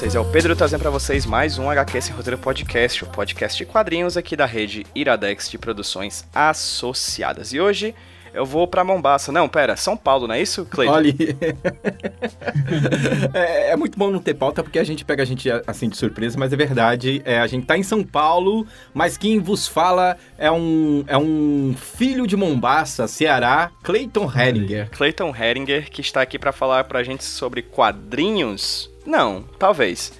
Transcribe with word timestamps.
vocês 0.00 0.14
é 0.14 0.20
o 0.20 0.24
Pedro 0.24 0.56
trazendo 0.56 0.80
para 0.80 0.88
vocês 0.88 1.26
mais 1.26 1.58
um 1.58 1.68
HQ 1.68 2.00
Sem 2.00 2.14
Roteiro 2.14 2.38
Podcast, 2.38 3.04
o 3.04 3.06
podcast 3.06 3.58
de 3.58 3.70
quadrinhos 3.70 4.16
aqui 4.16 4.34
da 4.34 4.46
rede 4.46 4.86
Iradex 4.94 5.50
de 5.50 5.58
produções 5.58 6.24
associadas. 6.34 7.52
E 7.52 7.60
hoje 7.60 7.94
eu 8.32 8.46
vou 8.46 8.66
pra 8.66 8.82
Mombasa. 8.82 9.30
Não, 9.30 9.46
pera, 9.46 9.76
São 9.76 9.98
Paulo, 9.98 10.26
não 10.26 10.34
é 10.34 10.40
isso, 10.40 10.64
Cleiton? 10.64 10.94
Olha, 10.94 11.12
é, 13.34 13.72
é, 13.72 13.76
muito 13.76 13.98
bom 13.98 14.10
não 14.10 14.20
ter 14.20 14.32
pauta 14.32 14.62
porque 14.62 14.78
a 14.78 14.84
gente 14.84 15.04
pega 15.04 15.22
a 15.22 15.26
gente 15.26 15.50
assim 15.66 15.90
de 15.90 15.98
surpresa, 15.98 16.38
mas 16.38 16.50
é 16.50 16.56
verdade, 16.56 17.20
é, 17.26 17.38
a 17.38 17.46
gente 17.46 17.66
tá 17.66 17.76
em 17.76 17.82
São 17.82 18.02
Paulo, 18.02 18.66
mas 18.94 19.18
quem 19.18 19.38
vos 19.38 19.68
fala 19.68 20.16
é 20.38 20.50
um, 20.50 21.04
é 21.08 21.18
um 21.18 21.74
filho 21.76 22.26
de 22.26 22.38
Mombasa, 22.38 23.06
Ceará, 23.06 23.70
Cleiton 23.82 24.32
Heringer. 24.34 24.88
Cleiton 24.92 25.36
Heringer, 25.36 25.90
que 25.90 26.00
está 26.00 26.22
aqui 26.22 26.38
para 26.38 26.52
falar 26.52 26.84
pra 26.84 27.02
gente 27.02 27.22
sobre 27.22 27.60
quadrinhos? 27.60 28.89
Não, 29.06 29.42
talvez. 29.58 30.12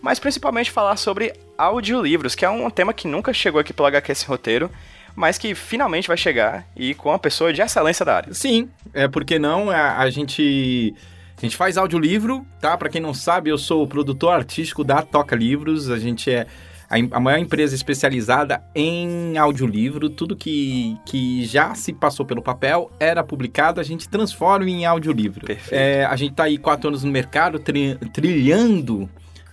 Mas 0.00 0.18
principalmente 0.18 0.70
falar 0.70 0.96
sobre 0.96 1.32
audiolivros, 1.56 2.34
que 2.34 2.44
é 2.44 2.50
um 2.50 2.70
tema 2.70 2.92
que 2.92 3.08
nunca 3.08 3.32
chegou 3.32 3.60
aqui 3.60 3.72
pelo 3.72 3.88
HQ 3.88 4.14
Sem 4.14 4.28
Roteiro 4.28 4.70
mas 5.18 5.36
que 5.36 5.52
finalmente 5.52 6.06
vai 6.06 6.16
chegar 6.16 6.64
e 6.76 6.94
com 6.94 7.08
uma 7.08 7.18
pessoa 7.18 7.52
de 7.52 7.60
excelência 7.60 8.06
da 8.06 8.14
área. 8.14 8.32
Sim, 8.32 8.70
é 8.94 9.08
porque 9.08 9.36
não 9.36 9.68
a, 9.68 9.98
a 9.98 10.08
gente 10.10 10.94
a 11.36 11.40
gente 11.40 11.56
faz 11.56 11.76
audiolivro, 11.76 12.46
tá? 12.60 12.76
Para 12.76 12.88
quem 12.88 13.00
não 13.00 13.12
sabe, 13.12 13.50
eu 13.50 13.58
sou 13.58 13.82
o 13.82 13.86
produtor 13.86 14.32
artístico 14.32 14.84
da 14.84 15.02
Toca 15.02 15.34
Livros. 15.34 15.90
A 15.90 15.98
gente 15.98 16.30
é 16.30 16.46
a, 16.88 17.20
maior 17.20 17.38
empresa 17.38 17.74
especializada 17.74 18.62
em 18.74 19.36
audiolivro. 19.36 20.08
Tudo 20.08 20.34
que, 20.34 20.96
que 21.04 21.44
já 21.44 21.74
se 21.74 21.92
passou 21.92 22.24
pelo 22.24 22.40
papel 22.40 22.90
era 22.98 23.22
publicado, 23.22 23.80
a 23.80 23.84
gente 23.84 24.08
transforma 24.08 24.68
em 24.68 24.86
audiolivro. 24.86 25.44
Perfeito. 25.46 25.74
É, 25.74 26.04
a 26.04 26.16
gente 26.16 26.30
está 26.32 26.44
aí 26.44 26.56
quatro 26.56 26.88
anos 26.88 27.04
no 27.04 27.12
mercado, 27.12 27.58
tri, 27.58 27.98
trilhando 28.12 29.08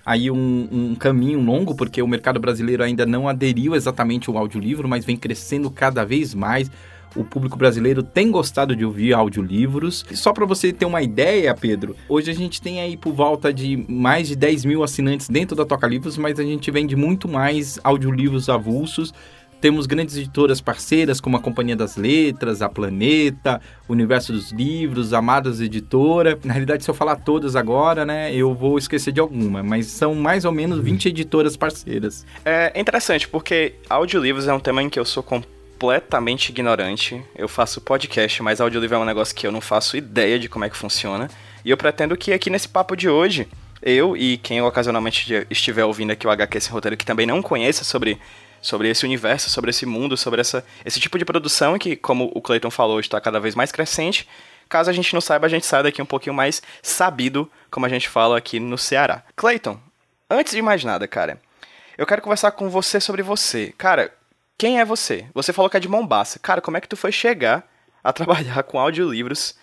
aí 0.06 0.30
um, 0.31 0.67
um, 0.72 0.95
caminho 0.95 1.39
longo, 1.41 1.75
porque 1.75 2.02
o 2.02 2.08
mercado 2.08 2.39
brasileiro 2.39 2.83
ainda 2.83 3.06
não 3.06 3.28
aderiu 3.28 3.75
exatamente 3.75 4.30
ao 4.30 4.38
audiolivro, 4.38 4.88
mas 4.88 5.03
vem 5.03 5.17
crescendo 5.17 5.69
cada 5.69 6.06
vez 6.06 6.33
mais. 6.33 6.72
O 7.16 7.23
público 7.23 7.58
brasileiro 7.58 8.03
tem 8.03 8.30
gostado 8.30 8.75
de 8.75 8.83
ouvir 8.85 9.13
audiolivros. 9.13 10.05
E 10.11 10.17
só 10.17 10.33
para 10.33 10.45
você 10.45 10.73
ter 10.73 10.85
uma 10.85 11.02
ideia, 11.02 11.53
Pedro, 11.53 11.95
hoje 12.09 12.30
a 12.30 12.33
gente 12.33 12.61
tem 12.61 12.81
aí 12.81 12.97
por 12.97 13.13
volta 13.13 13.53
de 13.53 13.85
mais 13.88 14.27
de 14.27 14.35
10 14.35 14.66
mil 14.66 14.83
assinantes 14.83 15.30
dentro 15.30 15.55
da 15.55 15.66
Toca 15.66 15.88
Livros, 15.88 16.17
mas 16.17 16.39
a 16.39 16.44
gente 16.44 16.69
vende 16.72 16.95
muito 16.95 17.27
mais 17.27 17.80
audiolivros 17.83 18.49
avulsos 18.49 19.13
temos 19.66 19.88
grandes 19.88 20.16
editoras 20.16 20.61
parceiras 20.61 21.19
como 21.19 21.38
a 21.38 21.39
Companhia 21.39 21.75
das 21.75 21.97
Letras, 21.97 22.61
a 22.61 22.69
Planeta, 22.69 23.59
Universo 23.89 24.31
dos 24.31 24.52
Livros, 24.52 25.11
Amadas 25.11 25.59
Editora. 25.59 26.38
Na 26.44 26.53
realidade, 26.53 26.83
se 26.83 26.89
eu 26.91 26.94
falar 26.94 27.16
todas 27.16 27.55
agora, 27.55 28.05
né, 28.05 28.31
eu 28.31 28.53
vou 28.53 28.77
esquecer 28.77 29.11
de 29.11 29.19
alguma, 29.19 29.63
mas 29.63 29.88
são 29.88 30.13
mais 30.13 30.45
ou 30.45 30.52
menos 30.52 30.79
20 30.79 31.07
editoras 31.07 31.57
parceiras. 31.57 32.25
É 32.44 32.79
interessante, 32.79 33.28
porque 33.28 33.73
audiolivros 33.90 34.47
é 34.47 34.53
um 34.53 34.59
tema 34.59 34.84
em 34.84 34.90
que 34.90 35.00
eu 35.00 35.06
sou 35.06 35.23
completamente 35.23 35.54
ignorante. 36.50 37.24
Eu 37.36 37.47
faço 37.47 37.81
podcast, 37.81 38.41
mas 38.41 38.62
audiolivro 38.62 38.97
é 38.97 39.00
um 39.00 39.06
negócio 39.06 39.36
que 39.36 39.46
eu 39.46 39.52
não 39.52 39.62
faço 39.62 39.97
ideia 39.97 40.40
de 40.40 40.50
como 40.50 40.66
é 40.66 40.69
que 40.69 40.78
funciona. 40.78 41.30
E 41.63 41.69
eu 41.69 41.78
pretendo 41.78 42.16
que 42.16 42.34
aqui 42.34 42.50
nesse 42.50 42.68
papo 42.68 42.96
de 42.96 43.09
hoje, 43.09 43.47
eu 43.81 44.16
e 44.16 44.38
quem 44.38 44.62
ocasionalmente 44.62 45.46
estiver 45.50 45.85
ouvindo 45.85 46.12
aqui 46.12 46.25
o 46.25 46.30
HQ 46.30 46.59
Sem 46.59 46.72
Roteiro, 46.72 46.97
que 46.97 47.06
também 47.06 47.25
não 47.25 47.41
conheça 47.41 47.84
sobre 47.84 48.19
sobre 48.62 48.90
esse 48.90 49.06
universo, 49.06 49.50
sobre 49.50 49.69
esse 49.69 49.85
mundo, 49.85 50.18
sobre 50.18 50.41
essa, 50.41 50.66
esse 50.84 51.00
tipo 51.00 51.19
de 51.19 51.25
produção 51.25 51.78
que, 51.78 51.96
como 51.96 52.31
o 52.34 52.41
Clayton 52.41 52.72
falou, 52.72 53.00
está 53.00 53.22
cada 53.22 53.40
vez 53.40 53.53
mais 53.53 53.72
crescente. 53.72 54.28
Caso 54.68 54.90
a 54.90 54.94
gente 54.94 55.14
não 55.14 55.22
saiba, 55.22 55.46
a 55.46 55.50
gente 55.50 55.68
sai 55.68 55.84
daqui 55.84 56.02
um 56.02 56.06
pouquinho 56.06 56.34
mais 56.34 56.64
sabido, 56.81 57.50
como 57.69 57.85
a 57.85 57.90
gente 57.90 58.09
fala 58.09 58.35
aqui 58.35 58.59
no 58.59 58.75
Ceará. 58.75 59.24
Clayton, 59.35 59.80
antes 60.28 60.53
de 60.53 60.64
mais 60.64 60.84
nada, 60.84 61.08
cara, 61.08 61.40
eu 61.96 62.08
quero 62.08 62.24
conversar 62.24 62.52
com 62.52 62.68
você 62.68 63.00
sobre 63.00 63.22
você. 63.22 63.72
Cara, 63.78 64.12
quem 64.57 64.79
é 64.79 64.85
você? 64.85 65.25
Você 65.33 65.51
falou 65.53 65.69
que 65.69 65.77
é 65.77 65.79
de 65.79 65.89
Mombasa. 65.89 66.39
Cara, 66.39 66.61
como 66.61 66.77
é 66.77 66.81
que 66.81 66.89
tu 66.89 66.97
foi 66.97 67.11
chegar 67.11 67.67
a 68.03 68.13
trabalhar 68.13 68.63
com 68.63 68.79
audiolivros 68.79 69.55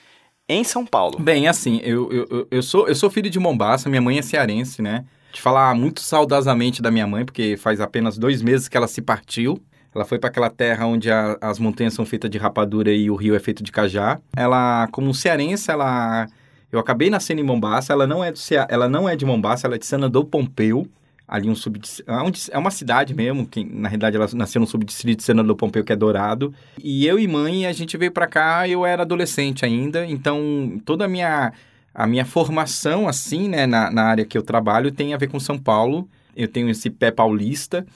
em 0.48 0.64
São 0.64 0.84
Paulo? 0.86 1.18
Bem, 1.18 1.48
assim, 1.48 1.80
eu, 1.82 2.10
eu, 2.12 2.48
eu, 2.50 2.62
sou, 2.62 2.88
eu 2.88 2.94
sou 2.94 3.10
filho 3.10 3.30
de 3.30 3.38
Mombasa, 3.38 3.88
minha 3.88 4.02
mãe 4.02 4.18
é 4.18 4.22
cearense, 4.22 4.82
né? 4.82 5.04
de 5.32 5.40
falar 5.40 5.74
muito 5.74 6.00
saudosamente 6.00 6.82
da 6.82 6.90
minha 6.90 7.06
mãe, 7.06 7.24
porque 7.24 7.56
faz 7.56 7.80
apenas 7.80 8.18
dois 8.18 8.42
meses 8.42 8.68
que 8.68 8.76
ela 8.76 8.86
se 8.86 9.00
partiu. 9.00 9.60
Ela 9.94 10.04
foi 10.04 10.18
para 10.18 10.30
aquela 10.30 10.50
terra 10.50 10.86
onde 10.86 11.10
a, 11.10 11.36
as 11.40 11.58
montanhas 11.58 11.94
são 11.94 12.06
feitas 12.06 12.30
de 12.30 12.38
rapadura 12.38 12.92
e 12.92 13.10
o 13.10 13.16
rio 13.16 13.34
é 13.34 13.38
feito 13.38 13.62
de 13.62 13.72
cajá. 13.72 14.20
Ela, 14.36 14.88
como 14.92 15.12
cearense, 15.12 15.70
ela 15.70 16.26
eu 16.70 16.78
acabei 16.78 17.10
nascendo 17.10 17.40
em 17.40 17.44
Mombasa. 17.44 17.92
Ela 17.92 18.06
não 18.06 18.22
é 18.22 18.30
do 18.30 18.38
Cea... 18.38 18.66
ela 18.70 18.88
não 18.88 19.08
é 19.08 19.16
de 19.16 19.24
Mombasa, 19.26 19.66
ela 19.66 19.74
é 19.74 19.78
de 19.78 19.86
Sana 19.86 20.08
do 20.08 20.24
Pompeu, 20.24 20.86
ali 21.32 21.48
um 21.48 21.54
sub 21.54 21.80
é, 22.06 22.54
é 22.54 22.58
uma 22.58 22.70
cidade 22.70 23.14
mesmo, 23.14 23.46
que 23.46 23.64
na 23.64 23.88
realidade 23.88 24.16
ela 24.16 24.28
nasceu 24.34 24.60
no 24.60 24.66
subdistrito 24.66 25.32
do 25.42 25.56
Pompeu, 25.56 25.82
que 25.82 25.90
é 25.90 25.96
Dourado. 25.96 26.52
E 26.78 27.06
eu 27.06 27.18
e 27.18 27.26
mãe, 27.26 27.64
a 27.64 27.72
gente 27.72 27.96
veio 27.96 28.12
para 28.12 28.26
cá, 28.26 28.68
eu 28.68 28.84
era 28.84 29.00
adolescente 29.00 29.64
ainda, 29.64 30.04
então 30.04 30.78
toda 30.84 31.06
a 31.06 31.08
minha 31.08 31.50
a 31.94 32.06
minha 32.06 32.26
formação, 32.26 33.08
assim, 33.08 33.48
né, 33.48 33.66
na, 33.66 33.90
na 33.90 34.02
área 34.04 34.24
que 34.26 34.36
eu 34.36 34.42
trabalho, 34.42 34.92
tem 34.92 35.14
a 35.14 35.16
ver 35.16 35.28
com 35.28 35.40
São 35.40 35.58
Paulo. 35.58 36.06
Eu 36.34 36.48
tenho 36.48 36.70
esse 36.70 36.88
pé 36.88 37.10
paulista, 37.10 37.86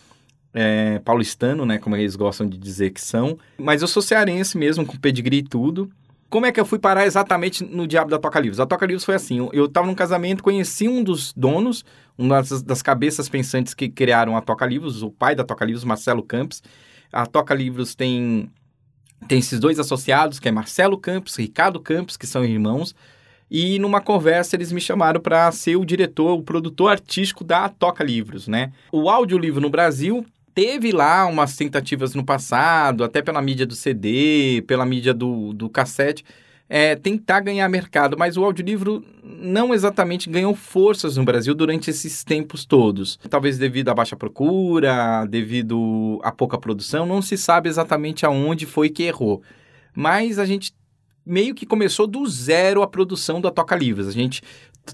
é, 0.52 0.98
paulistano, 0.98 1.64
né, 1.64 1.78
como 1.78 1.96
eles 1.96 2.16
gostam 2.16 2.46
de 2.46 2.58
dizer 2.58 2.90
que 2.90 3.00
são. 3.00 3.38
Mas 3.58 3.80
eu 3.82 3.88
sou 3.88 4.02
cearense 4.02 4.56
mesmo, 4.56 4.84
com 4.84 4.96
pedigree 4.96 5.38
e 5.38 5.42
tudo. 5.42 5.90
Como 6.28 6.44
é 6.44 6.52
que 6.52 6.58
eu 6.58 6.66
fui 6.66 6.78
parar 6.78 7.06
exatamente 7.06 7.64
no 7.64 7.86
Diabo 7.86 8.10
da 8.10 8.18
Toca 8.18 8.40
Livros? 8.40 8.58
A 8.58 8.66
Toca 8.66 8.84
Livros 8.84 9.04
foi 9.04 9.14
assim, 9.14 9.48
eu 9.52 9.66
estava 9.66 9.86
num 9.86 9.94
casamento, 9.94 10.42
conheci 10.42 10.88
um 10.88 11.02
dos 11.02 11.32
donos, 11.32 11.84
uma 12.18 12.42
das, 12.42 12.62
das 12.62 12.82
cabeças 12.82 13.28
pensantes 13.28 13.74
que 13.74 13.88
criaram 13.88 14.36
a 14.36 14.40
Toca 14.40 14.66
Livros, 14.66 15.02
o 15.02 15.10
pai 15.10 15.36
da 15.36 15.44
Toca 15.44 15.64
Livros, 15.64 15.84
Marcelo 15.84 16.22
Campos. 16.22 16.62
A 17.12 17.26
Toca 17.26 17.54
Livros 17.54 17.94
tem, 17.94 18.50
tem 19.28 19.38
esses 19.38 19.60
dois 19.60 19.78
associados, 19.78 20.40
que 20.40 20.48
é 20.48 20.52
Marcelo 20.52 20.98
Campos, 20.98 21.36
Ricardo 21.36 21.78
Campos, 21.78 22.16
que 22.16 22.26
são 22.26 22.44
irmãos. 22.44 22.94
E 23.48 23.78
numa 23.78 24.00
conversa 24.00 24.56
eles 24.56 24.72
me 24.72 24.80
chamaram 24.80 25.20
para 25.20 25.50
ser 25.52 25.76
o 25.76 25.84
diretor, 25.84 26.36
o 26.36 26.42
produtor 26.42 26.90
artístico 26.90 27.44
da 27.44 27.68
Toca 27.68 28.02
Livros, 28.02 28.48
né? 28.48 28.72
O 28.90 29.08
audiolivro 29.08 29.60
no 29.60 29.70
Brasil 29.70 30.26
teve 30.56 30.90
lá 30.90 31.26
umas 31.26 31.54
tentativas 31.54 32.14
no 32.14 32.24
passado, 32.24 33.04
até 33.04 33.20
pela 33.20 33.42
mídia 33.42 33.66
do 33.66 33.74
CD, 33.74 34.64
pela 34.66 34.86
mídia 34.86 35.12
do, 35.12 35.52
do 35.52 35.68
cassete, 35.68 36.24
é, 36.66 36.96
tentar 36.96 37.40
ganhar 37.40 37.68
mercado, 37.68 38.16
mas 38.18 38.38
o 38.38 38.44
audiolivro 38.44 39.04
não 39.22 39.74
exatamente 39.74 40.30
ganhou 40.30 40.54
forças 40.54 41.18
no 41.18 41.26
Brasil 41.26 41.54
durante 41.54 41.90
esses 41.90 42.24
tempos 42.24 42.64
todos. 42.64 43.18
Talvez 43.28 43.58
devido 43.58 43.90
à 43.90 43.94
baixa 43.94 44.16
procura, 44.16 45.26
devido 45.26 46.18
à 46.22 46.32
pouca 46.32 46.56
produção, 46.56 47.04
não 47.04 47.20
se 47.20 47.36
sabe 47.36 47.68
exatamente 47.68 48.24
aonde 48.24 48.64
foi 48.64 48.88
que 48.88 49.02
errou. 49.02 49.42
Mas 49.94 50.38
a 50.38 50.46
gente 50.46 50.72
meio 51.26 51.54
que 51.54 51.66
começou 51.66 52.06
do 52.06 52.24
zero 52.26 52.82
a 52.82 52.86
produção 52.86 53.40
da 53.40 53.50
Toca 53.50 53.74
Livros. 53.74 54.06
A 54.06 54.12
gente 54.12 54.40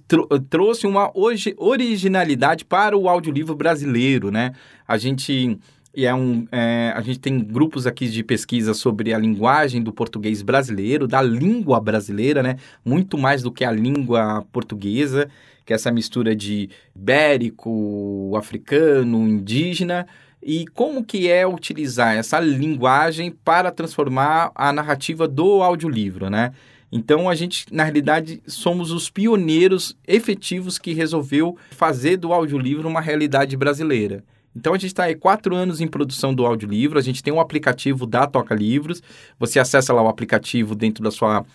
tr 0.09 0.23
trouxe 0.49 0.87
uma 0.87 1.13
originalidade 1.59 2.65
para 2.65 2.97
o 2.97 3.09
audiolivro 3.09 3.55
brasileiro, 3.55 4.31
né? 4.31 4.53
A 4.89 4.97
gente 4.97 5.59
e 5.95 6.07
é 6.07 6.15
um, 6.15 6.47
é, 6.51 6.91
a 6.97 7.03
gente 7.03 7.19
tem 7.19 7.39
grupos 7.39 7.87
aqui 7.87 8.09
de 8.09 8.25
pesquisa 8.25 8.73
sobre 8.73 9.13
a 9.13 9.19
linguagem 9.19 9.83
do 9.83 9.93
português 9.93 10.41
brasileiro, 10.41 11.07
da 11.07 11.21
língua 11.21 11.79
brasileira, 11.79 12.43
né? 12.43 12.57
Muito 12.83 13.19
mais 13.19 13.43
do 13.43 13.53
que 13.53 13.63
a 13.63 13.71
língua 13.71 14.43
portuguesa, 14.51 15.29
que 15.67 15.73
é 15.73 15.77
essa 15.77 15.93
mistura 15.93 16.35
de 16.35 16.71
ibérico, 16.97 18.35
africano, 18.39 19.29
indígena 19.29 20.07
e 20.43 20.67
como 20.75 21.05
que 21.05 21.29
é 21.31 21.47
utilizar 21.47 22.17
essa 22.17 22.41
linguagem 22.41 23.31
para 23.31 23.71
transformar 23.71 24.51
a 24.55 24.73
narrativa 24.73 25.29
do 25.29 25.63
audiolivro, 25.63 26.29
né? 26.29 26.53
Então 26.91 27.31
a 27.31 27.35
gente, 27.35 27.65
na 27.73 27.85
realidade, 27.85 28.43
somos 28.47 28.91
os 28.91 29.09
pioneiros 29.09 29.97
efetivos 30.07 30.79
que 30.79 30.93
resolveu 30.93 31.57
fazer 31.71 32.19
do 32.19 32.33
audiolivro 32.33 32.87
uma 32.89 33.01
realidade 33.01 33.57
brasileira. 33.57 34.23
Então 34.55 34.75
a 34.75 34.77
gente 34.77 34.89
está 34.89 35.05
aí 35.05 35.15
quatro 35.15 35.55
anos 35.55 35.81
em 35.81 35.87
produção 35.87 36.35
do 36.35 36.45
audiolivro, 36.45 36.99
a 36.99 37.03
gente 37.03 37.23
tem 37.23 37.33
um 37.33 37.41
aplicativo 37.41 38.05
da 38.05 38.27
Toca 38.27 38.55
Livros, 38.55 39.03
você 39.39 39.59
acessa 39.59 39.95
lá 39.95 40.03
o 40.03 40.09
aplicativo 40.09 40.75
dentro 40.75 41.03
da 41.03 41.11
sua, 41.11 41.47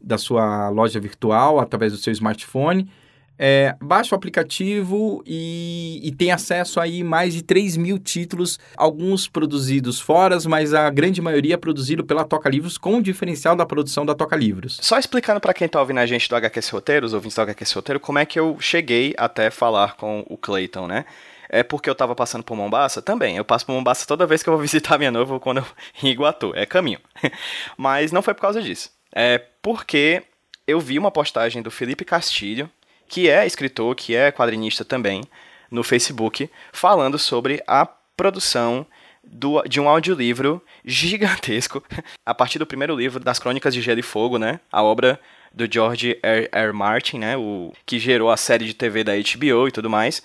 da 0.00 0.16
sua 0.16 0.70
loja 0.70 0.98
virtual, 0.98 1.60
através 1.60 1.92
do 1.92 1.98
seu 1.98 2.12
smartphone, 2.12 2.88
é, 3.38 3.76
baixa 3.80 4.14
o 4.14 4.16
aplicativo 4.16 5.22
e, 5.26 6.00
e, 6.02 6.12
tem 6.12 6.30
acesso 6.30 6.80
aí 6.80 7.04
mais 7.04 7.34
de 7.34 7.42
3 7.42 7.76
mil 7.76 7.98
títulos, 7.98 8.58
alguns 8.76 9.28
produzidos 9.28 10.00
fora, 10.00 10.36
mas 10.48 10.72
a 10.72 10.88
grande 10.90 11.20
maioria 11.20 11.58
produzido 11.58 12.04
pela 12.04 12.24
Toca 12.24 12.48
Livros, 12.48 12.78
com 12.78 12.96
o 12.96 13.02
diferencial 13.02 13.54
da 13.54 13.66
produção 13.66 14.06
da 14.06 14.14
Toca 14.14 14.36
Livros. 14.36 14.78
Só 14.80 14.98
explicando 14.98 15.40
para 15.40 15.54
quem 15.54 15.66
está 15.66 15.80
ouvindo 15.80 16.00
a 16.00 16.06
gente 16.06 16.28
do 16.28 16.36
HQS 16.36 16.70
Roteiro, 16.70 17.06
os 17.06 17.14
ouvintes 17.14 17.36
do 17.36 17.42
HQS 17.42 17.72
Roteiro, 17.72 18.00
como 18.00 18.18
é 18.18 18.26
que 18.26 18.38
eu 18.38 18.56
cheguei 18.60 19.14
até 19.16 19.50
falar 19.50 19.96
com 19.96 20.24
o 20.28 20.36
Clayton, 20.36 20.86
né? 20.86 21.04
É 21.48 21.62
porque 21.62 21.88
eu 21.88 21.92
estava 21.92 22.14
passando 22.14 22.42
por 22.42 22.56
Mombasa? 22.56 23.00
Também. 23.00 23.36
Eu 23.36 23.44
passo 23.44 23.64
por 23.64 23.72
Mombasa 23.72 24.04
toda 24.06 24.26
vez 24.26 24.42
que 24.42 24.48
eu 24.48 24.54
vou 24.54 24.60
visitar 24.62 24.98
minha 24.98 25.10
noiva 25.10 25.38
quando 25.38 25.58
eu 25.58 25.66
em 26.02 26.08
Iguatu. 26.08 26.52
É 26.54 26.66
caminho. 26.66 26.98
Mas 27.76 28.12
não 28.12 28.22
foi 28.22 28.34
por 28.34 28.40
causa 28.40 28.60
disso. 28.60 28.90
É 29.14 29.38
porque 29.62 30.22
eu 30.66 30.80
vi 30.80 30.98
uma 30.98 31.10
postagem 31.10 31.62
do 31.62 31.70
Felipe 31.70 32.04
Castilho, 32.04 32.68
que 33.08 33.28
é 33.28 33.46
escritor, 33.46 33.94
que 33.94 34.14
é 34.14 34.30
quadrinista 34.32 34.84
também, 34.84 35.22
no 35.70 35.82
Facebook, 35.82 36.50
falando 36.72 37.18
sobre 37.18 37.62
a 37.66 37.86
produção 38.16 38.86
do, 39.22 39.62
de 39.62 39.80
um 39.80 39.88
audiolivro 39.88 40.62
gigantesco, 40.84 41.82
a 42.24 42.34
partir 42.34 42.58
do 42.58 42.66
primeiro 42.66 42.94
livro 42.94 43.20
das 43.20 43.38
Crônicas 43.38 43.74
de 43.74 43.82
Gelo 43.82 44.00
e 44.00 44.02
Fogo, 44.02 44.38
né? 44.38 44.60
A 44.70 44.82
obra 44.82 45.20
do 45.52 45.70
George 45.70 46.18
R. 46.22 46.48
R. 46.52 46.72
Martin, 46.72 47.18
né? 47.18 47.36
O, 47.36 47.72
que 47.84 47.98
gerou 47.98 48.30
a 48.30 48.36
série 48.36 48.64
de 48.64 48.74
TV 48.74 49.02
da 49.02 49.12
HBO 49.12 49.68
e 49.68 49.72
tudo 49.72 49.90
mais. 49.90 50.22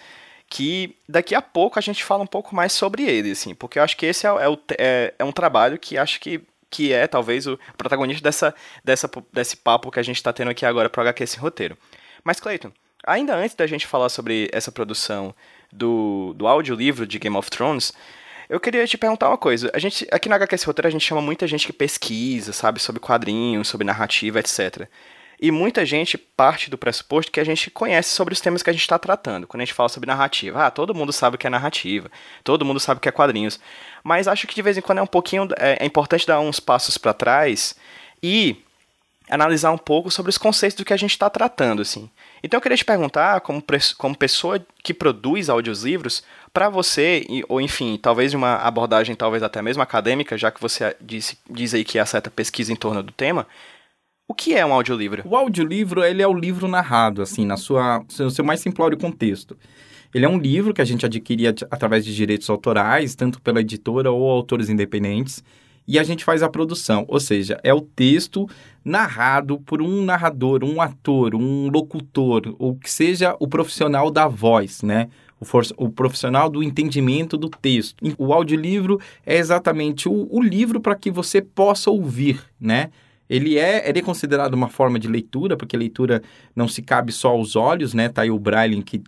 Que 0.50 0.96
daqui 1.08 1.34
a 1.34 1.42
pouco 1.42 1.80
a 1.80 1.82
gente 1.82 2.04
fala 2.04 2.24
um 2.24 2.28
pouco 2.28 2.54
mais 2.54 2.74
sobre 2.74 3.04
ele, 3.04 3.32
assim, 3.32 3.56
porque 3.56 3.80
eu 3.80 3.84
acho 3.84 3.96
que 3.96 4.06
esse 4.06 4.28
é, 4.28 4.30
é, 4.30 4.58
é, 4.78 5.14
é 5.20 5.24
um 5.24 5.32
trabalho 5.32 5.80
que 5.80 5.98
acho 5.98 6.20
que 6.20 6.42
que 6.72 6.94
é 6.94 7.06
talvez 7.06 7.46
o 7.46 7.60
protagonista 7.78 8.24
dessa, 8.24 8.56
dessa, 8.82 9.12
desse 9.34 9.58
papo 9.58 9.92
que 9.92 10.00
a 10.00 10.04
gente 10.04 10.16
está 10.16 10.32
tendo 10.32 10.50
aqui 10.50 10.66
agora 10.66 10.90
para 10.90 11.04
HQ 11.04 11.24
esse 11.24 11.38
roteiro. 11.38 11.78
Mas, 12.24 12.40
Clayton, 12.40 12.72
ainda 13.06 13.36
antes 13.36 13.56
da 13.56 13.68
gente 13.68 13.88
falar 13.88 14.10
sobre 14.10 14.50
essa 14.52 14.72
produção 14.72 15.34
do, 15.72 16.34
do 16.36 16.48
audiolivro 16.48 17.06
de 17.06 17.20
Game 17.20 17.36
of 17.36 17.50
Thrones, 17.50 17.94
eu 18.50 18.60
queria 18.60 18.86
te 18.86 18.98
perguntar 18.98 19.30
uma 19.30 19.38
coisa. 19.38 19.72
A 19.74 19.80
gente, 19.80 20.08
aqui 20.12 20.28
no 20.28 20.36
HQ 20.36 20.56
esse 20.56 20.66
roteiro 20.66 20.88
a 20.88 20.92
gente 20.92 21.06
chama 21.06 21.22
muita 21.22 21.48
gente 21.48 21.66
que 21.66 21.74
pesquisa, 21.74 22.52
sabe, 22.52 22.80
sobre 22.80 23.00
quadrinhos, 23.00 23.68
sobre 23.68 23.86
narrativa, 23.86 24.40
etc. 24.40 24.88
E 25.40 25.50
muita 25.50 25.86
gente 25.86 26.18
parte 26.18 26.70
do 26.70 26.78
pressuposto 26.78 27.32
que 27.32 27.40
a 27.40 27.44
gente 27.44 27.72
conhece 27.72 28.10
sobre 28.10 28.34
os 28.34 28.42
temas 28.42 28.62
que 28.62 28.70
a 28.70 28.74
gente 28.74 28.82
está 28.82 29.00
tratando. 29.00 29.48
Quando 29.48 29.62
a 29.62 29.66
gente 29.66 29.74
fala 29.74 29.90
sobre 29.90 30.08
narrativa, 30.08 30.68
ah, 30.68 30.70
todo 30.70 30.94
mundo 30.94 31.12
sabe 31.12 31.36
o 31.36 31.40
que 31.40 31.48
é 31.48 31.50
narrativa, 31.50 32.12
todo 32.44 32.64
mundo 32.64 32.80
sabe 32.80 33.00
o 33.00 33.02
que 33.02 33.10
é 33.10 33.12
quadrinhos 33.12 33.60
mas 34.04 34.28
acho 34.28 34.48
que 34.48 34.56
de 34.56 34.62
vez 34.62 34.78
em 34.78 34.82
quando 34.82 35.00
é 35.00 35.02
um 35.02 35.08
pouquinho 35.08 35.48
é, 35.58 35.84
é 35.84 35.86
importante 35.86 36.26
dar 36.26 36.40
uns 36.40 36.60
passos 36.60 36.98
para 36.98 37.14
trás 37.14 37.76
e 38.22 38.58
analisar 39.32 39.72
um 39.72 39.78
pouco 39.78 40.12
sobre 40.12 40.30
os 40.30 40.38
conceitos 40.38 40.76
do 40.76 40.86
que 40.86 40.94
a 40.94 40.98
gente 40.98 41.12
está 41.12 41.30
tratando, 41.30 41.82
assim. 41.82 42.10
Então 42.44 42.58
eu 42.58 42.62
queria 42.62 42.78
te 42.78 42.86
perguntar, 42.86 43.40
como, 43.42 43.64
como 43.98 44.16
pessoa 44.16 44.64
que 44.84 44.94
produz 44.94 45.50
audiolivros, 45.50 46.24
para 46.54 46.70
você, 46.70 47.26
ou 47.48 47.62
enfim, 47.62 47.98
talvez 48.00 48.34
uma 48.34 48.56
abordagem 48.56 49.16
talvez 49.16 49.42
até 49.42 49.62
mesmo 49.62 49.82
acadêmica, 49.82 50.38
já 50.38 50.52
que 50.52 50.62
você 50.62 50.96
disse, 51.00 51.38
diz 51.50 51.74
aí 51.74 51.84
que 51.86 51.98
há 51.98 52.06
certa 52.06 52.30
pesquisa 52.30 52.74
em 52.74 52.76
torno 52.76 53.02
do 53.02 53.14
tema, 53.14 53.48
o 54.28 54.34
que 54.34 54.54
é 54.54 54.66
um 54.66 54.74
audiolivro? 54.74 55.24
O 55.26 55.36
audiolivro, 55.36 56.04
ele 56.04 56.22
é 56.22 56.28
o 56.28 56.34
livro 56.34 56.68
narrado, 56.68 57.22
assim, 57.22 57.46
na 57.46 57.58
sua, 57.58 58.06
no 58.20 58.30
seu 58.30 58.44
mais 58.44 58.60
simplório 58.60 58.98
contexto. 58.98 59.58
Ele 60.14 60.26
é 60.26 60.30
um 60.30 60.38
livro 60.38 60.74
que 60.74 60.82
a 60.82 60.86
gente 60.86 61.06
adquiria 61.06 61.56
através 61.70 62.04
de 62.04 62.14
direitos 62.14 62.50
autorais, 62.50 63.16
tanto 63.16 63.42
pela 63.42 63.62
editora 63.62 64.12
ou 64.12 64.30
autores 64.30 64.70
independentes, 64.70 65.44
e 65.88 66.00
a 66.00 66.04
gente 66.04 66.24
faz 66.24 66.44
a 66.44 66.50
produção, 66.50 67.06
ou 67.08 67.20
seja, 67.20 67.60
é 67.64 67.74
o 67.74 67.82
texto 67.82 68.48
narrado 68.84 69.60
por 69.60 69.82
um 69.82 70.04
narrador, 70.04 70.64
um 70.64 70.82
ator, 70.82 71.36
um 71.36 71.70
locutor, 71.70 72.56
ou 72.58 72.76
que 72.76 72.90
seja 72.90 73.36
o 73.40 73.48
profissional 73.48 74.10
da 74.10 74.28
voz, 74.28 74.82
né? 74.82 75.10
O, 75.40 75.46
for, 75.46 75.66
o 75.78 75.90
profissional 75.90 76.50
do 76.50 76.62
entendimento 76.62 77.36
do 77.36 77.50
texto. 77.50 77.98
O 78.18 78.32
audiolivro 78.32 79.00
é 79.26 79.38
exatamente 79.38 80.08
o, 80.08 80.28
o 80.30 80.42
livro 80.42 80.80
para 80.80 80.96
que 80.96 81.10
você 81.10 81.42
possa 81.42 81.90
ouvir, 81.90 82.40
né? 82.60 82.92
Ele 83.28 83.58
é, 83.58 83.88
ele 83.90 84.00
é 84.00 84.02
considerado 84.02 84.54
uma 84.54 84.68
forma 84.68 85.00
de 85.00 85.08
leitura, 85.08 85.56
porque 85.56 85.78
leitura 85.78 86.22
não 86.56 86.68
se 86.68 86.82
cabe 86.82 87.12
só 87.12 87.30
aos 87.30 87.56
olhos, 87.56 87.94
né? 87.94 88.10
Tá 88.10 88.24
aí 88.24 88.30
o 88.30 88.38
Braille 88.38 88.84
que 88.84 89.02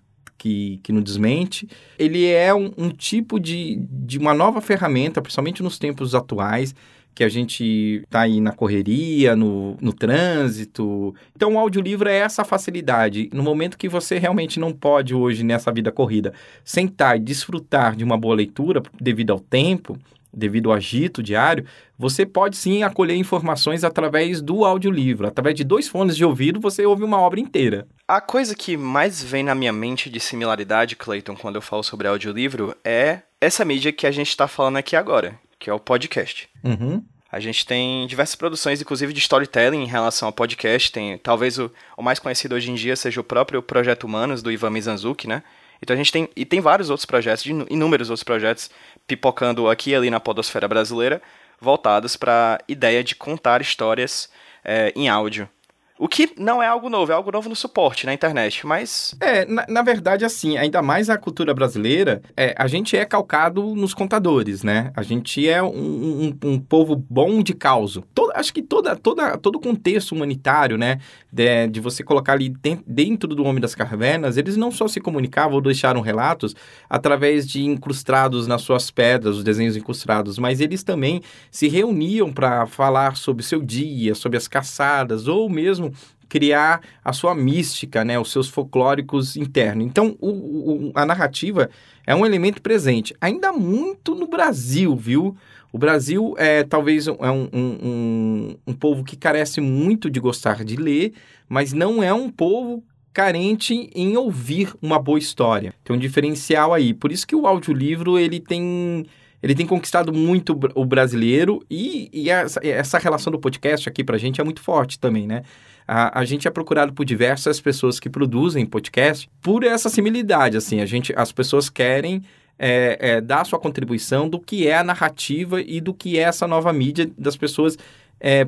que, 0.43 0.81
que 0.83 0.91
desmente. 1.01 1.69
Ele 1.97 2.27
é 2.27 2.53
um, 2.53 2.69
um 2.77 2.89
tipo 2.89 3.39
de, 3.39 3.77
de 3.89 4.17
uma 4.17 4.33
nova 4.33 4.59
ferramenta, 4.59 5.21
principalmente 5.21 5.63
nos 5.63 5.79
tempos 5.79 6.13
atuais, 6.13 6.75
que 7.15 7.23
a 7.23 7.29
gente 7.29 8.01
está 8.03 8.21
aí 8.21 8.41
na 8.41 8.51
correria, 8.51 9.37
no, 9.37 9.77
no 9.79 9.93
trânsito. 9.93 11.15
Então, 11.33 11.53
o 11.53 11.59
audiolivro 11.59 12.09
é 12.09 12.17
essa 12.17 12.43
facilidade. 12.43 13.29
No 13.31 13.41
momento 13.41 13.77
que 13.77 13.87
você 13.87 14.17
realmente 14.17 14.59
não 14.59 14.73
pode 14.73 15.15
hoje, 15.15 15.45
nessa 15.45 15.71
vida 15.71 15.93
corrida, 15.93 16.33
sentar 16.65 17.15
e 17.15 17.21
desfrutar 17.21 17.95
de 17.95 18.03
uma 18.03 18.17
boa 18.17 18.35
leitura 18.35 18.83
devido 18.99 19.31
ao 19.31 19.39
tempo, 19.39 19.97
devido 20.33 20.69
ao 20.69 20.75
agito 20.75 21.21
diário, 21.21 21.65
você 21.97 22.25
pode 22.25 22.57
sim 22.57 22.83
acolher 22.83 23.15
informações 23.15 23.83
através 23.83 24.41
do 24.41 24.65
audiolivro. 24.65 25.27
Através 25.27 25.55
de 25.55 25.63
dois 25.63 25.87
fones 25.87 26.17
de 26.17 26.25
ouvido, 26.25 26.59
você 26.59 26.85
ouve 26.85 27.03
uma 27.03 27.19
obra 27.19 27.39
inteira. 27.39 27.87
A 28.07 28.19
coisa 28.19 28.55
que 28.55 28.75
mais 28.75 29.23
vem 29.23 29.43
na 29.43 29.55
minha 29.55 29.71
mente 29.71 30.09
de 30.09 30.19
similaridade, 30.19 30.95
Clayton, 30.95 31.35
quando 31.35 31.55
eu 31.55 31.61
falo 31.61 31.83
sobre 31.83 32.07
audiolivro, 32.07 32.75
é 32.83 33.19
essa 33.39 33.63
mídia 33.63 33.93
que 33.93 34.07
a 34.07 34.11
gente 34.11 34.29
está 34.29 34.47
falando 34.47 34.77
aqui 34.77 34.95
agora, 34.95 35.39
que 35.59 35.69
é 35.69 35.73
o 35.73 35.79
podcast. 35.79 36.49
Uhum. 36.63 37.03
A 37.31 37.39
gente 37.39 37.65
tem 37.65 38.05
diversas 38.05 38.35
produções, 38.35 38.79
inclusive 38.79 39.11
de 39.11 39.19
storytelling 39.19 39.81
em 39.81 39.87
relação 39.87 40.27
ao 40.27 40.31
podcast. 40.31 40.91
Tem, 40.91 41.17
talvez 41.17 41.57
o, 41.57 41.71
o 41.97 42.03
mais 42.03 42.19
conhecido 42.19 42.53
hoje 42.53 42.69
em 42.69 42.75
dia 42.75 42.95
seja 42.95 43.19
o 43.21 43.23
próprio 43.23 43.61
Projeto 43.63 44.03
Humanos, 44.03 44.43
do 44.43 44.51
Ivan 44.51 44.69
Mizanzuki, 44.69 45.27
né? 45.27 45.41
Então 45.81 45.93
a 45.93 45.97
gente 45.97 46.11
tem, 46.11 46.29
e 46.35 46.45
tem 46.45 46.61
vários 46.61 46.89
outros 46.89 47.05
projetos, 47.05 47.45
inúmeros 47.45 48.09
outros 48.09 48.23
projetos, 48.23 48.69
pipocando 49.07 49.69
aqui 49.69 49.91
e 49.91 49.95
ali 49.95 50.09
na 50.09 50.19
podosfera 50.19 50.67
brasileira, 50.67 51.21
voltados 51.59 52.15
para 52.15 52.57
a 52.59 52.71
ideia 52.71 53.03
de 53.03 53.15
contar 53.15 53.61
histórias 53.61 54.29
é, 54.63 54.93
em 54.95 55.09
áudio. 55.09 55.49
O 55.99 56.07
que 56.07 56.31
não 56.39 56.61
é 56.61 56.65
algo 56.65 56.89
novo, 56.89 57.11
é 57.11 57.15
algo 57.15 57.31
novo 57.31 57.47
no 57.47 57.55
suporte 57.55 58.07
na 58.07 58.13
internet, 58.13 58.65
mas. 58.65 59.15
É, 59.19 59.45
na, 59.45 59.63
na 59.69 59.81
verdade, 59.83 60.25
assim, 60.25 60.57
ainda 60.57 60.81
mais 60.81 61.07
a 61.07 61.17
cultura 61.19 61.53
brasileira, 61.53 62.21
é, 62.35 62.55
a 62.57 62.65
gente 62.65 62.97
é 62.97 63.05
calcado 63.05 63.75
nos 63.75 63.93
contadores, 63.93 64.63
né? 64.63 64.91
A 64.95 65.03
gente 65.03 65.47
é 65.47 65.61
um, 65.61 66.33
um, 66.43 66.49
um 66.49 66.59
povo 66.59 66.95
bom 66.95 67.43
de 67.43 67.53
causa. 67.53 68.01
Todo, 68.13 68.31
acho 68.33 68.51
que 68.51 68.63
toda, 68.63 68.95
toda, 68.95 69.37
todo 69.37 69.57
o 69.57 69.59
contexto 69.59 70.13
humanitário, 70.13 70.79
né? 70.79 70.99
De, 71.31 71.67
de 71.67 71.79
você 71.79 72.03
colocar 72.03 72.33
ali 72.33 72.51
dentro 72.87 73.35
do 73.35 73.43
Homem 73.43 73.61
das 73.61 73.75
Cavernas, 73.75 74.35
eles 74.35 74.57
não 74.57 74.71
só 74.71 74.87
se 74.87 74.99
comunicavam 74.99 75.53
ou 75.53 75.61
deixaram 75.61 76.01
relatos 76.01 76.55
através 76.89 77.47
de 77.47 77.63
incrustados 77.63 78.47
nas 78.47 78.63
suas 78.63 78.89
pedras, 78.89 79.37
os 79.37 79.43
desenhos 79.43 79.77
incrustados, 79.77 80.39
mas 80.39 80.59
eles 80.59 80.83
também 80.83 81.21
se 81.51 81.67
reuniam 81.67 82.33
para 82.33 82.65
falar 82.65 83.15
sobre 83.15 83.43
o 83.43 83.45
seu 83.45 83.61
dia, 83.61 84.15
sobre 84.15 84.37
as 84.37 84.47
caçadas, 84.47 85.27
ou 85.27 85.47
mesmo 85.49 85.82
mesmo 85.83 85.93
criar 86.29 86.81
a 87.03 87.13
sua 87.13 87.35
mística, 87.35 88.03
né, 88.03 88.19
os 88.19 88.31
seus 88.31 88.49
folclóricos 88.49 89.35
internos. 89.37 89.85
Então, 89.85 90.17
o, 90.19 90.29
o, 90.29 90.91
a 90.95 91.05
narrativa 91.05 91.69
é 92.07 92.15
um 92.15 92.25
elemento 92.25 92.61
presente, 92.61 93.15
ainda 93.21 93.51
muito 93.51 94.15
no 94.15 94.27
Brasil, 94.27 94.95
viu? 94.95 95.35
O 95.71 95.77
Brasil 95.77 96.33
é 96.37 96.63
talvez 96.63 97.07
é 97.07 97.11
um, 97.11 97.49
um, 97.53 97.77
um, 97.83 98.55
um 98.67 98.73
povo 98.73 99.03
que 99.03 99.15
carece 99.15 99.61
muito 99.61 100.09
de 100.09 100.19
gostar 100.19 100.63
de 100.63 100.75
ler, 100.75 101.13
mas 101.47 101.73
não 101.73 102.01
é 102.01 102.13
um 102.13 102.29
povo 102.29 102.83
carente 103.11 103.89
em 103.93 104.17
ouvir 104.17 104.73
uma 104.81 104.97
boa 104.97 105.19
história. 105.19 105.73
Tem 105.83 105.95
um 105.95 105.99
diferencial 105.99 106.73
aí. 106.73 106.93
Por 106.93 107.11
isso 107.11 107.27
que 107.27 107.35
o 107.35 107.45
audiolivro 107.45 108.17
ele 108.17 108.39
tem 108.39 109.05
ele 109.41 109.53
tem 109.53 109.67
conquistado 109.67 110.13
muito 110.13 110.57
o 110.73 110.85
brasileiro 110.85 111.61
e, 111.69 112.09
e 112.13 112.29
essa, 112.29 112.65
essa 112.65 112.97
relação 112.97 113.29
do 113.29 113.37
podcast 113.37 113.89
aqui 113.89 114.01
pra 114.01 114.17
gente 114.17 114.39
é 114.39 114.43
muito 114.43 114.61
forte 114.61 114.97
também, 114.97 115.27
né? 115.27 115.43
A, 115.87 116.19
a 116.19 116.25
gente 116.25 116.47
é 116.47 116.51
procurado 116.51 116.93
por 116.93 117.05
diversas 117.05 117.59
pessoas 117.59 117.99
que 117.99 118.09
produzem 118.09 118.65
podcast 118.65 119.29
por 119.41 119.63
essa 119.63 119.89
similaridade, 119.89 120.57
assim, 120.57 120.81
a 120.81 120.85
gente, 120.85 121.13
as 121.15 121.31
pessoas 121.31 121.69
querem 121.69 122.21
é, 122.57 122.97
é, 122.99 123.21
dar 123.21 123.45
sua 123.45 123.59
contribuição 123.59 124.29
do 124.29 124.39
que 124.39 124.67
é 124.67 124.77
a 124.77 124.83
narrativa 124.83 125.61
e 125.61 125.81
do 125.81 125.93
que 125.93 126.17
é 126.17 126.21
essa 126.21 126.47
nova 126.47 126.71
mídia 126.71 127.09
das 127.17 127.35
pessoas 127.35 127.77
é, 128.19 128.47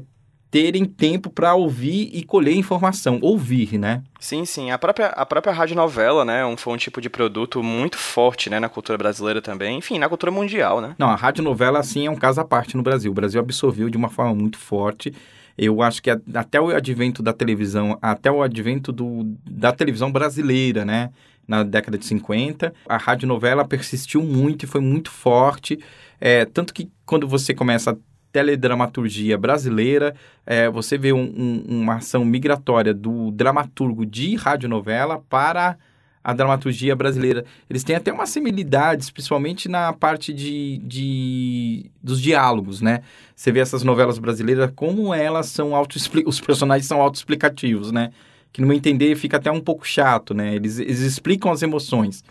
terem 0.55 0.85
tempo 0.85 1.29
para 1.29 1.53
ouvir 1.53 2.09
e 2.13 2.23
colher 2.23 2.55
informação, 2.55 3.19
ouvir, 3.21 3.77
né? 3.77 4.01
Sim, 4.19 4.45
sim. 4.45 4.71
A 4.71 4.77
própria, 4.77 5.07
a 5.07 5.25
própria 5.25 5.51
rádio 5.51 5.75
novela, 5.75 6.23
né, 6.23 6.45
um, 6.45 6.55
foi 6.55 6.73
um 6.73 6.77
tipo 6.77 7.01
de 7.01 7.09
produto 7.09 7.61
muito 7.61 7.97
forte, 7.97 8.49
né, 8.49 8.57
na 8.57 8.69
cultura 8.69 8.97
brasileira 8.97 9.41
também, 9.41 9.77
enfim, 9.77 9.99
na 9.99 10.07
cultura 10.07 10.31
mundial, 10.31 10.79
né? 10.79 10.95
Não, 10.97 11.09
a 11.09 11.15
rádio 11.15 11.43
novela, 11.43 11.79
assim, 11.79 12.07
é 12.07 12.09
um 12.09 12.15
caso 12.15 12.39
à 12.39 12.45
parte 12.45 12.77
no 12.77 12.83
Brasil. 12.83 13.11
O 13.11 13.13
Brasil 13.13 13.41
absorveu 13.41 13.89
de 13.89 13.97
uma 13.97 14.07
forma 14.07 14.33
muito 14.33 14.57
forte 14.57 15.13
eu 15.57 15.81
acho 15.81 16.01
que 16.01 16.09
até 16.09 16.59
o 16.59 16.69
advento 16.69 17.23
da 17.23 17.31
televisão, 17.33 17.97
até 18.01 18.31
o 18.31 18.41
advento 18.41 18.91
do, 18.91 19.23
da 19.49 19.71
televisão 19.71 20.11
brasileira, 20.11 20.83
né? 20.83 21.11
Na 21.47 21.63
década 21.63 21.97
de 21.97 22.05
50, 22.05 22.73
a 22.89 22.97
radionovela 22.97 23.63
persistiu 23.63 24.23
muito 24.23 24.63
e 24.63 24.67
foi 24.67 24.81
muito 24.81 25.11
forte. 25.11 25.79
É, 26.19 26.43
tanto 26.43 26.73
que 26.73 26.89
quando 27.05 27.27
você 27.27 27.53
começa 27.53 27.91
a 27.91 27.95
teledramaturgia 28.31 29.37
brasileira, 29.37 30.13
é, 30.45 30.69
você 30.69 30.97
vê 30.97 31.13
um, 31.13 31.21
um, 31.23 31.65
uma 31.67 31.95
ação 31.95 32.25
migratória 32.25 32.93
do 32.93 33.31
dramaturgo 33.31 34.05
de 34.05 34.35
radionovela 34.35 35.23
para 35.29 35.77
a 36.25 36.33
dramaturgia 36.33 36.95
brasileira. 36.95 37.45
Eles 37.69 37.83
têm 37.83 37.95
até 37.95 38.11
uma 38.11 38.25
similaridade, 38.25 39.13
principalmente 39.13 39.69
na 39.69 39.93
parte 39.93 40.33
de, 40.33 40.79
de 40.79 41.85
dos 42.01 42.19
diálogos, 42.19 42.81
né? 42.81 43.01
Você 43.35 43.51
vê 43.51 43.59
essas 43.59 43.83
novelas 43.83 44.17
brasileiras, 44.17 44.71
como 44.75 45.13
elas 45.13 45.45
são 45.45 45.75
auto 45.75 45.97
os 46.25 46.41
personagens 46.41 46.87
são 46.87 46.99
autoexplicativos, 46.99 47.91
né? 47.91 48.11
Que 48.51 48.59
no 48.59 48.65
meu 48.65 48.75
entender 48.75 49.15
fica 49.15 49.37
até 49.37 49.51
um 49.51 49.61
pouco 49.61 49.85
chato, 49.85 50.33
né? 50.33 50.55
Eles, 50.55 50.79
eles 50.79 51.01
explicam 51.01 51.51
as 51.51 51.61
emoções. 51.61 52.23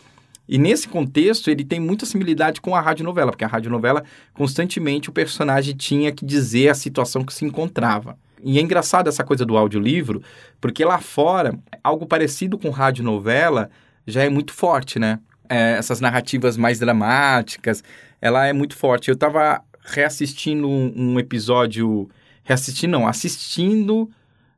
E 0.48 0.58
nesse 0.58 0.88
contexto, 0.88 1.48
ele 1.48 1.64
tem 1.64 1.78
muita 1.78 2.04
similaridade 2.04 2.60
com 2.60 2.74
a 2.74 2.80
radionovela, 2.80 3.30
porque 3.30 3.44
a 3.44 3.48
radionovela, 3.48 4.02
constantemente, 4.32 5.08
o 5.08 5.12
personagem 5.12 5.74
tinha 5.76 6.10
que 6.10 6.24
dizer 6.24 6.68
a 6.68 6.74
situação 6.74 7.24
que 7.24 7.32
se 7.32 7.44
encontrava. 7.44 8.18
E 8.44 8.58
é 8.58 8.62
engraçado 8.62 9.08
essa 9.08 9.24
coisa 9.24 9.44
do 9.44 9.56
audiolivro, 9.56 10.22
porque 10.60 10.84
lá 10.84 11.00
fora, 11.00 11.58
algo 11.82 12.06
parecido 12.06 12.58
com 12.58 12.68
radionovela 12.68 13.70
já 14.06 14.22
é 14.22 14.28
muito 14.28 14.52
forte, 14.52 14.98
né? 14.98 15.18
É, 15.48 15.72
essas 15.72 16.00
narrativas 16.00 16.56
mais 16.56 16.78
dramáticas, 16.78 17.82
ela 18.20 18.46
é 18.46 18.52
muito 18.52 18.76
forte. 18.76 19.08
Eu 19.08 19.14
estava 19.14 19.62
reassistindo 19.82 20.68
um, 20.68 20.92
um 20.94 21.18
episódio. 21.18 22.08
Reassistindo, 22.42 22.92
não, 22.98 23.08
assistindo 23.08 24.10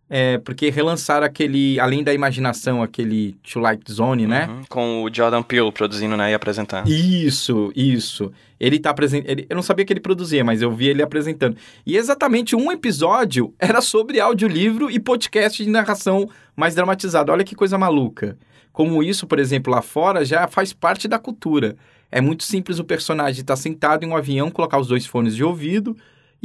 é, 0.08 0.38
porque 0.38 0.70
relançaram 0.70 1.26
aquele, 1.26 1.80
além 1.80 2.04
da 2.04 2.14
imaginação, 2.14 2.80
aquele 2.80 3.32
To 3.42 3.58
Like 3.58 3.90
Zone, 3.90 4.26
né? 4.26 4.46
Uhum, 4.48 4.62
com 4.68 5.02
o 5.02 5.12
Jordan 5.12 5.42
Peele 5.42 5.72
produzindo 5.72 6.16
né, 6.16 6.30
e 6.30 6.34
apresentando. 6.34 6.88
Isso, 6.88 7.72
isso. 7.74 8.32
Ele 8.58 8.78
tá 8.78 8.90
apresentando. 8.90 9.44
Eu 9.48 9.56
não 9.56 9.62
sabia 9.62 9.84
que 9.84 9.92
ele 9.92 10.00
produzia, 10.00 10.44
mas 10.44 10.62
eu 10.62 10.70
vi 10.70 10.88
ele 10.88 11.02
apresentando. 11.02 11.56
E 11.84 11.96
exatamente 11.96 12.54
um 12.54 12.70
episódio 12.70 13.52
era 13.58 13.80
sobre 13.80 14.20
audiolivro 14.20 14.88
e 14.88 15.00
podcast 15.00 15.62
de 15.62 15.68
narração 15.68 16.28
mais 16.54 16.74
dramatizado. 16.74 17.32
Olha 17.32 17.44
que 17.44 17.56
coisa 17.56 17.76
maluca. 17.76 18.38
Como 18.72 19.02
isso, 19.02 19.26
por 19.26 19.40
exemplo, 19.40 19.72
lá 19.72 19.82
fora 19.82 20.24
já 20.24 20.46
faz 20.46 20.72
parte 20.72 21.08
da 21.08 21.18
cultura. 21.18 21.76
É 22.12 22.20
muito 22.20 22.44
simples 22.44 22.78
o 22.78 22.84
personagem 22.84 23.40
estar 23.40 23.56
sentado 23.56 24.04
em 24.04 24.08
um 24.08 24.16
avião, 24.16 24.50
colocar 24.50 24.78
os 24.78 24.86
dois 24.86 25.04
fones 25.04 25.34
de 25.34 25.42
ouvido 25.42 25.96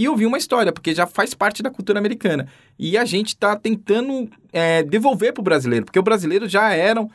e 0.01 0.08
ouvir 0.08 0.25
uma 0.25 0.38
história, 0.39 0.72
porque 0.72 0.96
já 0.96 1.05
faz 1.05 1.36
parte 1.36 1.62
da 1.62 1.70
cultura 1.70 2.00
americana. 2.00 2.48
E 2.79 2.98
a 2.98 3.05
gente 3.05 3.27
está 3.27 3.55
tentando 3.55 4.27
é, 4.51 4.81
devolver 4.81 5.31
para 5.31 5.41
o 5.41 5.43
brasileiro, 5.43 5.86
porque 5.86 6.00
o 6.00 6.03
brasileiro 6.03 6.50
já 6.50 6.74
era 6.74 7.08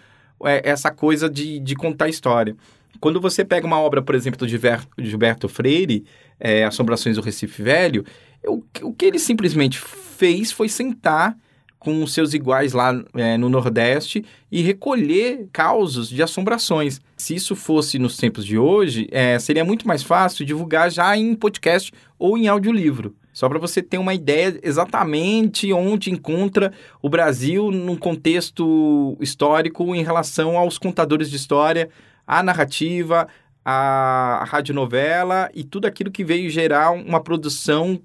é, 0.44 0.70
essa 0.70 0.92
coisa 0.92 1.28
de, 1.28 1.58
de 1.58 1.74
contar 1.74 2.08
história. 2.08 2.56
Quando 3.00 3.20
você 3.20 3.44
pega 3.44 3.66
uma 3.66 3.80
obra, 3.80 4.00
por 4.00 4.14
exemplo, 4.14 4.38
do 4.38 4.46
Gilberto 4.48 5.48
Freire, 5.48 6.04
é, 6.38 6.64
Assombrações 6.64 7.16
do 7.16 7.22
Recife 7.22 7.60
Velho, 7.60 8.04
o, 8.46 8.62
o 8.82 8.92
que 8.92 9.04
ele 9.04 9.18
simplesmente 9.18 9.80
fez 9.80 10.52
foi 10.52 10.68
sentar 10.68 11.36
com 11.86 12.04
seus 12.04 12.34
iguais 12.34 12.72
lá 12.72 13.00
é, 13.14 13.36
no 13.36 13.48
Nordeste 13.48 14.24
e 14.50 14.60
recolher 14.60 15.48
causos 15.52 16.08
de 16.08 16.20
assombrações. 16.20 17.00
Se 17.16 17.36
isso 17.36 17.54
fosse 17.54 17.96
nos 17.96 18.16
tempos 18.16 18.44
de 18.44 18.58
hoje, 18.58 19.06
é, 19.12 19.38
seria 19.38 19.64
muito 19.64 19.86
mais 19.86 20.02
fácil 20.02 20.44
divulgar 20.44 20.90
já 20.90 21.16
em 21.16 21.32
podcast 21.36 21.92
ou 22.18 22.36
em 22.36 22.48
audiolivro. 22.48 23.14
Só 23.32 23.48
para 23.48 23.60
você 23.60 23.80
ter 23.80 23.98
uma 23.98 24.14
ideia 24.14 24.58
exatamente 24.64 25.72
onde 25.72 26.10
encontra 26.10 26.72
o 27.00 27.08
Brasil 27.08 27.70
num 27.70 27.94
contexto 27.94 29.16
histórico 29.20 29.94
em 29.94 30.02
relação 30.02 30.58
aos 30.58 30.78
contadores 30.78 31.30
de 31.30 31.36
história, 31.36 31.88
a 32.26 32.42
narrativa, 32.42 33.28
a 33.64 34.44
radionovela 34.48 35.48
e 35.54 35.62
tudo 35.62 35.86
aquilo 35.86 36.10
que 36.10 36.24
veio 36.24 36.50
gerar 36.50 36.90
uma 36.90 37.22
produção 37.22 38.00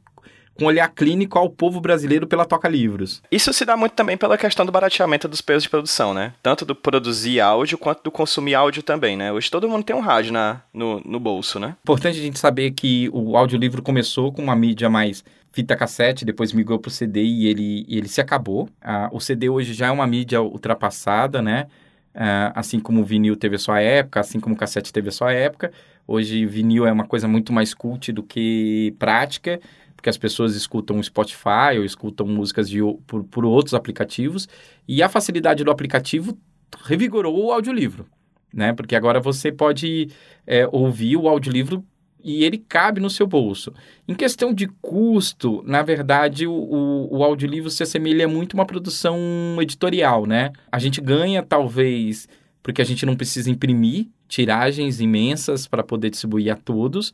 com 0.55 0.65
olhar 0.65 0.87
clínico 0.89 1.37
ao 1.37 1.49
povo 1.49 1.79
brasileiro 1.79 2.27
pela 2.27 2.45
Toca 2.45 2.67
Livros. 2.67 3.21
Isso 3.31 3.51
se 3.53 3.65
dá 3.65 3.75
muito 3.75 3.93
também 3.93 4.17
pela 4.17 4.37
questão 4.37 4.65
do 4.65 4.71
barateamento 4.71 5.27
dos 5.27 5.41
preços 5.41 5.63
de 5.63 5.69
produção, 5.69 6.13
né? 6.13 6.33
Tanto 6.43 6.65
do 6.65 6.75
produzir 6.75 7.39
áudio 7.39 7.77
quanto 7.77 8.03
do 8.03 8.11
consumir 8.11 8.55
áudio 8.55 8.83
também, 8.83 9.15
né? 9.15 9.31
Hoje 9.31 9.49
todo 9.49 9.67
mundo 9.69 9.83
tem 9.83 9.95
um 9.95 10.01
rádio 10.01 10.33
na, 10.33 10.61
no, 10.73 11.01
no 11.05 11.19
bolso, 11.19 11.59
né? 11.59 11.75
Importante 11.81 12.19
a 12.19 12.21
gente 12.21 12.39
saber 12.39 12.71
que 12.71 13.09
o 13.13 13.37
audiolivro 13.37 13.81
começou 13.81 14.31
com 14.31 14.41
uma 14.41 14.55
mídia 14.55 14.89
mais 14.89 15.23
fita 15.51 15.75
cassete, 15.75 16.23
depois 16.23 16.53
migrou 16.53 16.79
para 16.79 16.89
o 16.89 16.91
CD 16.91 17.23
e 17.23 17.47
ele, 17.47 17.85
e 17.87 17.97
ele 17.97 18.07
se 18.07 18.21
acabou. 18.21 18.69
Ah, 18.81 19.09
o 19.11 19.19
CD 19.19 19.49
hoje 19.49 19.73
já 19.73 19.87
é 19.87 19.91
uma 19.91 20.07
mídia 20.07 20.41
ultrapassada, 20.41 21.41
né? 21.41 21.67
Ah, 22.13 22.51
assim 22.55 22.79
como 22.79 23.01
o 23.01 23.05
vinil 23.05 23.35
teve 23.35 23.55
a 23.55 23.59
sua 23.59 23.81
época, 23.81 24.19
assim 24.19 24.39
como 24.39 24.55
o 24.55 24.57
cassete 24.57 24.91
teve 24.91 25.09
a 25.09 25.11
sua 25.11 25.33
época. 25.33 25.71
Hoje 26.07 26.45
vinil 26.45 26.85
é 26.85 26.91
uma 26.91 27.05
coisa 27.05 27.27
muito 27.27 27.53
mais 27.53 27.73
cult 27.73 28.11
do 28.11 28.23
que 28.23 28.93
prática 28.97 29.59
porque 30.01 30.09
as 30.09 30.17
pessoas 30.17 30.55
escutam 30.55 31.01
Spotify 31.01 31.77
ou 31.77 31.85
escutam 31.85 32.25
músicas 32.25 32.67
de, 32.67 32.79
por, 33.05 33.23
por 33.23 33.45
outros 33.45 33.75
aplicativos, 33.75 34.49
e 34.87 35.03
a 35.03 35.07
facilidade 35.07 35.63
do 35.63 35.69
aplicativo 35.69 36.35
revigorou 36.83 37.45
o 37.45 37.51
audiolivro, 37.51 38.07
né? 38.51 38.73
Porque 38.73 38.95
agora 38.95 39.19
você 39.19 39.51
pode 39.51 40.09
é, 40.47 40.67
ouvir 40.71 41.17
o 41.17 41.29
audiolivro 41.29 41.85
e 42.23 42.43
ele 42.43 42.57
cabe 42.57 42.99
no 42.99 43.11
seu 43.11 43.27
bolso. 43.27 43.71
Em 44.07 44.15
questão 44.15 44.51
de 44.51 44.67
custo, 44.81 45.63
na 45.67 45.83
verdade, 45.83 46.47
o, 46.47 46.51
o, 46.51 47.17
o 47.17 47.23
audiolivro 47.23 47.69
se 47.69 47.83
assemelha 47.83 48.27
muito 48.27 48.55
a 48.55 48.59
uma 48.59 48.65
produção 48.65 49.19
editorial, 49.61 50.25
né? 50.25 50.51
A 50.71 50.79
gente 50.79 50.99
ganha, 50.99 51.43
talvez, 51.43 52.27
porque 52.63 52.81
a 52.81 52.85
gente 52.85 53.05
não 53.05 53.15
precisa 53.15 53.51
imprimir 53.51 54.07
tiragens 54.27 54.99
imensas 54.99 55.67
para 55.67 55.83
poder 55.83 56.09
distribuir 56.09 56.51
a 56.51 56.55
todos, 56.55 57.13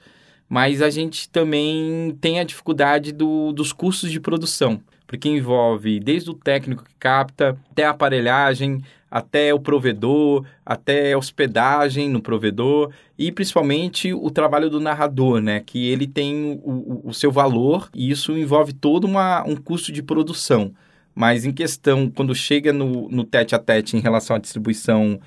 mas 0.49 0.81
a 0.81 0.89
gente 0.89 1.29
também 1.29 2.17
tem 2.21 2.39
a 2.39 2.43
dificuldade 2.43 3.11
do, 3.11 3.51
dos 3.51 3.73
custos 3.73 4.11
de 4.11 4.19
produção, 4.19 4.79
porque 5.05 5.27
envolve 5.27 5.99
desde 5.99 6.29
o 6.29 6.33
técnico 6.33 6.83
que 6.83 6.95
capta, 6.99 7.57
até 7.71 7.85
a 7.85 7.91
aparelhagem, 7.91 8.81
até 9.09 9.53
o 9.53 9.59
provedor, 9.59 10.45
até 10.65 11.13
a 11.13 11.17
hospedagem 11.17 12.09
no 12.09 12.21
provedor 12.21 12.91
e 13.17 13.31
principalmente 13.31 14.13
o 14.13 14.29
trabalho 14.29 14.69
do 14.69 14.79
narrador, 14.79 15.41
né? 15.41 15.61
Que 15.65 15.89
ele 15.89 16.05
tem 16.05 16.59
o, 16.63 17.01
o, 17.05 17.13
seu 17.13 17.31
valor 17.31 17.89
e 17.95 18.11
isso 18.11 18.37
envolve 18.37 18.73
todo 18.73 19.05
uma, 19.05 19.43
um 19.45 19.55
custo 19.55 19.91
de 19.91 20.03
produção. 20.03 20.73
Mas 21.15 21.45
em 21.45 21.53
questão, 21.53 22.11
quando 22.11 22.35
chega 22.35 22.71
no, 22.71 23.09
no 23.09 23.23
tete 23.23 23.55
a 23.55 23.59
tete 23.59 23.97
em 23.97 24.01
relação 24.01 24.35
à 24.35 24.39
distribuição 24.39 25.19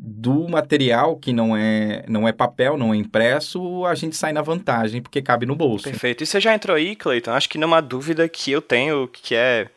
do 0.00 0.48
material 0.48 1.16
que 1.16 1.32
não 1.32 1.56
é 1.56 2.04
não 2.06 2.28
é 2.28 2.30
papel, 2.30 2.78
não 2.78 2.94
é 2.94 2.96
impresso, 2.96 3.84
a 3.84 3.96
gente 3.96 4.16
sai 4.16 4.32
na 4.32 4.40
vantagem 4.40 5.02
porque 5.02 5.20
cabe 5.20 5.44
no 5.44 5.56
bolso. 5.56 5.84
Perfeito. 5.84 6.22
E 6.22 6.26
você 6.26 6.40
já 6.40 6.54
entrou 6.54 6.76
aí, 6.76 6.94
Cleiton? 6.94 7.32
Acho 7.32 7.48
que 7.48 7.58
numa 7.58 7.80
dúvida 7.80 8.28
que 8.28 8.52
eu 8.52 8.62
tenho 8.62 9.08
que 9.08 9.34
é 9.34 9.68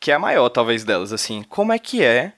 que 0.00 0.10
é 0.10 0.14
a 0.14 0.18
maior 0.18 0.48
talvez 0.48 0.82
delas 0.84 1.12
assim, 1.12 1.44
como 1.48 1.72
é 1.72 1.78
que 1.78 2.02
é 2.02 2.32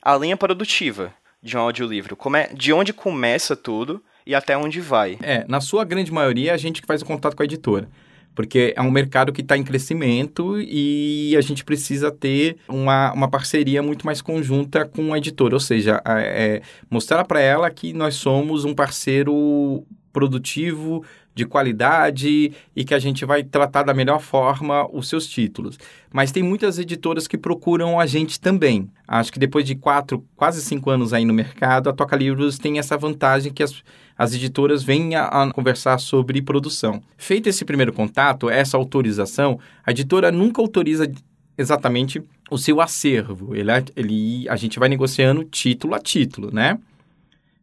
a 0.00 0.16
linha 0.16 0.38
produtiva 0.38 1.12
de 1.42 1.54
um 1.54 1.60
audiolivro? 1.60 2.16
Como 2.16 2.36
é 2.36 2.48
de 2.54 2.72
onde 2.72 2.94
começa 2.94 3.54
tudo 3.54 4.02
e 4.26 4.34
até 4.34 4.56
onde 4.56 4.80
vai? 4.80 5.18
É, 5.22 5.44
na 5.46 5.60
sua 5.60 5.84
grande 5.84 6.10
maioria 6.10 6.52
é 6.52 6.54
a 6.54 6.58
gente 6.58 6.80
que 6.80 6.88
faz 6.88 7.02
o 7.02 7.06
contato 7.06 7.36
com 7.36 7.42
a 7.42 7.46
editora 7.46 7.88
porque 8.34 8.72
é 8.76 8.82
um 8.82 8.90
mercado 8.90 9.32
que 9.32 9.40
está 9.40 9.56
em 9.56 9.62
crescimento 9.62 10.60
e 10.60 11.34
a 11.36 11.40
gente 11.40 11.64
precisa 11.64 12.10
ter 12.10 12.56
uma, 12.68 13.12
uma 13.12 13.28
parceria 13.28 13.82
muito 13.82 14.04
mais 14.04 14.20
conjunta 14.20 14.84
com 14.84 15.12
a 15.12 15.18
editora, 15.18 15.54
ou 15.54 15.60
seja, 15.60 16.02
é, 16.06 16.62
mostrar 16.90 17.24
para 17.24 17.40
ela 17.40 17.70
que 17.70 17.92
nós 17.92 18.14
somos 18.16 18.64
um 18.64 18.74
parceiro 18.74 19.84
produtivo, 20.12 21.04
de 21.34 21.44
qualidade 21.44 22.52
e 22.76 22.84
que 22.84 22.94
a 22.94 22.98
gente 22.98 23.24
vai 23.24 23.42
tratar 23.42 23.82
da 23.82 23.92
melhor 23.92 24.20
forma 24.20 24.88
os 24.92 25.08
seus 25.08 25.26
títulos. 25.26 25.78
Mas 26.12 26.30
tem 26.30 26.42
muitas 26.42 26.78
editoras 26.78 27.26
que 27.26 27.36
procuram 27.36 27.98
a 27.98 28.06
gente 28.06 28.40
também. 28.40 28.88
Acho 29.06 29.32
que 29.32 29.38
depois 29.38 29.66
de 29.66 29.74
quatro, 29.74 30.24
quase 30.36 30.62
cinco 30.62 30.90
anos 30.90 31.12
aí 31.12 31.24
no 31.24 31.34
mercado, 31.34 31.90
a 31.90 31.92
Toca 31.92 32.16
Livros 32.16 32.58
tem 32.58 32.78
essa 32.78 32.96
vantagem 32.96 33.52
que 33.52 33.62
as, 33.62 33.82
as 34.16 34.34
editoras 34.34 34.82
vêm 34.82 35.14
a, 35.14 35.26
a 35.26 35.52
conversar 35.52 35.98
sobre 35.98 36.40
produção. 36.40 37.02
Feito 37.16 37.48
esse 37.48 37.64
primeiro 37.64 37.92
contato, 37.92 38.48
essa 38.48 38.76
autorização, 38.76 39.58
a 39.84 39.90
editora 39.90 40.30
nunca 40.30 40.62
autoriza 40.62 41.10
exatamente 41.56 42.22
o 42.50 42.58
seu 42.58 42.80
acervo. 42.80 43.54
Ele, 43.54 43.70
ele, 43.96 44.48
a 44.48 44.56
gente 44.56 44.78
vai 44.78 44.88
negociando 44.88 45.44
título 45.44 45.94
a 45.94 45.98
título, 45.98 46.50
né? 46.52 46.78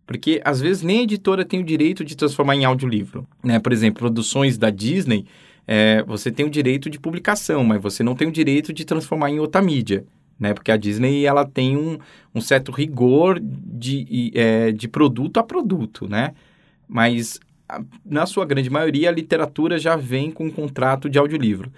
Porque 0.05 0.41
às 0.43 0.59
vezes 0.59 0.83
nem 0.83 0.99
a 0.99 1.03
editora 1.03 1.45
tem 1.45 1.61
o 1.61 1.63
direito 1.63 2.03
de 2.03 2.17
transformar 2.17 2.55
em 2.55 2.65
audiolivro. 2.65 3.25
Né? 3.41 3.59
Por 3.59 3.71
exemplo, 3.71 3.99
produções 3.99 4.57
da 4.57 4.69
Disney, 4.69 5.25
é, 5.65 6.03
você 6.03 6.29
tem 6.29 6.45
o 6.45 6.49
direito 6.49 6.89
de 6.89 6.99
publicação, 6.99 7.63
mas 7.63 7.81
você 7.81 8.03
não 8.03 8.13
tem 8.13 8.27
o 8.27 8.31
direito 8.31 8.73
de 8.73 8.83
transformar 8.83 9.29
em 9.29 9.39
outra 9.39 9.61
mídia. 9.61 10.03
Né? 10.41 10.55
Porque 10.55 10.71
a 10.71 10.77
Disney 10.77 11.23
ela 11.23 11.45
tem 11.45 11.77
um, 11.77 11.99
um 12.33 12.41
certo 12.41 12.71
rigor 12.71 13.39
de, 13.39 14.31
é, 14.33 14.71
de 14.71 14.87
produto 14.87 15.37
a 15.37 15.43
produto, 15.43 16.09
né? 16.09 16.33
Mas 16.87 17.39
na 18.03 18.25
sua 18.25 18.43
grande 18.43 18.67
maioria 18.67 19.09
a 19.09 19.13
literatura 19.13 19.77
já 19.77 19.95
vem 19.95 20.31
com 20.31 20.45
um 20.45 20.51
contrato 20.51 21.07
de 21.07 21.19
audiolivro. 21.19 21.71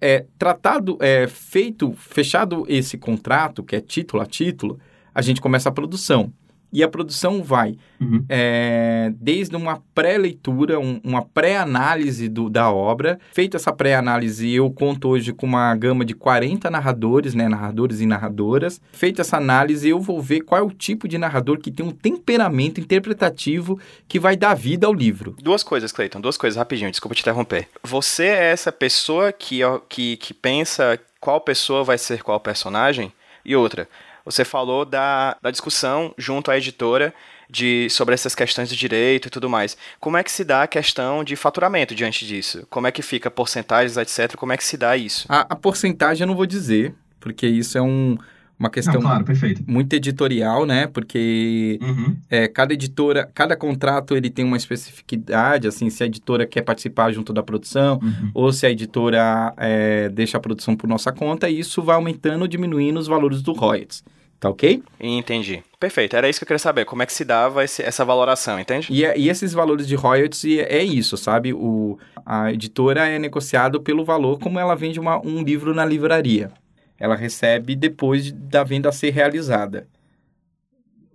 É, 0.00 0.26
tratado, 0.36 0.98
é, 1.00 1.28
feito, 1.28 1.92
fechado 1.92 2.64
esse 2.68 2.98
contrato, 2.98 3.62
que 3.62 3.76
é 3.76 3.80
título 3.80 4.20
a 4.20 4.26
título, 4.26 4.80
a 5.14 5.22
gente 5.22 5.40
começa 5.40 5.68
a 5.68 5.72
produção. 5.72 6.32
E 6.72 6.82
a 6.82 6.88
produção 6.88 7.42
vai 7.42 7.76
uhum. 8.00 8.24
é, 8.28 9.12
desde 9.16 9.56
uma 9.56 9.82
pré-leitura, 9.94 10.78
um, 10.78 11.00
uma 11.02 11.22
pré-análise 11.22 12.28
da 12.28 12.70
obra. 12.70 13.18
Feita 13.32 13.56
essa 13.56 13.72
pré-análise, 13.72 14.52
eu 14.52 14.70
conto 14.70 15.08
hoje 15.08 15.32
com 15.32 15.46
uma 15.46 15.74
gama 15.74 16.04
de 16.04 16.14
40 16.14 16.70
narradores, 16.70 17.34
né, 17.34 17.48
narradores 17.48 18.00
e 18.00 18.06
narradoras. 18.06 18.80
Feita 18.92 19.22
essa 19.22 19.36
análise, 19.36 19.88
eu 19.88 20.00
vou 20.00 20.20
ver 20.20 20.40
qual 20.42 20.60
é 20.60 20.64
o 20.64 20.70
tipo 20.70 21.08
de 21.08 21.18
narrador 21.18 21.58
que 21.58 21.70
tem 21.70 21.84
um 21.84 21.90
temperamento 21.90 22.80
interpretativo 22.80 23.78
que 24.06 24.20
vai 24.20 24.36
dar 24.36 24.54
vida 24.54 24.86
ao 24.86 24.94
livro. 24.94 25.34
Duas 25.42 25.62
coisas, 25.62 25.92
Cleiton, 25.92 26.20
duas 26.20 26.36
coisas 26.36 26.56
rapidinho, 26.56 26.90
desculpa 26.90 27.14
te 27.14 27.22
interromper. 27.22 27.68
Você 27.82 28.24
é 28.24 28.52
essa 28.52 28.70
pessoa 28.70 29.32
que, 29.32 29.60
que, 29.88 30.16
que 30.16 30.32
pensa 30.32 30.98
qual 31.20 31.40
pessoa 31.40 31.84
vai 31.84 31.98
ser 31.98 32.22
qual 32.22 32.40
personagem? 32.40 33.12
E 33.44 33.54
outra, 33.56 33.88
Você 34.30 34.44
falou 34.44 34.84
da, 34.84 35.36
da 35.42 35.50
discussão 35.50 36.14
junto 36.16 36.50
à 36.50 36.56
editora 36.56 37.12
de, 37.50 37.88
sobre 37.90 38.14
essas 38.14 38.34
questões 38.34 38.68
de 38.68 38.76
direito 38.76 39.26
e 39.26 39.30
tudo 39.30 39.50
mais. 39.50 39.76
Como 39.98 40.16
é 40.16 40.22
que 40.22 40.30
se 40.30 40.44
dá 40.44 40.62
a 40.62 40.66
questão 40.66 41.24
de 41.24 41.34
faturamento 41.34 41.94
diante 41.94 42.24
disso? 42.24 42.66
Como 42.70 42.86
é 42.86 42.92
que 42.92 43.02
fica 43.02 43.30
porcentagens, 43.30 43.96
etc? 43.96 44.36
Como 44.36 44.52
é 44.52 44.56
que 44.56 44.64
se 44.64 44.76
dá 44.76 44.96
isso? 44.96 45.26
A, 45.28 45.40
a 45.40 45.56
porcentagem 45.56 46.22
eu 46.22 46.28
não 46.28 46.36
vou 46.36 46.46
dizer, 46.46 46.94
porque 47.18 47.46
isso 47.46 47.76
é 47.76 47.82
um, 47.82 48.16
uma 48.58 48.70
questão 48.70 48.94
não, 48.94 49.00
claro, 49.00 49.24
muito 49.66 49.92
editorial, 49.94 50.64
né? 50.64 50.86
Porque 50.86 51.78
uhum. 51.82 52.16
é, 52.28 52.46
cada 52.46 52.72
editora, 52.72 53.28
cada 53.34 53.56
contrato 53.56 54.14
ele 54.14 54.30
tem 54.30 54.44
uma 54.44 54.56
especificidade, 54.56 55.66
assim, 55.66 55.90
se 55.90 56.02
a 56.02 56.06
editora 56.06 56.46
quer 56.46 56.62
participar 56.62 57.10
junto 57.10 57.32
da 57.32 57.42
produção 57.42 57.98
uhum. 58.02 58.30
ou 58.32 58.52
se 58.52 58.64
a 58.64 58.70
editora 58.70 59.52
é, 59.56 60.08
deixa 60.10 60.36
a 60.36 60.40
produção 60.40 60.76
por 60.76 60.86
nossa 60.86 61.10
conta, 61.10 61.48
e 61.48 61.58
isso 61.58 61.82
vai 61.82 61.96
aumentando 61.96 62.42
ou 62.42 62.48
diminuindo 62.48 63.00
os 63.00 63.06
valores 63.06 63.42
do 63.42 63.52
royalties. 63.52 64.04
Tá 64.40 64.48
ok? 64.48 64.82
Entendi. 64.98 65.62
Perfeito. 65.78 66.16
Era 66.16 66.26
isso 66.26 66.40
que 66.40 66.44
eu 66.44 66.46
queria 66.46 66.58
saber. 66.58 66.86
Como 66.86 67.02
é 67.02 67.06
que 67.06 67.12
se 67.12 67.26
dava 67.26 67.62
esse, 67.62 67.82
essa 67.82 68.06
valoração, 68.06 68.58
entende? 68.58 68.88
E, 68.90 69.04
e 69.04 69.28
esses 69.28 69.52
valores 69.52 69.86
de 69.86 69.94
royalties 69.94 70.58
é, 70.58 70.78
é 70.78 70.82
isso, 70.82 71.18
sabe? 71.18 71.52
O, 71.52 71.98
a 72.24 72.50
editora 72.50 73.06
é 73.06 73.18
negociado 73.18 73.82
pelo 73.82 74.02
valor 74.02 74.38
como 74.38 74.58
ela 74.58 74.74
vende 74.74 74.98
uma, 74.98 75.20
um 75.20 75.42
livro 75.42 75.74
na 75.74 75.84
livraria. 75.84 76.50
Ela 76.98 77.14
recebe 77.14 77.76
depois 77.76 78.32
da 78.32 78.64
venda 78.64 78.90
ser 78.90 79.10
realizada. 79.10 79.86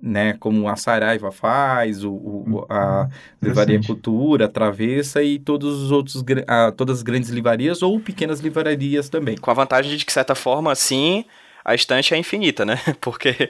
Né, 0.01 0.33
como 0.33 0.67
a 0.69 0.75
Saraiva 0.75 1.31
faz, 1.31 2.03
o, 2.03 2.11
o 2.11 2.65
a 2.69 3.09
Livraria 3.41 3.81
Cultura, 3.81 4.45
a 4.45 4.47
Travessa 4.47 5.23
e 5.23 5.39
todos 5.39 5.81
os 5.81 5.91
outros, 5.91 6.23
a, 6.45 6.71
todas 6.71 6.97
as 6.97 7.01
grandes 7.01 7.31
livrarias 7.31 7.81
ou 7.81 7.99
pequenas 7.99 8.39
livrarias 8.39 9.09
também. 9.09 9.35
Com 9.35 9.49
a 9.49 9.53
vantagem 9.55 9.97
de 9.97 10.05
que, 10.05 10.05
de 10.05 10.13
certa 10.13 10.35
forma, 10.35 10.75
sim, 10.75 11.25
a 11.65 11.73
estante 11.73 12.13
é 12.13 12.17
infinita, 12.17 12.63
né? 12.63 12.79
Porque 13.01 13.49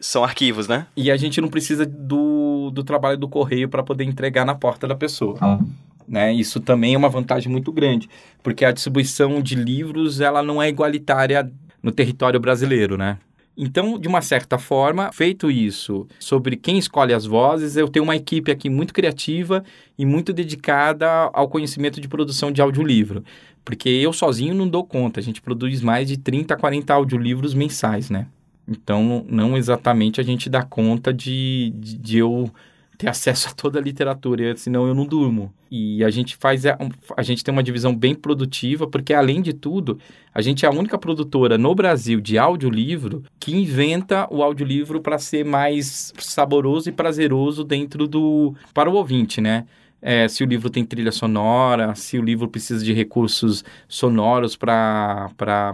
são 0.00 0.24
arquivos, 0.24 0.66
né? 0.66 0.86
E 0.96 1.10
a 1.10 1.16
gente 1.16 1.40
não 1.40 1.48
precisa 1.48 1.86
do, 1.86 2.70
do 2.70 2.82
trabalho 2.82 3.16
do 3.16 3.28
correio 3.28 3.68
para 3.68 3.82
poder 3.82 4.04
entregar 4.04 4.44
na 4.44 4.54
porta 4.54 4.88
da 4.88 4.96
pessoa. 4.96 5.38
Ah. 5.40 5.60
Né? 6.06 6.34
Isso 6.34 6.60
também 6.60 6.94
é 6.94 6.98
uma 6.98 7.08
vantagem 7.08 7.50
muito 7.50 7.72
grande, 7.72 8.10
porque 8.42 8.64
a 8.64 8.72
distribuição 8.72 9.40
de 9.40 9.54
livros 9.54 10.20
ela 10.20 10.42
não 10.42 10.60
é 10.60 10.68
igualitária 10.68 11.50
no 11.82 11.92
território 11.92 12.38
brasileiro, 12.38 12.98
né? 12.98 13.18
Então, 13.56 13.98
de 13.98 14.08
uma 14.08 14.20
certa 14.20 14.58
forma, 14.58 15.12
feito 15.12 15.48
isso 15.48 16.08
sobre 16.18 16.56
quem 16.56 16.76
escolhe 16.76 17.14
as 17.14 17.24
vozes, 17.24 17.76
eu 17.76 17.88
tenho 17.88 18.02
uma 18.02 18.16
equipe 18.16 18.50
aqui 18.50 18.68
muito 18.68 18.92
criativa 18.92 19.62
e 19.96 20.04
muito 20.04 20.32
dedicada 20.32 21.08
ao 21.32 21.48
conhecimento 21.48 22.00
de 22.00 22.08
produção 22.08 22.50
de 22.50 22.60
audiolivro. 22.60 23.22
Porque 23.64 23.88
eu 23.88 24.12
sozinho 24.12 24.54
não 24.54 24.68
dou 24.68 24.84
conta. 24.84 25.20
A 25.20 25.22
gente 25.22 25.40
produz 25.40 25.80
mais 25.80 26.08
de 26.08 26.16
30, 26.16 26.56
40 26.56 26.92
audiolivros 26.92 27.54
mensais, 27.54 28.10
né? 28.10 28.26
Então, 28.66 29.24
não 29.28 29.56
exatamente 29.56 30.20
a 30.20 30.24
gente 30.24 30.48
dá 30.48 30.62
conta 30.62 31.12
de, 31.12 31.72
de, 31.76 31.98
de 31.98 32.18
eu 32.18 32.50
ter 32.96 33.08
acesso 33.08 33.48
a 33.48 33.52
toda 33.52 33.78
a 33.78 33.82
literatura, 33.82 34.56
senão 34.56 34.86
eu 34.86 34.94
não 34.94 35.04
durmo. 35.04 35.52
E 35.70 36.04
a 36.04 36.10
gente 36.10 36.36
faz 36.36 36.64
a, 36.64 36.78
a 37.16 37.22
gente 37.22 37.42
tem 37.42 37.52
uma 37.52 37.62
divisão 37.62 37.94
bem 37.94 38.14
produtiva, 38.14 38.86
porque 38.86 39.12
além 39.12 39.42
de 39.42 39.52
tudo, 39.52 39.98
a 40.32 40.40
gente 40.40 40.64
é 40.64 40.68
a 40.68 40.72
única 40.72 40.96
produtora 40.96 41.58
no 41.58 41.74
Brasil 41.74 42.20
de 42.20 42.38
audiolivro 42.38 43.24
que 43.40 43.54
inventa 43.54 44.26
o 44.30 44.42
audiolivro 44.42 45.00
para 45.00 45.18
ser 45.18 45.44
mais 45.44 46.12
saboroso 46.18 46.88
e 46.88 46.92
prazeroso 46.92 47.64
dentro 47.64 48.06
do 48.06 48.54
para 48.72 48.88
o 48.88 48.94
ouvinte, 48.94 49.40
né? 49.40 49.66
É, 50.06 50.28
se 50.28 50.44
o 50.44 50.46
livro 50.46 50.68
tem 50.68 50.84
trilha 50.84 51.10
sonora, 51.10 51.94
se 51.94 52.18
o 52.18 52.22
livro 52.22 52.46
precisa 52.46 52.84
de 52.84 52.92
recursos 52.92 53.64
sonoros 53.88 54.54
para 54.54 55.30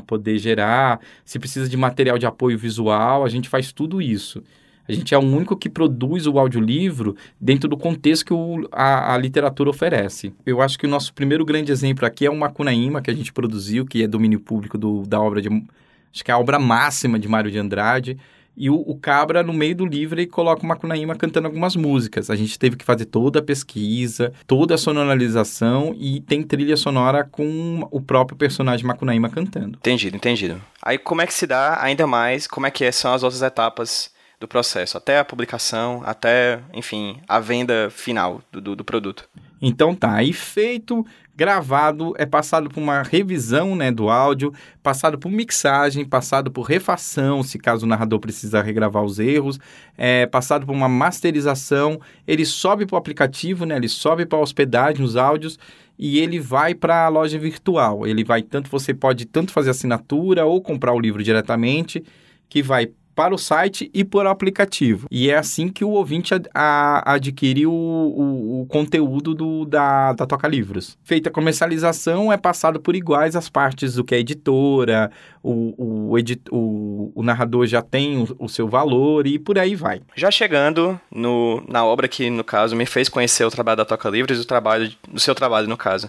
poder 0.06 0.38
gerar, 0.38 1.00
se 1.24 1.36
precisa 1.36 1.68
de 1.68 1.76
material 1.76 2.16
de 2.16 2.26
apoio 2.26 2.56
visual, 2.56 3.24
a 3.24 3.28
gente 3.28 3.48
faz 3.48 3.72
tudo 3.72 4.00
isso. 4.00 4.40
A 4.88 4.92
gente 4.92 5.12
é 5.12 5.18
o 5.18 5.20
único 5.20 5.56
que 5.56 5.68
produz 5.68 6.28
o 6.28 6.38
audiolivro 6.38 7.16
dentro 7.40 7.68
do 7.68 7.76
contexto 7.76 8.26
que 8.26 8.32
o, 8.32 8.68
a, 8.70 9.14
a, 9.14 9.18
literatura 9.18 9.68
oferece. 9.68 10.32
Eu 10.46 10.62
acho 10.62 10.78
que 10.78 10.86
o 10.86 10.88
nosso 10.88 11.12
primeiro 11.12 11.44
grande 11.44 11.72
exemplo 11.72 12.06
aqui 12.06 12.24
é 12.24 12.30
o 12.30 12.36
Macunaíma, 12.36 13.02
que 13.02 13.10
a 13.10 13.14
gente 13.14 13.32
produziu, 13.32 13.84
que 13.84 14.04
é 14.04 14.06
domínio 14.06 14.38
público 14.38 14.78
do, 14.78 15.02
da 15.06 15.20
obra 15.20 15.42
de... 15.42 15.48
Acho 15.48 16.24
que 16.24 16.30
é 16.30 16.34
a 16.34 16.38
obra 16.38 16.58
máxima 16.58 17.18
de 17.18 17.26
Mário 17.26 17.50
de 17.50 17.58
Andrade 17.58 18.16
e 18.56 18.68
o, 18.68 18.74
o, 18.74 18.98
Cabra, 18.98 19.42
no 19.42 19.52
meio 19.52 19.74
do 19.74 19.86
livro, 19.86 20.20
ele 20.20 20.26
coloca 20.26 20.62
o 20.62 20.66
Macunaíma 20.66 21.14
cantando 21.14 21.46
algumas 21.46 21.76
músicas. 21.76 22.30
A 22.30 22.36
gente 22.36 22.58
teve 22.58 22.76
que 22.76 22.84
fazer 22.84 23.06
toda 23.06 23.38
a 23.38 23.42
pesquisa, 23.42 24.32
toda 24.46 24.74
a 24.74 24.78
sonorização 24.78 25.94
e 25.98 26.20
tem 26.20 26.42
trilha 26.42 26.76
sonora 26.76 27.24
com 27.24 27.88
o 27.90 28.00
próprio 28.00 28.36
personagem 28.36 28.86
Macunaíma 28.86 29.30
cantando. 29.30 29.78
Entendido, 29.78 30.16
entendido. 30.16 30.60
Aí 30.82 30.98
como 30.98 31.22
é 31.22 31.26
que 31.26 31.34
se 31.34 31.46
dá 31.46 31.82
ainda 31.82 32.06
mais, 32.06 32.46
como 32.46 32.66
é 32.66 32.70
que 32.70 32.90
são 32.92 33.14
as 33.14 33.22
outras 33.22 33.42
etapas 33.42 34.10
do 34.40 34.48
processo, 34.48 34.96
até 34.96 35.18
a 35.18 35.24
publicação, 35.24 36.02
até, 36.04 36.60
enfim, 36.72 37.20
a 37.28 37.38
venda 37.38 37.90
final 37.90 38.40
do, 38.50 38.60
do, 38.60 38.76
do 38.76 38.84
produto? 38.84 39.28
Então 39.60 39.94
tá, 39.94 40.14
aí 40.14 40.32
feito 40.32 41.04
gravado, 41.36 42.14
é 42.16 42.24
passado 42.24 42.70
por 42.70 42.80
uma 42.80 43.02
revisão 43.02 43.76
né, 43.76 43.90
do 43.90 44.08
áudio, 44.08 44.52
passado 44.82 45.18
por 45.18 45.30
mixagem, 45.30 46.04
passado 46.04 46.50
por 46.50 46.62
refação, 46.62 47.42
se 47.42 47.58
caso 47.58 47.84
o 47.84 47.88
narrador 47.88 48.18
precisa 48.18 48.62
regravar 48.62 49.04
os 49.04 49.18
erros, 49.18 49.58
é 49.96 50.26
passado 50.26 50.64
por 50.64 50.72
uma 50.72 50.88
masterização, 50.88 52.00
ele 52.26 52.46
sobe 52.46 52.86
para 52.86 52.94
o 52.94 52.98
aplicativo, 52.98 53.66
né, 53.66 53.76
ele 53.76 53.88
sobe 53.88 54.24
para 54.24 54.38
a 54.38 54.42
hospedagem, 54.42 55.04
os 55.04 55.16
áudios, 55.16 55.58
e 55.98 56.18
ele 56.18 56.40
vai 56.40 56.74
para 56.74 57.04
a 57.04 57.08
loja 57.08 57.38
virtual. 57.38 58.06
Ele 58.06 58.24
vai 58.24 58.42
tanto, 58.42 58.70
você 58.70 58.94
pode 58.94 59.26
tanto 59.26 59.52
fazer 59.52 59.68
assinatura 59.68 60.46
ou 60.46 60.62
comprar 60.62 60.94
o 60.94 61.00
livro 61.00 61.22
diretamente, 61.22 62.02
que 62.48 62.62
vai 62.62 62.90
para 63.20 63.34
o 63.34 63.38
site 63.38 63.90
e 63.92 64.02
por 64.02 64.26
aplicativo. 64.26 65.06
E 65.10 65.28
é 65.28 65.36
assim 65.36 65.68
que 65.68 65.84
o 65.84 65.90
ouvinte 65.90 66.32
a, 66.32 66.40
a, 66.54 67.14
adquire 67.16 67.66
o, 67.66 67.70
o, 67.70 68.62
o, 68.62 68.66
conteúdo 68.66 69.34
do, 69.34 69.66
da, 69.66 70.14
da 70.14 70.24
Toca 70.24 70.48
Livros. 70.48 70.96
Feita 71.04 71.28
a 71.28 71.32
comercialização, 71.32 72.32
é 72.32 72.38
passado 72.38 72.80
por 72.80 72.96
iguais 72.96 73.36
as 73.36 73.50
partes 73.50 73.96
do 73.96 74.04
que 74.04 74.14
é 74.14 74.18
editora, 74.18 75.10
o, 75.42 76.08
o, 76.12 76.18
edit, 76.18 76.40
o, 76.50 77.12
o 77.14 77.22
narrador 77.22 77.66
já 77.66 77.82
tem 77.82 78.22
o, 78.22 78.36
o, 78.38 78.48
seu 78.48 78.66
valor 78.66 79.26
e 79.26 79.38
por 79.38 79.58
aí 79.58 79.74
vai. 79.74 80.00
Já 80.16 80.30
chegando 80.30 80.98
no, 81.14 81.62
na 81.68 81.84
obra 81.84 82.08
que, 82.08 82.30
no 82.30 82.42
caso, 82.42 82.74
me 82.74 82.86
fez 82.86 83.10
conhecer 83.10 83.44
o 83.44 83.50
trabalho 83.50 83.76
da 83.76 83.84
Toca 83.84 84.08
Livros 84.08 84.40
o 84.40 84.46
trabalho, 84.46 84.90
do 85.06 85.20
seu 85.20 85.34
trabalho, 85.34 85.68
no 85.68 85.76
caso 85.76 86.08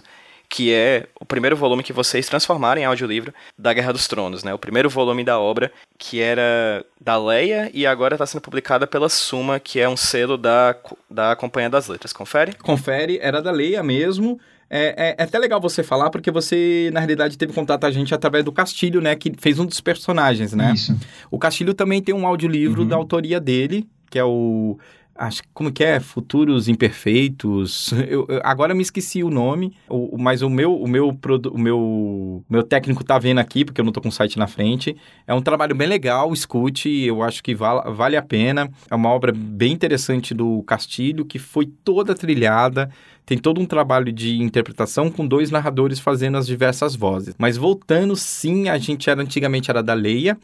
que 0.52 0.70
é 0.70 1.06
o 1.18 1.24
primeiro 1.24 1.56
volume 1.56 1.82
que 1.82 1.94
vocês 1.94 2.28
transformaram 2.28 2.78
em 2.78 2.84
audiolivro 2.84 3.32
da 3.58 3.72
Guerra 3.72 3.90
dos 3.90 4.06
Tronos, 4.06 4.44
né? 4.44 4.52
O 4.52 4.58
primeiro 4.58 4.90
volume 4.90 5.24
da 5.24 5.40
obra, 5.40 5.72
que 5.96 6.20
era 6.20 6.84
da 7.00 7.16
Leia 7.16 7.70
e 7.72 7.86
agora 7.86 8.16
está 8.16 8.26
sendo 8.26 8.42
publicada 8.42 8.86
pela 8.86 9.08
Suma, 9.08 9.58
que 9.58 9.80
é 9.80 9.88
um 9.88 9.96
selo 9.96 10.36
da, 10.36 10.76
da 11.10 11.34
Companhia 11.34 11.70
das 11.70 11.88
Letras. 11.88 12.12
Confere? 12.12 12.52
Confere, 12.56 13.18
era 13.22 13.40
da 13.40 13.50
Leia 13.50 13.82
mesmo. 13.82 14.38
É, 14.68 15.14
é, 15.14 15.16
é, 15.18 15.22
até 15.22 15.38
legal 15.38 15.58
você 15.58 15.82
falar, 15.82 16.10
porque 16.10 16.30
você, 16.30 16.90
na 16.92 17.00
realidade, 17.00 17.38
teve 17.38 17.54
contato 17.54 17.84
a 17.84 17.90
gente 17.90 18.14
através 18.14 18.44
do 18.44 18.52
Castilho, 18.52 19.00
né? 19.00 19.16
Que 19.16 19.32
fez 19.38 19.58
um 19.58 19.64
dos 19.64 19.80
personagens, 19.80 20.52
né? 20.52 20.74
Isso. 20.74 20.94
O 21.30 21.38
Castilho 21.38 21.72
também 21.72 22.02
tem 22.02 22.14
um 22.14 22.26
audiolivro 22.26 22.82
uhum. 22.82 22.88
da 22.88 22.96
autoria 22.96 23.40
dele, 23.40 23.88
que 24.10 24.18
é 24.18 24.24
o 24.24 24.78
Acho 25.22 25.40
como 25.54 25.70
que 25.70 25.84
é? 25.84 26.00
Futuros 26.00 26.66
Imperfeitos. 26.66 27.92
Eu, 28.12 28.26
eu, 28.28 28.40
agora 28.42 28.74
me 28.74 28.82
esqueci 28.82 29.22
o 29.22 29.30
nome, 29.30 29.72
o, 29.88 30.18
mas 30.18 30.42
o 30.42 30.50
meu, 30.50 30.74
o 30.74 30.88
meu, 30.88 31.16
o 31.52 31.58
meu, 31.58 32.44
meu 32.50 32.62
técnico 32.64 33.04
tá 33.04 33.18
vendo 33.18 33.38
aqui, 33.38 33.64
porque 33.64 33.80
eu 33.80 33.84
não 33.84 33.92
tô 33.92 34.00
com 34.00 34.08
o 34.08 34.12
site 34.12 34.36
na 34.38 34.48
frente. 34.48 34.96
É 35.26 35.32
um 35.32 35.40
trabalho 35.40 35.74
bem 35.74 35.86
legal, 35.86 36.32
escute, 36.32 36.90
eu 36.90 37.22
acho 37.22 37.42
que 37.42 37.54
vale, 37.54 37.90
vale 37.92 38.16
a 38.16 38.22
pena. 38.22 38.68
É 38.90 38.94
uma 38.94 39.08
obra 39.10 39.32
bem 39.32 39.72
interessante 39.72 40.34
do 40.34 40.62
Castilho, 40.64 41.24
que 41.24 41.38
foi 41.38 41.66
toda 41.66 42.14
trilhada. 42.14 42.90
Tem 43.24 43.38
todo 43.38 43.60
um 43.60 43.66
trabalho 43.66 44.12
de 44.12 44.42
interpretação 44.42 45.08
com 45.08 45.26
dois 45.26 45.50
narradores 45.50 46.00
fazendo 46.00 46.36
as 46.36 46.46
diversas 46.46 46.96
vozes. 46.96 47.34
Mas 47.38 47.56
voltando, 47.56 48.16
sim, 48.16 48.68
a 48.68 48.76
gente 48.76 49.08
era 49.08 49.22
antigamente 49.22 49.70
era 49.70 49.82
da 49.82 49.94
Leia. 49.94 50.36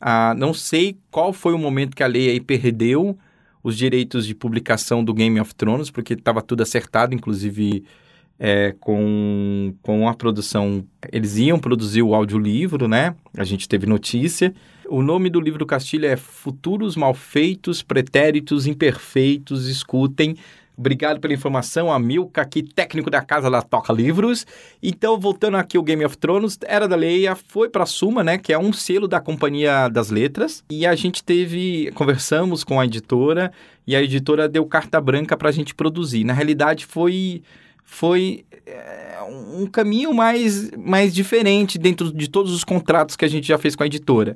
Ah, 0.00 0.34
não 0.38 0.54
sei 0.54 0.96
qual 1.10 1.32
foi 1.32 1.52
o 1.52 1.58
momento 1.58 1.96
que 1.96 2.02
a 2.02 2.06
Leia 2.06 2.30
aí 2.30 2.40
perdeu 2.40 3.18
os 3.62 3.76
direitos 3.76 4.26
de 4.26 4.34
publicação 4.34 5.04
do 5.04 5.12
Game 5.12 5.38
of 5.40 5.54
Thrones, 5.54 5.90
porque 5.90 6.14
estava 6.14 6.40
tudo 6.40 6.62
acertado, 6.62 7.14
inclusive 7.14 7.84
é, 8.38 8.74
com, 8.80 9.74
com 9.82 10.08
a 10.08 10.14
produção. 10.14 10.84
Eles 11.12 11.36
iam 11.36 11.58
produzir 11.58 12.02
o 12.02 12.14
audiolivro, 12.14 12.88
né? 12.88 13.14
A 13.36 13.44
gente 13.44 13.68
teve 13.68 13.86
notícia. 13.86 14.54
O 14.88 15.02
nome 15.02 15.28
do 15.28 15.40
livro 15.40 15.58
do 15.58 15.66
Castilho 15.66 16.06
é 16.06 16.16
Futuros 16.16 16.96
Malfeitos, 16.96 17.82
Pretéritos 17.82 18.66
Imperfeitos, 18.66 19.68
Escutem, 19.68 20.36
Obrigado 20.80 21.20
pela 21.20 21.34
informação, 21.34 21.92
Amilca, 21.92 22.40
aqui 22.40 22.62
técnico 22.62 23.10
da 23.10 23.20
casa 23.20 23.50
da 23.50 23.60
Toca 23.60 23.92
Livros. 23.92 24.46
Então, 24.82 25.20
voltando 25.20 25.58
aqui 25.58 25.76
o 25.76 25.82
Game 25.82 26.02
of 26.02 26.16
Thrones, 26.16 26.58
Era 26.66 26.88
da 26.88 26.96
Leia 26.96 27.36
foi 27.36 27.68
para 27.68 27.84
Suma, 27.84 28.24
né, 28.24 28.38
que 28.38 28.50
é 28.50 28.58
um 28.58 28.72
selo 28.72 29.06
da 29.06 29.20
Companhia 29.20 29.88
das 29.88 30.08
Letras, 30.08 30.64
e 30.70 30.86
a 30.86 30.94
gente 30.94 31.22
teve, 31.22 31.92
conversamos 31.94 32.64
com 32.64 32.80
a 32.80 32.86
editora 32.86 33.52
e 33.86 33.94
a 33.94 34.02
editora 34.02 34.48
deu 34.48 34.64
carta 34.64 34.98
branca 35.02 35.36
para 35.36 35.50
a 35.50 35.52
gente 35.52 35.74
produzir. 35.74 36.24
Na 36.24 36.32
realidade, 36.32 36.86
foi 36.86 37.42
foi 37.84 38.46
é, 38.64 39.18
um 39.28 39.66
caminho 39.66 40.14
mais, 40.14 40.70
mais 40.70 41.12
diferente 41.12 41.76
dentro 41.76 42.10
de 42.10 42.30
todos 42.30 42.54
os 42.54 42.64
contratos 42.64 43.16
que 43.16 43.24
a 43.26 43.28
gente 43.28 43.46
já 43.46 43.58
fez 43.58 43.76
com 43.76 43.82
a 43.82 43.86
editora. 43.86 44.34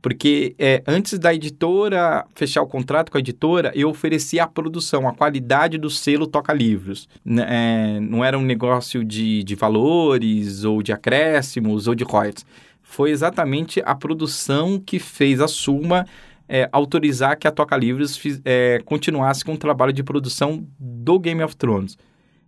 Porque 0.00 0.54
é, 0.58 0.82
antes 0.86 1.18
da 1.18 1.34
editora 1.34 2.24
fechar 2.34 2.62
o 2.62 2.66
contrato 2.66 3.10
com 3.10 3.18
a 3.18 3.20
editora, 3.20 3.72
eu 3.74 3.88
oferecia 3.88 4.44
a 4.44 4.46
produção, 4.46 5.08
a 5.08 5.14
qualidade 5.14 5.78
do 5.78 5.90
selo 5.90 6.26
Toca 6.26 6.52
Livros. 6.52 7.08
É, 7.26 7.98
não 8.00 8.24
era 8.24 8.38
um 8.38 8.42
negócio 8.42 9.04
de, 9.04 9.42
de 9.42 9.54
valores, 9.54 10.64
ou 10.64 10.82
de 10.82 10.92
acréscimos, 10.92 11.88
ou 11.88 11.94
de 11.94 12.04
royalties. 12.04 12.46
Foi 12.82 13.10
exatamente 13.10 13.82
a 13.84 13.94
produção 13.94 14.78
que 14.78 14.98
fez 14.98 15.40
a 15.40 15.48
Suma 15.48 16.06
é, 16.48 16.68
autorizar 16.70 17.36
que 17.36 17.48
a 17.48 17.50
Toca 17.50 17.76
Livros 17.76 18.20
é, 18.44 18.80
continuasse 18.84 19.44
com 19.44 19.54
o 19.54 19.58
trabalho 19.58 19.92
de 19.92 20.02
produção 20.02 20.64
do 20.78 21.18
Game 21.18 21.42
of 21.42 21.56
Thrones. 21.56 21.98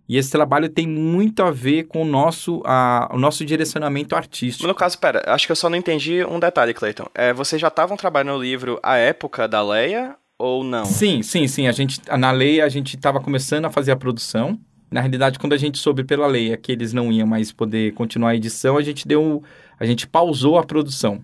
E 0.09 0.17
esse 0.17 0.31
trabalho 0.31 0.67
tem 0.67 0.87
muito 0.87 1.43
a 1.43 1.51
ver 1.51 1.83
com 1.83 2.01
o 2.01 2.05
nosso, 2.05 2.63
a, 2.65 3.11
o 3.13 3.19
nosso 3.19 3.45
direcionamento 3.45 4.15
artístico. 4.15 4.67
No 4.67 4.73
caso, 4.73 4.97
pera, 4.97 5.23
acho 5.27 5.45
que 5.45 5.51
eu 5.51 5.55
só 5.55 5.69
não 5.69 5.77
entendi 5.77 6.25
um 6.25 6.39
detalhe, 6.39 6.73
Clayton. 6.73 7.05
É, 7.13 7.31
vocês 7.31 7.61
já 7.61 7.67
estavam 7.67 7.95
trabalhando 7.95 8.35
no 8.35 8.41
livro 8.41 8.79
à 8.81 8.97
época 8.97 9.47
da 9.47 9.61
Leia 9.61 10.15
ou 10.35 10.63
não? 10.63 10.83
Sim, 10.85 11.21
sim, 11.21 11.47
sim. 11.47 11.67
A 11.67 11.71
gente, 11.71 12.01
na 12.17 12.31
Leia 12.31 12.65
a 12.65 12.69
gente 12.69 12.95
estava 12.95 13.19
começando 13.19 13.65
a 13.65 13.69
fazer 13.69 13.91
a 13.91 13.95
produção. 13.95 14.59
Na 14.89 14.99
realidade, 14.99 15.37
quando 15.37 15.53
a 15.53 15.57
gente 15.57 15.77
soube 15.77 16.03
pela 16.03 16.25
Leia 16.25 16.57
que 16.57 16.71
eles 16.71 16.91
não 16.91 17.11
iam 17.11 17.27
mais 17.27 17.51
poder 17.51 17.93
continuar 17.93 18.31
a 18.31 18.35
edição, 18.35 18.77
a 18.77 18.81
gente 18.81 19.07
deu, 19.07 19.43
a 19.79 19.85
gente 19.85 20.07
pausou 20.07 20.57
a 20.57 20.63
produção, 20.63 21.23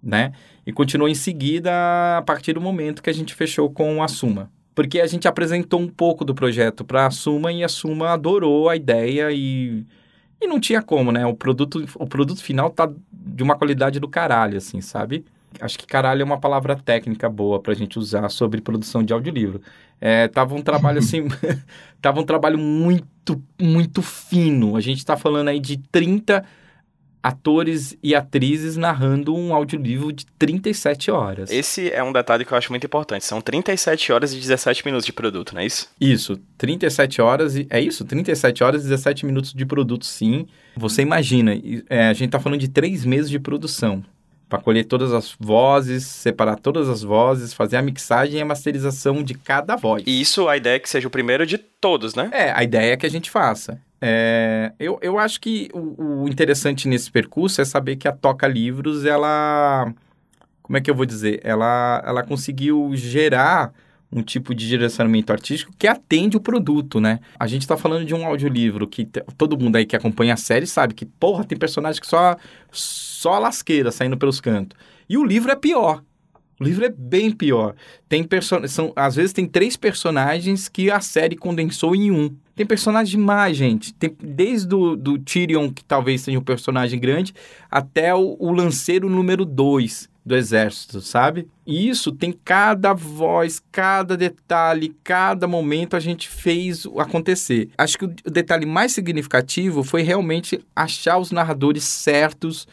né? 0.00 0.30
E 0.64 0.72
continuou 0.72 1.08
em 1.08 1.16
seguida 1.16 1.72
a 2.16 2.22
partir 2.22 2.52
do 2.52 2.60
momento 2.60 3.02
que 3.02 3.10
a 3.10 3.14
gente 3.14 3.34
fechou 3.34 3.68
com 3.68 4.00
a 4.00 4.06
Suma 4.06 4.48
porque 4.74 5.00
a 5.00 5.06
gente 5.06 5.26
apresentou 5.26 5.80
um 5.80 5.88
pouco 5.88 6.24
do 6.24 6.34
projeto 6.34 6.84
para 6.84 7.06
a 7.06 7.10
Suma 7.10 7.52
e 7.52 7.64
a 7.64 7.68
Suma 7.68 8.10
adorou 8.10 8.68
a 8.68 8.76
ideia 8.76 9.30
e, 9.30 9.84
e 10.40 10.46
não 10.46 10.60
tinha 10.60 10.82
como, 10.82 11.10
né? 11.12 11.26
O 11.26 11.34
produto, 11.34 11.84
o 11.96 12.06
produto 12.06 12.42
final 12.42 12.70
tá 12.70 12.90
de 13.12 13.42
uma 13.42 13.56
qualidade 13.56 13.98
do 14.00 14.08
caralho, 14.08 14.56
assim, 14.56 14.80
sabe? 14.80 15.24
Acho 15.60 15.78
que 15.78 15.86
caralho 15.86 16.22
é 16.22 16.24
uma 16.24 16.38
palavra 16.38 16.76
técnica 16.76 17.28
boa 17.28 17.60
para 17.60 17.72
a 17.72 17.76
gente 17.76 17.98
usar 17.98 18.28
sobre 18.28 18.60
produção 18.60 19.02
de 19.02 19.12
audiolivro. 19.12 19.60
É, 20.00 20.28
tava 20.28 20.54
um 20.54 20.62
trabalho 20.62 20.98
assim, 21.00 21.26
tava 22.00 22.20
um 22.20 22.24
trabalho 22.24 22.58
muito, 22.58 23.42
muito 23.60 24.00
fino. 24.02 24.76
A 24.76 24.80
gente 24.80 24.98
está 24.98 25.16
falando 25.16 25.48
aí 25.48 25.58
de 25.58 25.76
30 25.76 26.44
atores 27.22 27.96
e 28.02 28.14
atrizes 28.14 28.76
narrando 28.76 29.34
um 29.34 29.54
audiolivro 29.54 30.12
de 30.12 30.26
37 30.38 31.10
horas. 31.10 31.50
Esse 31.50 31.90
é 31.90 32.02
um 32.02 32.12
detalhe 32.12 32.44
que 32.44 32.52
eu 32.52 32.58
acho 32.58 32.72
muito 32.72 32.86
importante. 32.86 33.24
São 33.24 33.40
37 33.40 34.12
horas 34.12 34.32
e 34.32 34.36
17 34.36 34.84
minutos 34.84 35.06
de 35.06 35.12
produto, 35.12 35.54
não 35.54 35.60
é 35.60 35.66
isso? 35.66 35.88
Isso, 36.00 36.36
37 36.56 37.20
horas 37.20 37.56
e... 37.56 37.66
É 37.70 37.80
isso? 37.80 38.04
37 38.04 38.64
horas 38.64 38.82
e 38.82 38.88
17 38.88 39.26
minutos 39.26 39.52
de 39.52 39.66
produto, 39.66 40.06
sim. 40.06 40.46
Você 40.76 41.02
imagina, 41.02 41.52
é, 41.88 42.08
a 42.08 42.12
gente 42.12 42.30
tá 42.30 42.40
falando 42.40 42.60
de 42.60 42.68
três 42.68 43.04
meses 43.04 43.30
de 43.30 43.38
produção 43.38 44.02
para 44.50 44.60
colher 44.60 44.84
todas 44.84 45.12
as 45.12 45.34
vozes, 45.38 46.04
separar 46.04 46.56
todas 46.56 46.88
as 46.88 47.02
vozes, 47.02 47.54
fazer 47.54 47.76
a 47.76 47.82
mixagem 47.82 48.40
e 48.40 48.42
a 48.42 48.44
masterização 48.44 49.22
de 49.22 49.32
cada 49.34 49.76
voz. 49.76 50.02
E 50.04 50.20
isso, 50.20 50.48
a 50.48 50.56
ideia 50.56 50.74
é 50.74 50.78
que 50.80 50.90
seja 50.90 51.06
o 51.06 51.10
primeiro 51.10 51.46
de 51.46 51.56
todos, 51.56 52.16
né? 52.16 52.28
É, 52.32 52.50
a 52.50 52.64
ideia 52.64 52.92
é 52.92 52.96
que 52.96 53.06
a 53.06 53.10
gente 53.10 53.30
faça. 53.30 53.80
É, 54.00 54.72
eu, 54.80 54.98
eu 55.00 55.18
acho 55.20 55.40
que 55.40 55.70
o, 55.72 56.22
o, 56.24 56.28
interessante 56.28 56.88
nesse 56.88 57.10
percurso 57.10 57.60
é 57.60 57.64
saber 57.64 57.94
que 57.94 58.08
a 58.08 58.12
Toca 58.12 58.48
Livros, 58.48 59.04
ela. 59.04 59.94
Como 60.62 60.76
é 60.76 60.80
que 60.80 60.90
eu 60.90 60.94
vou 60.94 61.06
dizer? 61.06 61.40
Ela, 61.44 62.02
ela 62.04 62.22
conseguiu 62.24 62.90
gerar 62.94 63.72
um 64.12 64.22
tipo 64.22 64.54
de 64.54 64.66
direcionamento 64.66 65.32
artístico 65.32 65.72
que 65.78 65.86
atende 65.86 66.36
o 66.36 66.40
produto, 66.40 67.00
né? 67.00 67.20
A 67.38 67.46
gente 67.46 67.66
tá 67.66 67.76
falando 67.76 68.04
de 68.04 68.14
um 68.14 68.26
audiolivro 68.26 68.86
que 68.86 69.04
todo 69.38 69.58
mundo 69.58 69.76
aí 69.76 69.86
que 69.86 69.94
acompanha 69.94 70.34
a 70.34 70.36
série 70.36 70.66
sabe 70.66 70.94
que, 70.94 71.06
porra, 71.06 71.44
tem 71.44 71.56
personagem 71.56 72.00
que 72.00 72.06
só, 72.06 72.36
só 72.72 73.38
lasqueira 73.38 73.92
saindo 73.92 74.16
pelos 74.16 74.40
cantos. 74.40 74.76
E 75.08 75.16
o 75.16 75.24
livro 75.24 75.52
é 75.52 75.56
pior. 75.56 76.02
O 76.60 76.64
livro 76.64 76.84
é 76.84 76.90
bem 76.90 77.30
pior. 77.30 77.74
Tem. 78.06 78.28
São, 78.68 78.92
às 78.94 79.16
vezes 79.16 79.32
tem 79.32 79.46
três 79.46 79.76
personagens 79.76 80.68
que 80.68 80.90
a 80.90 81.00
série 81.00 81.34
condensou 81.34 81.96
em 81.96 82.10
um. 82.10 82.36
Tem 82.54 82.66
personagem 82.66 83.18
demais, 83.18 83.56
gente. 83.56 83.94
Tem, 83.94 84.14
desde 84.22 84.74
o 84.74 84.94
do 84.94 85.18
Tyrion, 85.18 85.70
que 85.70 85.82
talvez 85.82 86.20
seja 86.20 86.38
um 86.38 86.42
personagem 86.42 87.00
grande, 87.00 87.32
até 87.70 88.14
o, 88.14 88.36
o 88.38 88.52
lanceiro 88.52 89.08
número 89.08 89.46
dois 89.46 90.09
do 90.24 90.36
exército, 90.36 91.00
sabe? 91.00 91.48
E 91.66 91.88
isso 91.88 92.12
tem 92.12 92.32
cada 92.32 92.92
voz, 92.92 93.62
cada 93.72 94.16
detalhe, 94.16 94.94
cada 95.02 95.46
momento 95.46 95.96
a 95.96 96.00
gente 96.00 96.28
fez 96.28 96.86
acontecer. 96.98 97.70
Acho 97.76 97.98
que 97.98 98.04
o 98.04 98.30
detalhe 98.30 98.66
mais 98.66 98.92
significativo 98.92 99.82
foi 99.82 100.02
realmente 100.02 100.60
achar 100.74 101.18
os 101.18 101.30
narradores 101.30 101.84
certos 101.84 102.66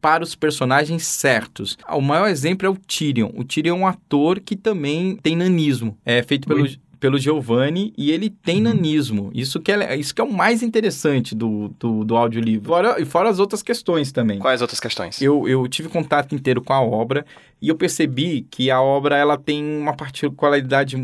para 0.00 0.22
os 0.22 0.34
personagens 0.34 1.02
certos. 1.06 1.78
O 1.88 2.02
maior 2.02 2.28
exemplo 2.28 2.66
é 2.66 2.70
o 2.70 2.76
Tyrion. 2.76 3.30
O 3.34 3.42
Tyrion 3.42 3.76
é 3.76 3.80
um 3.80 3.86
ator 3.86 4.38
que 4.38 4.54
também 4.54 5.16
tem 5.16 5.34
nanismo. 5.34 5.96
É 6.04 6.22
feito 6.22 6.46
pelo, 6.46 6.68
pelo 7.04 7.18
Giovanni 7.18 7.92
e 7.98 8.10
ele 8.10 8.30
tem 8.30 8.56
uhum. 8.56 8.62
nanismo. 8.62 9.30
Isso 9.34 9.60
que 9.60 9.70
é, 9.70 9.94
isso 9.94 10.14
que 10.14 10.22
é 10.22 10.24
o 10.24 10.32
mais 10.32 10.62
interessante 10.62 11.34
do, 11.34 11.68
do, 11.78 12.02
do 12.02 12.16
audiolivro. 12.16 12.66
Fora, 12.66 12.98
e 12.98 13.04
fora 13.04 13.28
as 13.28 13.38
outras 13.38 13.62
questões 13.62 14.10
também. 14.10 14.38
Quais 14.38 14.62
outras 14.62 14.80
questões? 14.80 15.20
Eu, 15.20 15.46
eu 15.46 15.68
tive 15.68 15.90
contato 15.90 16.34
inteiro 16.34 16.62
com 16.62 16.72
a 16.72 16.80
obra 16.80 17.26
e 17.60 17.68
eu 17.68 17.76
percebi 17.76 18.46
que 18.50 18.70
a 18.70 18.80
obra 18.80 19.18
ela 19.18 19.36
tem 19.36 19.62
uma 19.62 19.94
particularidade 19.94 20.96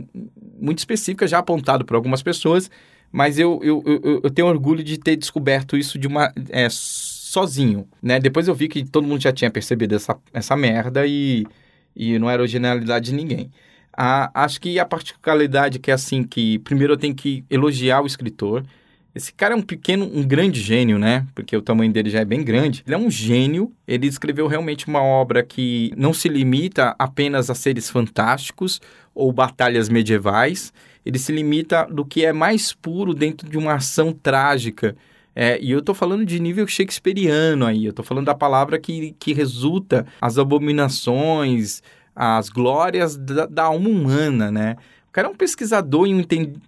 muito 0.59 0.79
específica, 0.79 1.29
já 1.29 1.39
apontado 1.39 1.85
por 1.85 1.97
algumas 1.97 2.23
pessoas, 2.23 2.71
mas 3.13 3.39
eu, 3.39 3.61
eu, 3.63 3.83
eu, 3.85 4.21
eu 4.25 4.31
tenho 4.31 4.49
orgulho 4.49 4.83
de 4.83 4.97
ter 4.97 5.17
descoberto 5.17 5.77
isso 5.77 5.99
de 5.99 6.07
uma... 6.07 6.33
É, 6.49 6.67
sozinho, 6.71 7.87
né? 8.03 8.19
Depois 8.19 8.49
eu 8.49 8.55
vi 8.55 8.69
que 8.69 8.85
todo 8.85 9.07
mundo 9.07 9.21
já 9.21 9.33
tinha 9.33 9.51
percebido 9.51 9.95
essa, 9.95 10.17
essa 10.33 10.57
merda 10.57 11.07
e, 11.07 11.47
e 11.95 12.19
não 12.19 12.29
era 12.29 12.41
originalidade 12.41 13.11
de 13.11 13.15
ninguém. 13.15 13.53
Ah, 13.97 14.31
acho 14.35 14.61
que 14.61 14.79
a 14.79 14.85
particularidade 14.85 15.79
que 15.79 15.91
é 15.91 15.95
assim, 15.95 16.23
que 16.23 16.59
primeiro 16.61 16.95
eu 16.95 16.97
tenho 16.97 17.15
que 17.15 17.45
elogiar 17.51 18.01
o 18.01 18.07
escritor. 18.07 18.65
Esse 19.13 19.33
cara 19.33 19.55
é 19.55 19.57
um 19.57 19.63
pequeno, 19.63 20.09
um 20.15 20.23
grande 20.23 20.61
gênio, 20.61 20.97
né? 20.97 21.27
Porque 21.35 21.57
o 21.57 21.63
tamanho 21.63 21.93
dele 21.93 22.09
já 22.11 22.21
é 22.21 22.25
bem 22.25 22.45
grande. 22.45 22.85
Ele 22.87 22.95
é 22.95 22.99
um 22.99 23.11
gênio. 23.11 23.73
Ele 23.87 24.07
escreveu 24.07 24.47
realmente 24.47 24.87
uma 24.87 25.03
obra 25.03 25.43
que 25.43 25.93
não 25.97 26.15
se 26.15 26.29
limita 26.29 26.95
apenas 26.97 27.51
a 27.51 27.55
seres 27.55 27.91
fantásticos 27.91 28.81
ou 29.13 29.33
batalhas 29.33 29.89
medievais. 29.89 30.73
Ele 31.05 31.19
se 31.19 31.33
limita 31.33 31.87
do 31.91 32.05
que 32.05 32.25
é 32.25 32.33
mais 32.33 32.73
puro 32.73 33.13
dentro 33.13 33.49
de 33.49 33.59
uma 33.59 33.75
ação 33.75 34.13
trágica 34.13 34.97
é, 35.35 35.59
e 35.63 35.71
eu 35.71 35.79
estou 35.79 35.95
falando 35.95 36.27
de 36.27 36.41
nível 36.41 36.67
shakespeariano 36.67 37.65
aí, 37.65 37.85
eu 37.85 37.91
estou 37.91 38.05
falando 38.05 38.27
da 38.27 38.35
palavra 38.35 38.79
que, 38.79 39.15
que 39.19 39.33
resulta 39.33 40.07
as 40.21 40.39
abominações, 40.39 41.83
as 42.23 42.51
glórias 42.51 43.17
da, 43.17 43.47
da 43.47 43.63
alma 43.65 43.89
humana, 43.89 44.51
né? 44.51 44.77
O 45.09 45.13
cara 45.13 45.27
é 45.27 45.31
um 45.31 45.35
pesquisador 45.35 46.07
e, 46.07 46.15
um, 46.15 46.23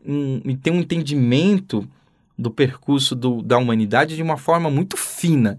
um, 0.07 0.41
e 0.47 0.57
tem 0.57 0.73
um 0.73 0.81
entendimento 0.81 1.87
do 2.38 2.51
percurso 2.51 3.15
do, 3.15 3.43
da 3.43 3.59
humanidade 3.59 4.17
de 4.17 4.23
uma 4.23 4.38
forma 4.38 4.71
muito 4.71 4.97
fina. 4.97 5.59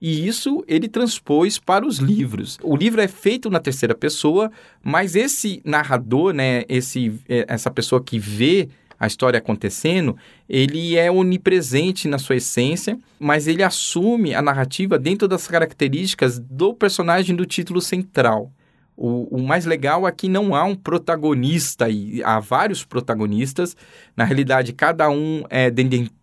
E 0.00 0.28
isso 0.28 0.64
ele 0.68 0.86
transpôs 0.86 1.58
para 1.58 1.84
os 1.84 1.98
livros. 1.98 2.56
O 2.62 2.76
livro 2.76 3.00
é 3.00 3.08
feito 3.08 3.50
na 3.50 3.58
terceira 3.58 3.96
pessoa, 3.96 4.50
mas 4.80 5.16
esse 5.16 5.60
narrador, 5.64 6.32
né, 6.32 6.62
esse, 6.68 7.20
é, 7.28 7.44
essa 7.48 7.70
pessoa 7.70 8.00
que 8.00 8.20
vê 8.20 8.68
a 8.98 9.08
história 9.08 9.38
acontecendo, 9.38 10.16
ele 10.48 10.96
é 10.96 11.10
onipresente 11.10 12.06
na 12.06 12.18
sua 12.18 12.36
essência, 12.36 12.96
mas 13.18 13.48
ele 13.48 13.64
assume 13.64 14.36
a 14.36 14.40
narrativa 14.40 15.00
dentro 15.00 15.26
das 15.26 15.48
características 15.48 16.38
do 16.38 16.72
personagem 16.72 17.34
do 17.34 17.44
título 17.44 17.80
central. 17.80 18.52
O, 18.96 19.36
o, 19.36 19.42
mais 19.42 19.64
legal 19.64 20.06
é 20.06 20.12
que 20.12 20.28
não 20.28 20.54
há 20.54 20.64
um 20.64 20.74
protagonista, 20.74 21.88
e 21.88 22.22
há 22.22 22.38
vários 22.38 22.84
protagonistas. 22.84 23.76
Na 24.16 24.24
realidade, 24.24 24.72
cada 24.72 25.08
um 25.10 25.44
é 25.48 25.70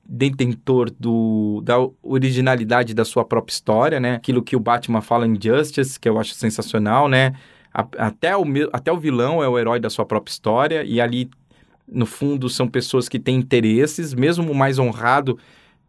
detentor 0.05 0.91
do, 0.99 1.61
da 1.63 1.75
originalidade 2.03 2.93
da 2.93 3.03
sua 3.03 3.25
própria 3.25 3.53
história, 3.53 3.99
né? 3.99 4.15
Aquilo 4.15 4.43
que 4.43 4.55
o 4.55 4.59
Batman 4.59 5.01
fala 5.01 5.27
em 5.27 5.37
Justice, 5.41 5.99
que 5.99 6.07
eu 6.07 6.19
acho 6.19 6.33
sensacional, 6.33 7.07
né? 7.07 7.33
até, 7.71 8.35
o, 8.35 8.43
até 8.73 8.91
o 8.91 8.97
vilão 8.97 9.43
é 9.43 9.47
o 9.47 9.57
herói 9.57 9.79
da 9.79 9.89
sua 9.89 10.05
própria 10.05 10.31
história, 10.31 10.83
e 10.83 10.99
ali 10.99 11.29
no 11.91 12.05
fundo, 12.05 12.49
são 12.49 12.67
pessoas 12.67 13.09
que 13.09 13.19
têm 13.19 13.35
interesses, 13.37 14.13
mesmo 14.13 14.51
o 14.51 14.55
mais 14.55 14.77
honrado 14.77 15.37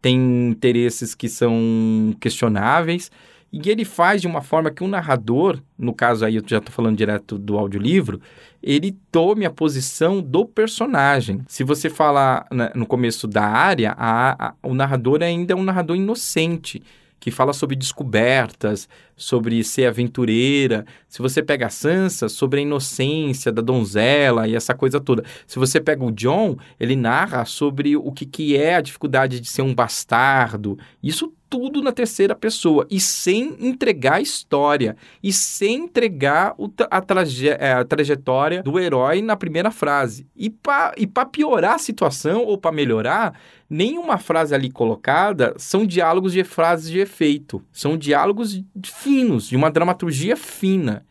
tem 0.01 0.49
interesses 0.49 1.13
que 1.13 1.29
são 1.29 2.15
questionáveis. 2.19 3.11
E 3.51 3.69
ele 3.69 3.83
faz 3.83 4.21
de 4.21 4.27
uma 4.27 4.41
forma 4.41 4.71
que 4.71 4.83
o 4.83 4.87
narrador, 4.87 5.61
no 5.77 5.93
caso 5.93 6.23
aí 6.23 6.37
eu 6.37 6.43
já 6.45 6.59
estou 6.59 6.73
falando 6.73 6.97
direto 6.97 7.37
do 7.37 7.57
audiolivro, 7.57 8.21
ele 8.63 8.97
tome 9.11 9.45
a 9.45 9.49
posição 9.49 10.21
do 10.21 10.45
personagem. 10.45 11.41
Se 11.47 11.63
você 11.63 11.89
falar 11.89 12.47
no 12.73 12.85
começo 12.85 13.27
da 13.27 13.43
área, 13.43 13.93
a, 13.97 14.47
a, 14.47 14.53
o 14.63 14.73
narrador 14.73 15.21
ainda 15.21 15.53
é 15.53 15.55
um 15.55 15.63
narrador 15.63 15.97
inocente 15.97 16.81
que 17.19 17.29
fala 17.29 17.53
sobre 17.53 17.75
descobertas, 17.75 18.89
sobre 19.15 19.63
ser 19.63 19.85
aventureira. 19.85 20.85
Se 21.07 21.21
você 21.21 21.43
pega 21.43 21.67
a 21.67 21.69
Sansa, 21.69 22.27
sobre 22.27 22.59
a 22.59 22.63
inocência 22.63 23.51
da 23.51 23.61
donzela 23.61 24.47
e 24.47 24.55
essa 24.55 24.73
coisa 24.73 24.99
toda. 24.99 25.23
Se 25.45 25.59
você 25.59 25.79
pega 25.79 26.03
o 26.03 26.11
John, 26.11 26.57
ele 26.79 26.95
narra 26.95 27.45
sobre 27.45 27.95
o 27.95 28.11
que, 28.11 28.25
que 28.25 28.57
é 28.57 28.75
a 28.75 28.81
dificuldade 28.81 29.39
de 29.39 29.47
ser 29.47 29.61
um 29.61 29.75
bastardo. 29.75 30.79
Isso 31.01 31.31
tudo 31.51 31.81
na 31.81 31.91
terceira 31.91 32.33
pessoa 32.33 32.87
e 32.89 32.97
sem 32.97 33.57
entregar 33.59 34.13
a 34.13 34.21
história 34.21 34.95
e 35.21 35.33
sem 35.33 35.83
entregar 35.83 36.55
a, 36.89 37.01
traje, 37.01 37.49
é, 37.49 37.73
a, 37.73 37.83
trajetória 37.83 38.63
do 38.63 38.79
herói 38.79 39.21
na 39.21 39.35
primeira 39.35 39.69
frase. 39.69 40.25
E 40.33 40.49
para 40.49 41.25
piorar 41.29 41.75
a 41.75 41.77
situação 41.77 42.45
ou 42.45 42.57
para 42.57 42.71
melhorar, 42.71 43.37
nenhuma 43.69 44.17
frase 44.17 44.55
ali 44.55 44.71
colocada 44.71 45.53
são 45.57 45.85
diálogos 45.85 46.31
de 46.31 46.45
frases 46.45 46.89
de 46.89 46.99
efeito. 46.99 47.61
São 47.69 47.97
diálogos 47.97 48.63
finos, 48.85 49.49
de 49.49 49.57
uma 49.57 49.69
dramaturgia 49.69 50.37
fina. 50.37 51.05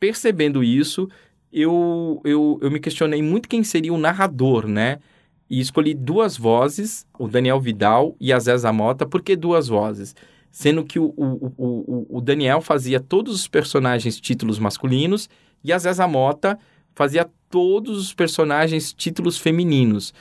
Percebendo 0.00 0.64
isso, 0.64 1.06
eu, 1.52 2.18
eu, 2.24 2.58
eu 2.62 2.70
me 2.70 2.80
questionei 2.80 3.22
muito 3.22 3.46
quem 3.46 3.62
seria 3.62 3.92
o 3.92 3.98
narrador, 3.98 4.66
né? 4.66 5.00
E 5.52 5.60
escolhi 5.60 5.92
duas 5.92 6.34
vozes, 6.34 7.06
o 7.18 7.28
Daniel 7.28 7.60
Vidal 7.60 8.16
e 8.18 8.32
a 8.32 8.38
Zéza 8.38 8.72
Mota. 8.72 9.04
Por 9.04 9.20
que 9.20 9.36
duas 9.36 9.68
vozes? 9.68 10.16
Sendo 10.50 10.82
que 10.82 10.98
o, 10.98 11.12
o, 11.14 11.52
o, 11.58 12.06
o 12.08 12.20
Daniel 12.22 12.62
fazia 12.62 12.98
todos 12.98 13.34
os 13.34 13.46
personagens 13.46 14.18
títulos 14.18 14.58
masculinos 14.58 15.28
e 15.62 15.70
a 15.70 15.78
Zéza 15.78 16.08
Mota 16.08 16.58
fazia 16.94 17.28
todos 17.50 17.98
os 17.98 18.14
personagens 18.14 18.94
títulos 18.94 19.36
femininos. 19.36 20.14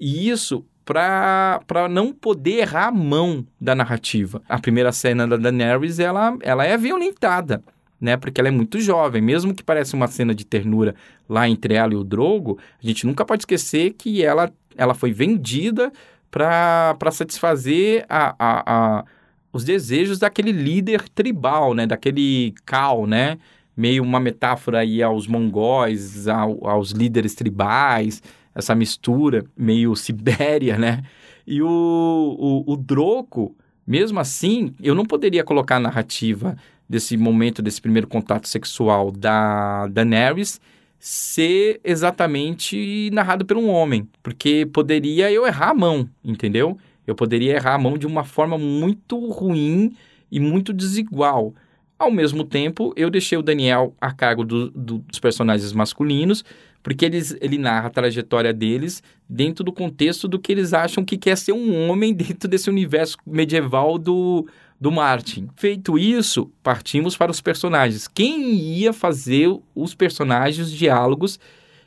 E 0.00 0.30
isso 0.30 0.64
para 0.86 1.86
não 1.90 2.10
poder 2.10 2.60
errar 2.60 2.86
a 2.86 2.90
mão 2.90 3.46
da 3.60 3.74
narrativa. 3.74 4.40
A 4.48 4.58
primeira 4.58 4.90
cena 4.90 5.28
da 5.28 5.36
Daenerys, 5.36 5.98
ela, 5.98 6.34
ela 6.40 6.64
é 6.64 6.78
violentada 6.78 7.62
né? 8.00 8.16
Porque 8.16 8.40
ela 8.40 8.48
é 8.48 8.52
muito 8.52 8.80
jovem, 8.80 9.20
mesmo 9.20 9.54
que 9.54 9.62
pareça 9.62 9.96
uma 9.96 10.06
cena 10.06 10.34
de 10.34 10.44
ternura 10.44 10.94
lá 11.28 11.48
entre 11.48 11.74
ela 11.74 11.92
e 11.92 11.96
o 11.96 12.04
Drogo, 12.04 12.58
a 12.82 12.86
gente 12.86 13.06
nunca 13.06 13.24
pode 13.24 13.42
esquecer 13.42 13.94
que 13.94 14.22
ela, 14.22 14.52
ela 14.76 14.94
foi 14.94 15.12
vendida 15.12 15.92
para 16.30 17.10
satisfazer 17.10 18.04
a, 18.08 18.34
a, 18.38 18.98
a, 18.98 19.04
os 19.52 19.64
desejos 19.64 20.18
daquele 20.18 20.52
líder 20.52 21.08
tribal, 21.08 21.74
né? 21.74 21.86
Daquele 21.86 22.54
Cal, 22.64 23.06
né? 23.06 23.38
Meio 23.76 24.02
uma 24.02 24.20
metáfora 24.20 24.80
aí 24.80 25.02
aos 25.02 25.26
mongóis, 25.26 26.28
ao, 26.28 26.66
aos 26.66 26.90
líderes 26.90 27.34
tribais, 27.34 28.22
essa 28.54 28.74
mistura 28.74 29.44
meio 29.56 29.94
Sibéria, 29.94 30.76
né? 30.76 31.02
E 31.46 31.62
o, 31.62 31.66
o, 31.66 32.72
o 32.72 32.76
Drogo, 32.76 33.56
mesmo 33.86 34.20
assim, 34.20 34.74
eu 34.82 34.94
não 34.94 35.06
poderia 35.06 35.42
colocar 35.42 35.76
a 35.76 35.80
narrativa 35.80 36.56
desse 36.88 37.16
momento, 37.16 37.60
desse 37.60 37.80
primeiro 37.80 38.06
contato 38.06 38.48
sexual 38.48 39.10
da 39.10 39.86
Daenerys 39.88 40.60
ser 40.98 41.80
exatamente 41.84 43.10
narrado 43.12 43.44
por 43.44 43.56
um 43.56 43.68
homem, 43.68 44.08
porque 44.22 44.66
poderia 44.72 45.30
eu 45.30 45.46
errar 45.46 45.70
a 45.70 45.74
mão, 45.74 46.08
entendeu? 46.24 46.76
Eu 47.06 47.14
poderia 47.14 47.54
errar 47.54 47.74
a 47.74 47.78
mão 47.78 47.96
de 47.96 48.06
uma 48.06 48.24
forma 48.24 48.58
muito 48.58 49.18
ruim 49.30 49.94
e 50.30 50.40
muito 50.40 50.72
desigual. 50.72 51.54
Ao 51.98 52.10
mesmo 52.10 52.44
tempo, 52.44 52.92
eu 52.96 53.10
deixei 53.10 53.38
o 53.38 53.42
Daniel 53.42 53.94
a 54.00 54.12
cargo 54.12 54.44
do, 54.44 54.70
do, 54.70 54.98
dos 54.98 55.18
personagens 55.18 55.72
masculinos, 55.72 56.44
porque 56.82 57.04
eles, 57.04 57.36
ele 57.40 57.58
narra 57.58 57.88
a 57.88 57.90
trajetória 57.90 58.52
deles 58.52 59.02
dentro 59.28 59.64
do 59.64 59.72
contexto 59.72 60.28
do 60.28 60.38
que 60.38 60.52
eles 60.52 60.72
acham 60.72 61.04
que 61.04 61.16
quer 61.16 61.36
ser 61.36 61.52
um 61.52 61.88
homem 61.88 62.12
dentro 62.14 62.48
desse 62.48 62.70
universo 62.70 63.16
medieval 63.26 63.98
do, 63.98 64.46
do 64.80 64.92
Martin. 64.92 65.48
Feito 65.56 65.98
isso, 65.98 66.50
partimos 66.62 67.16
para 67.16 67.30
os 67.30 67.40
personagens. 67.40 68.06
Quem 68.06 68.52
ia 68.54 68.92
fazer 68.92 69.48
os 69.74 69.94
personagens, 69.94 70.68
os 70.68 70.72
diálogos, 70.72 71.38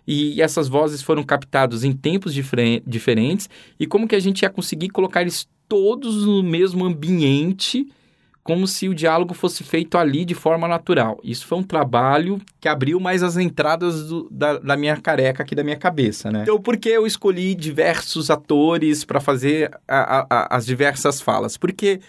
e 0.06 0.42
essas 0.42 0.68
vozes 0.68 1.02
foram 1.02 1.24
captados 1.24 1.84
em 1.84 1.94
tempos 1.94 2.34
diferentes, 2.34 3.50
e 3.80 3.88
como 3.88 4.08
que 4.08 4.16
a 4.16 4.20
gente 4.20 4.42
ia 4.42 4.50
conseguir 4.50 4.90
colocar 4.90 5.22
eles 5.22 5.48
todos 5.70 6.26
no 6.26 6.44
mesmo 6.44 6.86
ambiente 6.86 7.88
como 8.44 8.68
se 8.68 8.90
o 8.90 8.96
diálogo 8.96 9.34
fosse 9.34 9.64
feito 9.64 9.98
ali 9.98 10.26
de 10.26 10.34
forma 10.34 10.68
natural. 10.68 11.20
Isso 11.24 11.46
foi 11.46 11.60
um 11.60 11.64
trabalho 11.64 12.42
que 12.60 12.68
abriu 12.68 13.00
mais 13.00 13.22
as 13.22 13.38
entradas 13.38 14.08
do, 14.08 14.28
da, 14.32 14.58
da, 14.58 14.76
minha 14.76 14.98
careca 14.98 15.44
aqui 15.44 15.54
da 15.54 15.64
minha 15.64 15.78
cabeça, 15.78 16.32
né? 16.32 16.42
Então, 16.42 16.60
por 16.60 16.78
que 16.78 16.90
eu 16.90 17.06
escolhi 17.06 17.54
diversos 17.54 18.32
atores 18.32 19.06
para 19.06 19.20
fazer 19.20 19.72
a, 19.88 20.26
a, 20.30 20.58
as 20.58 20.66
diversas 20.66 21.22
falas? 21.22 21.56
Porque 21.56 22.00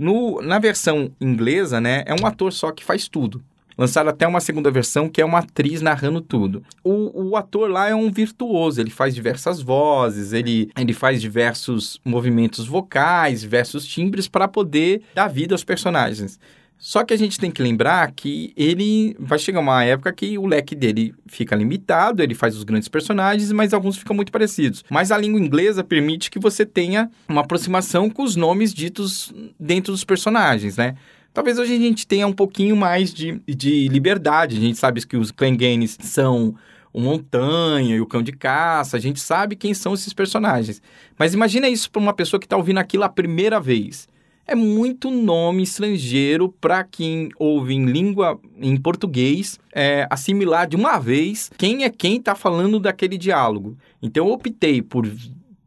no, 0.00 0.40
na 0.40 0.58
versão 0.58 1.12
inglesa, 1.20 1.78
né, 1.78 2.02
é 2.06 2.14
um 2.14 2.26
ator 2.26 2.50
só 2.54 2.72
que 2.72 2.82
faz 2.82 3.06
tudo. 3.06 3.42
Lançaram 3.76 4.08
até 4.08 4.26
uma 4.26 4.40
segunda 4.40 4.70
versão 4.70 5.08
que 5.08 5.20
é 5.20 5.24
uma 5.24 5.40
atriz 5.40 5.82
narrando 5.82 6.22
tudo. 6.22 6.62
O, 6.82 7.30
o 7.30 7.36
ator 7.36 7.70
lá 7.70 7.88
é 7.88 7.94
um 7.94 8.10
virtuoso, 8.10 8.80
ele 8.80 8.90
faz 8.90 9.14
diversas 9.14 9.60
vozes, 9.60 10.32
ele, 10.32 10.70
ele 10.78 10.94
faz 10.94 11.20
diversos 11.20 12.00
movimentos 12.02 12.66
vocais, 12.66 13.42
diversos 13.42 13.86
timbres 13.86 14.26
para 14.26 14.48
poder 14.48 15.02
dar 15.14 15.28
vida 15.28 15.54
aos 15.54 15.64
personagens. 15.64 16.40
Só 16.82 17.04
que 17.04 17.12
a 17.12 17.16
gente 17.18 17.38
tem 17.38 17.50
que 17.50 17.62
lembrar 17.62 18.10
que 18.12 18.54
ele 18.56 19.14
vai 19.20 19.38
chegar 19.38 19.60
uma 19.60 19.84
época 19.84 20.10
que 20.14 20.38
o 20.38 20.46
leque 20.46 20.74
dele 20.74 21.14
fica 21.26 21.54
limitado, 21.54 22.22
ele 22.22 22.34
faz 22.34 22.56
os 22.56 22.64
grandes 22.64 22.88
personagens, 22.88 23.52
mas 23.52 23.74
alguns 23.74 23.98
ficam 23.98 24.16
muito 24.16 24.32
parecidos. 24.32 24.82
Mas 24.88 25.12
a 25.12 25.18
língua 25.18 25.38
inglesa 25.38 25.84
permite 25.84 26.30
que 26.30 26.38
você 26.38 26.64
tenha 26.64 27.10
uma 27.28 27.42
aproximação 27.42 28.08
com 28.08 28.22
os 28.22 28.34
nomes 28.34 28.72
ditos 28.72 29.30
dentro 29.60 29.92
dos 29.92 30.04
personagens, 30.04 30.78
né? 30.78 30.94
Talvez 31.34 31.58
hoje 31.58 31.74
a 31.74 31.78
gente 31.78 32.06
tenha 32.06 32.26
um 32.26 32.32
pouquinho 32.32 32.74
mais 32.74 33.12
de, 33.12 33.42
de 33.46 33.86
liberdade. 33.88 34.56
A 34.56 34.60
gente 34.60 34.78
sabe 34.78 35.06
que 35.06 35.18
os 35.18 35.30
Clenganes 35.30 35.98
são 36.00 36.56
o 36.94 37.00
Montanha 37.00 37.94
e 37.94 38.00
o 38.00 38.06
Cão 38.06 38.22
de 38.22 38.32
Caça. 38.32 38.96
A 38.96 39.00
gente 39.00 39.20
sabe 39.20 39.54
quem 39.54 39.74
são 39.74 39.92
esses 39.92 40.14
personagens. 40.14 40.82
Mas 41.18 41.34
imagina 41.34 41.68
isso 41.68 41.90
para 41.90 42.00
uma 42.00 42.14
pessoa 42.14 42.40
que 42.40 42.46
está 42.46 42.56
ouvindo 42.56 42.78
aquilo 42.78 43.04
a 43.04 43.08
primeira 43.08 43.60
vez. 43.60 44.08
É 44.50 44.54
muito 44.56 45.12
nome 45.12 45.62
estrangeiro 45.62 46.48
para 46.60 46.82
quem 46.82 47.28
ouve 47.38 47.72
em 47.72 47.84
língua, 47.84 48.36
em 48.60 48.76
português, 48.76 49.60
é, 49.72 50.08
assimilar 50.10 50.66
de 50.66 50.74
uma 50.74 50.98
vez 50.98 51.52
quem 51.56 51.84
é 51.84 51.88
quem 51.88 52.16
está 52.16 52.34
falando 52.34 52.80
daquele 52.80 53.16
diálogo. 53.16 53.78
Então 54.02 54.26
eu 54.26 54.32
optei 54.32 54.82
por 54.82 55.06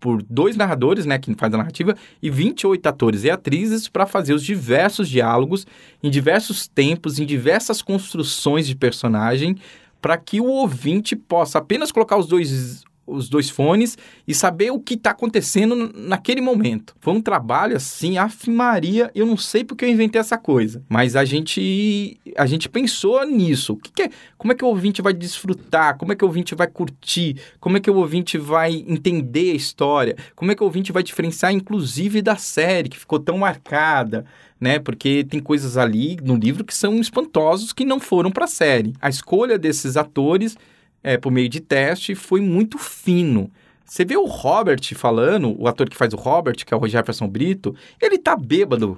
por 0.02 0.22
dois 0.22 0.58
narradores, 0.58 1.06
né, 1.06 1.18
que 1.18 1.34
faz 1.34 1.54
a 1.54 1.58
narrativa, 1.58 1.96
e 2.22 2.30
28 2.30 2.86
atores 2.86 3.24
e 3.24 3.32
atrizes 3.32 3.88
para 3.88 4.06
fazer 4.06 4.34
os 4.34 4.44
diversos 4.44 5.08
diálogos 5.08 5.66
em 6.04 6.10
diversos 6.10 6.68
tempos, 6.68 7.20
em 7.20 7.26
diversas 7.26 7.82
construções 7.82 8.68
de 8.68 8.76
personagem, 8.76 9.56
para 10.02 10.18
que 10.18 10.42
o 10.42 10.46
ouvinte 10.46 11.16
possa 11.16 11.60
apenas 11.60 11.90
colocar 11.90 12.18
os 12.18 12.28
dois 12.28 12.84
os 13.06 13.28
dois 13.28 13.50
fones 13.50 13.98
e 14.28 14.34
saber 14.34 14.72
o 14.72 14.80
que 14.80 14.94
está 14.94 15.12
acontecendo 15.12 15.92
naquele 15.94 16.42
momento. 16.42 16.96
Foi 17.00 17.14
um 17.14 17.22
trabalho 17.22 17.76
assim, 17.76 18.18
af 18.18 18.50
Maria, 18.50 19.12
eu 19.14 19.26
não 19.26 19.38
sei 19.38 19.64
porque 19.64 19.86
eu 19.86 19.90
inventei 19.90 20.20
essa 20.20 20.38
coisa, 20.38 20.82
mas 20.88 21.16
a 21.16 21.26
gente 21.26 22.18
a 22.38 22.46
gente 22.46 22.70
pensou 22.70 23.26
nisso. 23.26 23.74
O 23.74 23.78
que, 23.78 23.92
que 23.92 24.04
é, 24.04 24.10
como 24.38 24.54
é 24.54 24.56
que 24.56 24.64
o 24.64 24.68
ouvinte 24.68 25.02
vai 25.02 25.14
desfrutar? 25.14 25.98
Como 25.98 26.12
é 26.12 26.16
que 26.16 26.24
o 26.24 26.28
ouvinte 26.28 26.56
vai 26.56 26.68
curtir? 26.68 27.38
Como 27.60 27.78
é 27.78 27.80
que 27.80 27.92
o 27.92 27.96
ouvinte 27.96 28.38
vai 28.38 28.84
entender 28.88 29.52
a 29.52 29.56
história? 29.56 30.16
Como 30.36 30.52
é 30.52 30.56
que 30.56 30.64
o 30.64 30.66
ouvinte 30.66 30.92
vai 30.92 31.04
diferenciar 31.04 31.52
inclusive 31.52 32.22
da 32.22 32.36
série 32.36 32.90
que 32.90 33.00
ficou 33.00 33.20
tão 33.20 33.38
marcada? 33.38 34.26
Né? 34.60 34.80
Porque 34.80 35.26
tem 35.26 35.42
coisas 35.42 35.76
ali 35.76 36.18
no 36.24 36.38
livro 36.38 36.64
que 36.64 36.74
são 36.74 36.96
espantosos 36.96 37.74
que 37.74 37.84
não 37.84 38.00
foram 38.00 38.32
para 38.32 38.46
a 38.46 38.48
série. 38.48 38.94
A 39.02 39.10
escolha 39.10 39.58
desses 39.58 39.98
atores 39.98 40.56
é, 41.04 41.18
por 41.18 41.32
meio 41.32 41.50
de 41.50 41.60
teste, 41.60 42.16
foi 42.16 42.42
muito 42.42 42.78
fino. 42.78 43.52
Você 43.86 44.06
vê 44.06 44.16
o 44.16 44.26
Robert 44.26 44.80
falando, 44.96 45.56
o 45.62 45.68
ator 45.68 45.90
que 45.90 45.98
faz 45.98 46.14
o 46.14 46.18
Robert, 46.18 46.56
que 46.56 46.74
é 46.74 46.78
o 46.78 46.88
Jefferson 46.88 47.28
Brito, 47.28 47.76
ele 48.02 48.18
tá 48.18 48.36
bêbado. 48.36 48.98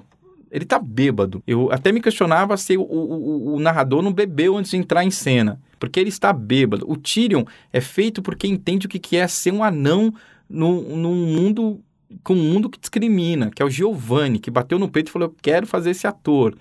Ele 0.50 0.64
tá 0.64 0.78
bêbado. 0.78 1.42
Eu 1.46 1.70
até 1.72 1.90
me 1.90 2.00
questionava 2.00 2.56
se 2.56 2.76
o, 2.76 2.82
o, 2.82 3.54
o, 3.56 3.60
narrador 3.60 4.00
não 4.00 4.12
bebeu 4.12 4.56
antes 4.56 4.70
de 4.70 4.76
entrar 4.76 5.04
em 5.04 5.10
cena. 5.10 5.60
Porque 5.78 5.98
ele 5.98 6.08
está 6.08 6.32
bêbado. 6.32 6.88
O 6.88 6.96
Tyrion 6.96 7.44
é 7.72 7.80
feito 7.80 8.22
porque 8.22 8.46
entende 8.46 8.86
o 8.86 8.88
que 8.88 9.16
é 9.16 9.26
ser 9.26 9.52
um 9.52 9.62
anão 9.62 10.14
num, 10.48 10.96
num 10.96 11.14
mundo 11.14 11.80
com 12.22 12.34
um 12.34 12.52
mundo 12.52 12.70
que 12.70 12.78
discrimina, 12.78 13.50
que 13.50 13.60
é 13.60 13.64
o 13.64 13.70
Giovanni, 13.70 14.38
que 14.38 14.50
bateu 14.50 14.78
no 14.78 14.88
peito 14.88 15.08
e 15.08 15.10
falou: 15.10 15.28
Eu 15.28 15.36
quero 15.42 15.66
fazer 15.66 15.90
esse 15.90 16.06
ator. 16.06 16.56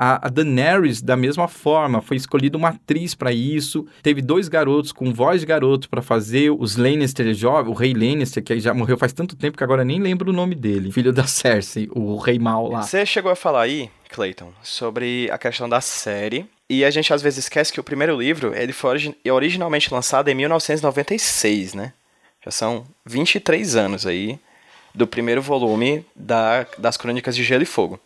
A, 0.00 0.28
a 0.28 0.30
Daenerys, 0.30 1.02
da 1.02 1.16
mesma 1.16 1.48
forma, 1.48 2.00
foi 2.00 2.16
escolhida 2.16 2.56
uma 2.56 2.68
atriz 2.68 3.16
para 3.16 3.32
isso. 3.32 3.84
Teve 4.00 4.22
dois 4.22 4.46
garotos 4.46 4.92
com 4.92 5.12
voz 5.12 5.40
de 5.40 5.46
garoto 5.46 5.88
para 5.88 6.00
fazer. 6.00 6.50
Os 6.50 6.76
Lannister 6.76 7.34
jovem, 7.34 7.72
o 7.72 7.74
rei 7.74 7.92
Lannister, 7.92 8.40
que 8.40 8.60
já 8.60 8.72
morreu 8.72 8.96
faz 8.96 9.12
tanto 9.12 9.34
tempo 9.34 9.58
que 9.58 9.64
agora 9.64 9.84
nem 9.84 10.00
lembro 10.00 10.30
o 10.30 10.32
nome 10.32 10.54
dele. 10.54 10.92
Filho 10.92 11.12
da 11.12 11.26
Cersei, 11.26 11.88
o 11.92 12.16
rei 12.16 12.38
mal 12.38 12.68
lá. 12.68 12.82
Você 12.82 13.04
chegou 13.04 13.32
a 13.32 13.34
falar 13.34 13.62
aí, 13.62 13.90
Clayton, 14.08 14.52
sobre 14.62 15.28
a 15.32 15.36
questão 15.36 15.68
da 15.68 15.80
série. 15.80 16.46
E 16.70 16.84
a 16.84 16.90
gente 16.90 17.12
às 17.12 17.20
vezes 17.20 17.44
esquece 17.44 17.72
que 17.72 17.80
o 17.80 17.84
primeiro 17.84 18.16
livro 18.16 18.54
ele 18.54 18.72
foi 18.72 19.14
originalmente 19.28 19.92
lançado 19.92 20.28
em 20.28 20.34
1996, 20.34 21.74
né? 21.74 21.92
Já 22.44 22.52
são 22.52 22.86
23 23.04 23.74
anos 23.74 24.06
aí 24.06 24.38
do 24.94 25.06
primeiro 25.06 25.42
volume 25.42 26.04
da, 26.14 26.66
das 26.76 26.96
Crônicas 26.96 27.34
de 27.34 27.42
Gelo 27.42 27.62
e 27.62 27.66
Fogo. 27.66 27.98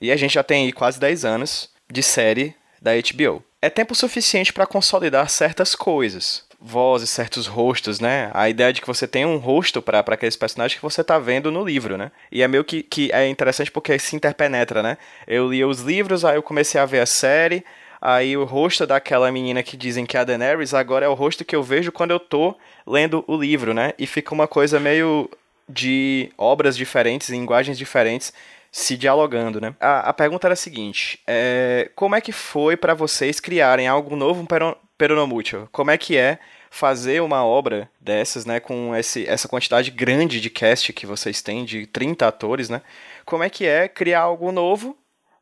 E 0.00 0.12
a 0.12 0.16
gente 0.16 0.34
já 0.34 0.42
tem 0.42 0.66
aí 0.66 0.72
quase 0.72 1.00
10 1.00 1.24
anos 1.24 1.70
de 1.90 2.02
série 2.02 2.54
da 2.80 2.92
HBO. 2.92 3.42
É 3.60 3.70
tempo 3.70 3.94
suficiente 3.94 4.52
para 4.52 4.66
consolidar 4.66 5.28
certas 5.28 5.74
coisas, 5.74 6.44
vozes, 6.60 7.10
certos 7.10 7.46
rostos, 7.46 7.98
né? 8.00 8.30
A 8.34 8.48
ideia 8.48 8.72
de 8.72 8.80
que 8.80 8.86
você 8.86 9.06
tem 9.06 9.24
um 9.24 9.38
rosto 9.38 9.80
para 9.80 10.00
aqueles 10.00 10.36
personagens 10.36 10.78
que 10.78 10.82
você 10.82 11.02
tá 11.02 11.18
vendo 11.18 11.50
no 11.50 11.64
livro, 11.64 11.96
né? 11.96 12.12
E 12.30 12.42
é 12.42 12.48
meio 12.48 12.64
que, 12.64 12.82
que 12.82 13.10
é 13.12 13.26
interessante 13.26 13.70
porque 13.70 13.98
se 13.98 14.14
interpenetra, 14.14 14.82
né? 14.82 14.98
Eu 15.26 15.50
li 15.50 15.64
os 15.64 15.80
livros, 15.80 16.24
aí 16.24 16.36
eu 16.36 16.42
comecei 16.42 16.80
a 16.80 16.86
ver 16.86 17.00
a 17.00 17.06
série, 17.06 17.64
aí 18.00 18.36
o 18.36 18.44
rosto 18.44 18.86
daquela 18.86 19.32
menina 19.32 19.62
que 19.62 19.76
dizem 19.76 20.04
que 20.04 20.16
é 20.16 20.20
a 20.20 20.24
Daenerys 20.24 20.74
agora 20.74 21.06
é 21.06 21.08
o 21.08 21.14
rosto 21.14 21.44
que 21.44 21.56
eu 21.56 21.62
vejo 21.62 21.90
quando 21.90 22.10
eu 22.10 22.20
tô 22.20 22.54
lendo 22.86 23.24
o 23.26 23.36
livro, 23.36 23.72
né? 23.72 23.94
E 23.98 24.06
fica 24.06 24.34
uma 24.34 24.46
coisa 24.46 24.78
meio 24.78 25.30
de 25.68 26.30
obras 26.38 26.76
diferentes, 26.76 27.30
linguagens 27.30 27.76
diferentes 27.76 28.32
se 28.76 28.94
dialogando, 28.94 29.58
né? 29.58 29.74
A, 29.80 30.10
a 30.10 30.12
pergunta 30.12 30.46
era 30.46 30.52
a 30.52 30.56
seguinte: 30.56 31.18
é, 31.26 31.90
como 31.96 32.14
é 32.14 32.20
que 32.20 32.30
foi 32.30 32.76
para 32.76 32.92
vocês 32.92 33.40
criarem 33.40 33.88
algo 33.88 34.14
novo 34.14 34.46
para 34.46 34.76
Peronomútil? 34.98 35.66
Como 35.72 35.90
é 35.90 35.96
que 35.96 36.14
é 36.14 36.38
fazer 36.70 37.22
uma 37.22 37.42
obra 37.42 37.88
dessas, 37.98 38.44
né, 38.44 38.60
com 38.60 38.94
esse, 38.94 39.26
essa 39.26 39.48
quantidade 39.48 39.90
grande 39.90 40.42
de 40.42 40.50
cast 40.50 40.92
que 40.92 41.06
vocês 41.06 41.40
têm, 41.40 41.64
de 41.64 41.86
30 41.86 42.28
atores, 42.28 42.68
né? 42.68 42.82
Como 43.24 43.42
é 43.42 43.48
que 43.48 43.64
é 43.64 43.88
criar 43.88 44.20
algo 44.20 44.52
novo 44.52 44.94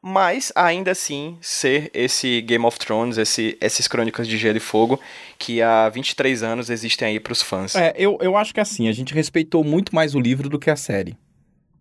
mas 0.06 0.52
ainda 0.54 0.90
assim 0.90 1.38
ser 1.40 1.90
esse 1.94 2.42
Game 2.42 2.66
of 2.66 2.78
Thrones, 2.78 3.16
esse, 3.16 3.56
essas 3.58 3.88
crônicas 3.88 4.28
de 4.28 4.36
Gelo 4.36 4.58
e 4.58 4.60
Fogo 4.60 5.00
que 5.38 5.62
há 5.62 5.88
23 5.88 6.42
anos 6.42 6.68
existem 6.68 7.08
aí 7.08 7.18
para 7.18 7.32
os 7.32 7.40
fãs. 7.40 7.74
É, 7.74 7.94
eu, 7.96 8.18
eu 8.20 8.36
acho 8.36 8.52
que 8.52 8.60
assim, 8.60 8.86
a 8.86 8.92
gente 8.92 9.14
respeitou 9.14 9.64
muito 9.64 9.94
mais 9.94 10.14
o 10.14 10.20
livro 10.20 10.50
do 10.50 10.58
que 10.58 10.70
a 10.70 10.76
série. 10.76 11.16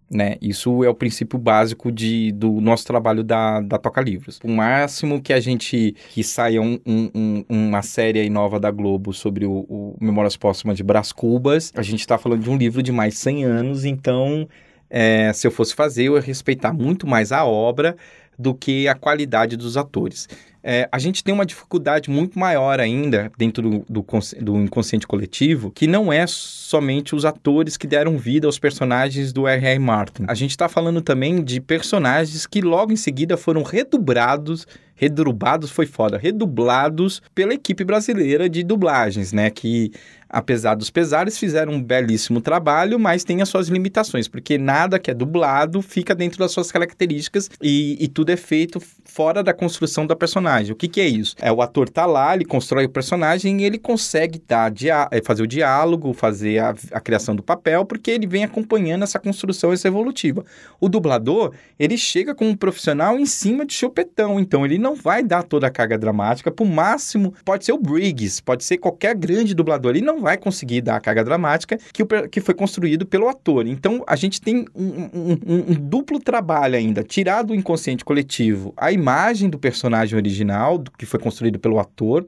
Né? 0.10 0.38
Isso 0.42 0.84
é 0.84 0.90
o 0.90 0.94
princípio 0.94 1.40
básico 1.40 1.92
de, 1.92 2.32
do 2.34 2.62
nosso 2.62 2.86
trabalho 2.86 3.24
da, 3.24 3.62
da 3.62 3.78
Toca 3.80 4.00
Livros. 4.00 4.40
O 4.44 4.50
máximo 4.50 5.22
que 5.22 5.34
a 5.34 5.40
gente 5.40 5.96
que 6.10 6.24
saia 6.24 6.62
um, 6.62 6.80
um, 6.86 7.44
uma 7.50 7.82
série 7.82 8.20
aí 8.20 8.30
nova 8.30 8.60
da 8.60 8.70
Globo 8.70 9.12
sobre 9.12 9.46
o, 9.46 9.66
o 9.68 9.98
Memórias 10.00 10.38
Póstumas 10.38 10.78
de 10.78 10.84
Brás 10.84 11.12
Cubas, 11.12 11.72
a 11.76 11.82
gente 11.82 12.02
está 12.02 12.18
falando 12.18 12.44
de 12.44 12.50
um 12.50 12.58
livro 12.58 12.84
de 12.84 12.92
mais 12.92 13.14
de 13.14 13.20
100 13.22 13.44
anos, 13.46 13.86
então 13.86 14.48
é, 14.90 15.34
se 15.34 15.48
eu 15.48 15.52
fosse 15.52 15.74
fazer, 15.74 16.04
eu 16.04 16.16
ia 16.16 16.22
respeitar 16.22 16.72
muito 16.72 17.08
mais 17.08 17.32
a 17.32 17.44
obra 17.44 17.96
do 18.38 18.54
que 18.54 18.88
a 18.88 18.96
qualidade 18.96 19.56
dos 19.58 19.78
atores. 19.78 20.28
É, 20.66 20.88
a 20.90 20.98
gente 20.98 21.22
tem 21.22 21.34
uma 21.34 21.46
dificuldade 21.46 22.10
muito 22.10 22.40
maior 22.40 22.80
ainda 22.80 23.30
dentro 23.38 23.70
do, 23.70 23.86
do, 23.90 24.06
do, 24.40 24.58
inconsciente 24.62 25.06
coletivo, 25.06 25.70
que 25.70 25.86
não 25.86 26.12
é 26.12 26.26
somente 26.26 27.14
os 27.14 27.26
atores 27.26 27.76
que 27.76 27.86
deram 27.86 28.18
vida 28.18 28.48
aos 28.48 28.58
personagens 28.58 29.34
do 29.34 29.46
R.R. 29.46 29.78
Martin. 29.80 30.24
A 30.26 30.34
gente 30.34 30.52
está 30.52 30.70
falando 30.70 31.02
também 31.02 31.44
de 31.44 31.60
personagens 31.60 32.48
que 32.48 32.62
logo 32.62 32.94
em 32.94 32.96
seguida 32.96 33.36
foram 33.36 33.62
redublados 33.62 34.66
redublados 35.04 35.70
foi 35.70 35.86
foda, 35.86 36.18
redublados 36.18 37.22
pela 37.36 37.54
equipe 37.54 37.84
brasileira 37.84 38.50
de 38.50 38.64
dublagens, 38.64 39.34
né? 39.34 39.50
Que 39.50 39.92
apesar 40.34 40.74
dos 40.74 40.90
pesares, 40.90 41.38
fizeram 41.38 41.74
um 41.74 41.82
belíssimo 41.82 42.42
trabalho, 42.42 42.98
mas 42.98 43.24
tem 43.24 43.40
as 43.44 43.50
suas 43.50 43.68
limitações, 43.68 44.28
porque 44.28 44.58
nada 44.58 44.98
que 44.98 45.12
é 45.12 45.14
dublado 45.14 45.80
fica 45.80 46.16
dentro 46.16 46.40
das 46.40 46.52
suas 46.52 46.72
características 46.72 47.52
e, 47.62 48.04
e 48.04 48.08
tudo 48.08 48.32
é 48.32 48.36
feito 48.36 48.82
fora 49.06 49.44
da 49.44 49.54
construção 49.54 50.08
da 50.08 50.16
personagem. 50.16 50.74
O 50.74 50.76
que, 50.76 50.88
que 50.88 51.00
é 51.00 51.08
isso? 51.08 51.36
É 51.40 51.52
o 51.52 51.62
ator 51.62 51.88
tá 51.88 52.08
lá, 52.08 52.34
ele 52.34 52.46
constrói 52.46 52.86
o 52.86 52.90
personagem 52.90 53.62
e 53.62 53.64
ele 53.64 53.78
consegue 53.78 54.42
dar 54.48 54.74
é, 55.12 55.22
fazer 55.24 55.44
o 55.44 55.48
diálogo, 55.48 56.12
fazer 56.14 56.58
a, 56.58 56.74
a 56.92 57.00
criação 57.00 57.36
do 57.36 57.44
papel, 57.44 57.86
porque 57.86 58.10
ele 58.10 58.26
vem 58.26 58.44
acompanhando 58.44 59.04
essa 59.04 59.20
construção, 59.20 59.72
essa 59.72 59.88
evolutiva. 59.88 60.44
O 60.82 60.90
dublador, 60.90 61.54
ele 61.78 61.96
chega 61.96 62.34
como 62.34 62.50
um 62.50 62.56
profissional 62.56 63.20
em 63.20 63.26
cima 63.28 63.68
de 63.68 63.74
chupetão, 63.76 64.40
então 64.40 64.66
ele 64.66 64.80
não 64.80 64.93
vai 64.96 65.24
dar 65.24 65.44
toda 65.44 65.68
a 65.68 65.72
carga 65.72 65.98
dramática, 65.98 66.52
por 66.52 66.66
máximo, 66.66 67.34
pode 67.46 67.66
ser 67.66 67.74
o 67.74 67.78
Briggs, 67.78 68.42
pode 68.42 68.64
ser 68.64 68.78
qualquer 68.78 69.16
grande 69.16 69.54
dublador, 69.54 69.96
ele 69.96 70.06
não 70.06 70.22
vai 70.22 70.38
conseguir 70.38 70.82
dar 70.82 70.96
a 70.96 71.02
carga 71.02 71.24
dramática 71.24 71.78
que, 71.94 72.04
o, 72.04 72.08
que 72.30 72.42
foi 72.42 72.54
construído 72.54 73.06
pelo 73.06 73.28
ator. 73.28 73.68
Então, 73.68 74.04
a 74.08 74.16
gente 74.16 74.42
tem 74.42 74.66
um, 74.76 74.84
um, 74.84 75.38
um, 75.46 75.72
um 75.72 75.74
duplo 75.74 76.20
trabalho 76.20 76.76
ainda, 76.76 77.04
tirar 77.04 77.44
do 77.44 77.56
inconsciente 77.56 78.04
coletivo 78.04 78.74
a 78.78 78.92
imagem 78.92 79.50
do 79.50 79.60
personagem 79.60 80.16
original, 80.16 80.78
do, 80.78 80.92
que 80.92 81.06
foi 81.06 81.20
construído 81.20 81.60
pelo 81.60 81.80
ator, 81.80 82.26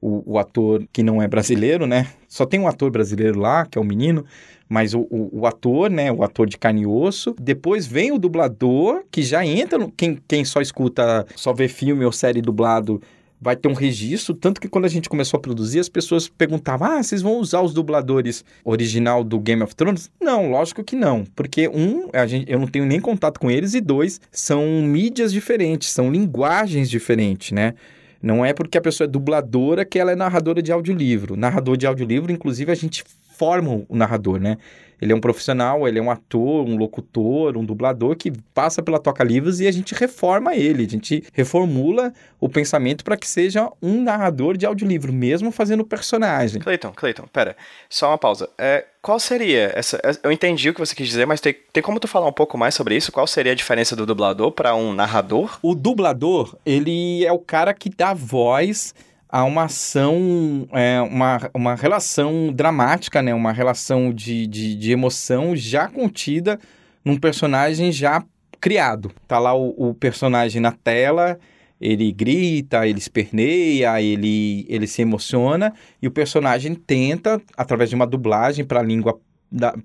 o, 0.00 0.34
o, 0.34 0.38
ator 0.38 0.84
que 0.92 1.02
não 1.02 1.20
é 1.20 1.28
brasileiro, 1.28 1.86
né? 1.86 2.08
Só 2.28 2.46
tem 2.46 2.58
um 2.58 2.68
ator 2.68 2.90
brasileiro 2.90 3.38
lá, 3.38 3.66
que 3.66 3.78
é 3.78 3.80
o 3.80 3.84
menino, 3.84 4.24
mas 4.68 4.94
o, 4.94 5.00
o, 5.10 5.40
o, 5.40 5.46
ator, 5.46 5.90
né? 5.90 6.10
O 6.10 6.22
ator 6.22 6.48
de 6.48 6.56
carne 6.56 6.82
e 6.82 6.86
osso. 6.86 7.34
Depois 7.38 7.86
vem 7.86 8.12
o 8.12 8.18
dublador, 8.18 9.02
que 9.10 9.22
já 9.22 9.44
entra. 9.44 9.78
No, 9.78 9.90
quem, 9.90 10.18
quem 10.26 10.44
só 10.44 10.60
escuta, 10.60 11.26
só 11.36 11.52
vê 11.52 11.68
filme 11.68 12.04
ou 12.04 12.12
série 12.12 12.40
dublado 12.40 13.00
vai 13.40 13.56
ter 13.56 13.68
um 13.68 13.72
registro, 13.72 14.34
tanto 14.34 14.60
que 14.60 14.68
quando 14.68 14.84
a 14.84 14.88
gente 14.88 15.08
começou 15.08 15.38
a 15.38 15.40
produzir, 15.40 15.80
as 15.80 15.88
pessoas 15.88 16.28
perguntavam: 16.28 16.88
"Ah, 16.88 17.02
vocês 17.02 17.22
vão 17.22 17.38
usar 17.38 17.62
os 17.62 17.72
dubladores 17.72 18.44
original 18.64 19.24
do 19.24 19.40
Game 19.40 19.62
of 19.62 19.74
Thrones?" 19.74 20.10
Não, 20.20 20.50
lógico 20.50 20.84
que 20.84 20.94
não, 20.94 21.24
porque 21.34 21.68
um, 21.68 22.08
gente, 22.28 22.50
eu 22.50 22.58
não 22.58 22.66
tenho 22.66 22.84
nem 22.84 23.00
contato 23.00 23.40
com 23.40 23.50
eles 23.50 23.72
e 23.74 23.80
dois, 23.80 24.20
são 24.30 24.82
mídias 24.82 25.32
diferentes, 25.32 25.90
são 25.90 26.10
linguagens 26.12 26.90
diferentes, 26.90 27.52
né? 27.52 27.74
Não 28.22 28.44
é 28.44 28.52
porque 28.52 28.76
a 28.76 28.80
pessoa 28.80 29.06
é 29.06 29.10
dubladora 29.10 29.84
que 29.84 29.98
ela 29.98 30.12
é 30.12 30.16
narradora 30.16 30.62
de 30.62 30.70
audiolivro. 30.70 31.36
Narrador 31.36 31.76
de 31.76 31.86
audiolivro, 31.86 32.30
inclusive, 32.30 32.70
a 32.70 32.74
gente 32.74 33.04
forma 33.40 33.86
o 33.88 33.96
narrador, 33.96 34.38
né? 34.38 34.58
Ele 35.00 35.12
é 35.12 35.16
um 35.16 35.20
profissional, 35.20 35.88
ele 35.88 35.98
é 35.98 36.02
um 36.02 36.10
ator, 36.10 36.68
um 36.68 36.76
locutor, 36.76 37.56
um 37.56 37.64
dublador 37.64 38.14
que 38.14 38.30
passa 38.52 38.82
pela 38.82 38.98
Toca 38.98 39.24
Livros 39.24 39.58
e 39.58 39.66
a 39.66 39.72
gente 39.72 39.94
reforma 39.94 40.54
ele, 40.54 40.84
a 40.84 40.88
gente 40.88 41.24
reformula 41.32 42.12
o 42.38 42.50
pensamento 42.50 43.02
para 43.02 43.16
que 43.16 43.26
seja 43.26 43.70
um 43.80 44.02
narrador 44.02 44.58
de 44.58 44.66
audiolivro, 44.66 45.10
mesmo 45.10 45.50
fazendo 45.50 45.86
personagem. 45.86 46.60
Cleiton, 46.60 46.92
Cleiton, 46.92 47.24
pera, 47.32 47.56
só 47.88 48.08
uma 48.08 48.18
pausa. 48.18 48.50
É, 48.58 48.84
qual 49.00 49.18
seria 49.18 49.72
essa? 49.74 49.98
É, 50.04 50.12
eu 50.22 50.30
entendi 50.30 50.68
o 50.68 50.74
que 50.74 50.80
você 50.80 50.94
quis 50.94 51.08
dizer, 51.08 51.26
mas 51.26 51.40
tem, 51.40 51.56
tem 51.72 51.82
como 51.82 51.98
tu 51.98 52.06
falar 52.06 52.28
um 52.28 52.32
pouco 52.32 52.58
mais 52.58 52.74
sobre 52.74 52.94
isso? 52.94 53.10
Qual 53.10 53.26
seria 53.26 53.52
a 53.52 53.54
diferença 53.54 53.96
do 53.96 54.04
dublador 54.04 54.52
para 54.52 54.74
um 54.74 54.92
narrador? 54.92 55.58
O 55.62 55.74
dublador, 55.74 56.56
ele 56.66 57.24
é 57.24 57.32
o 57.32 57.38
cara 57.38 57.72
que 57.72 57.88
dá 57.88 58.12
voz 58.12 58.94
a 59.30 59.44
uma 59.44 59.64
ação, 59.64 60.66
é, 60.72 61.00
uma, 61.00 61.50
uma 61.54 61.74
relação 61.74 62.52
dramática, 62.52 63.22
né? 63.22 63.32
Uma 63.32 63.52
relação 63.52 64.12
de, 64.12 64.46
de, 64.46 64.74
de 64.74 64.92
emoção 64.92 65.54
já 65.54 65.86
contida 65.88 66.58
num 67.04 67.16
personagem 67.16 67.92
já 67.92 68.24
criado. 68.60 69.12
Tá 69.28 69.38
lá 69.38 69.54
o, 69.54 69.90
o, 69.90 69.94
personagem 69.94 70.60
na 70.60 70.72
tela, 70.72 71.38
ele 71.80 72.10
grita, 72.12 72.86
ele 72.86 72.98
esperneia, 72.98 74.02
ele, 74.02 74.66
ele 74.68 74.86
se 74.86 75.00
emociona 75.00 75.72
e 76.02 76.08
o 76.08 76.10
personagem 76.10 76.74
tenta, 76.74 77.40
através 77.56 77.88
de 77.88 77.96
uma 77.96 78.06
dublagem 78.06 78.64
para 78.64 78.80
a 78.80 78.84
língua 78.84 79.18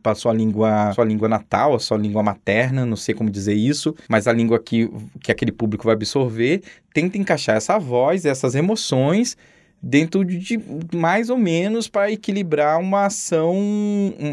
para 0.03 0.15
sua 0.15 0.33
língua, 0.33 0.93
sua 0.93 1.05
língua 1.05 1.27
natal, 1.27 1.75
a 1.75 1.79
sua 1.79 1.97
língua 1.97 2.21
materna, 2.21 2.85
não 2.85 2.95
sei 2.95 3.15
como 3.15 3.29
dizer 3.29 3.55
isso, 3.55 3.95
mas 4.07 4.27
a 4.27 4.33
língua 4.33 4.59
que, 4.59 4.89
que 5.19 5.31
aquele 5.31 5.51
público 5.51 5.85
vai 5.85 5.93
absorver, 5.93 6.61
tenta 6.93 7.17
encaixar 7.17 7.55
essa 7.55 7.77
voz, 7.79 8.25
essas 8.25 8.53
emoções 8.53 9.35
dentro 9.81 10.25
de 10.25 10.59
mais 10.95 11.29
ou 11.29 11.37
menos 11.37 11.87
para 11.87 12.11
equilibrar 12.11 12.79
uma 12.79 13.05
ação 13.05 13.55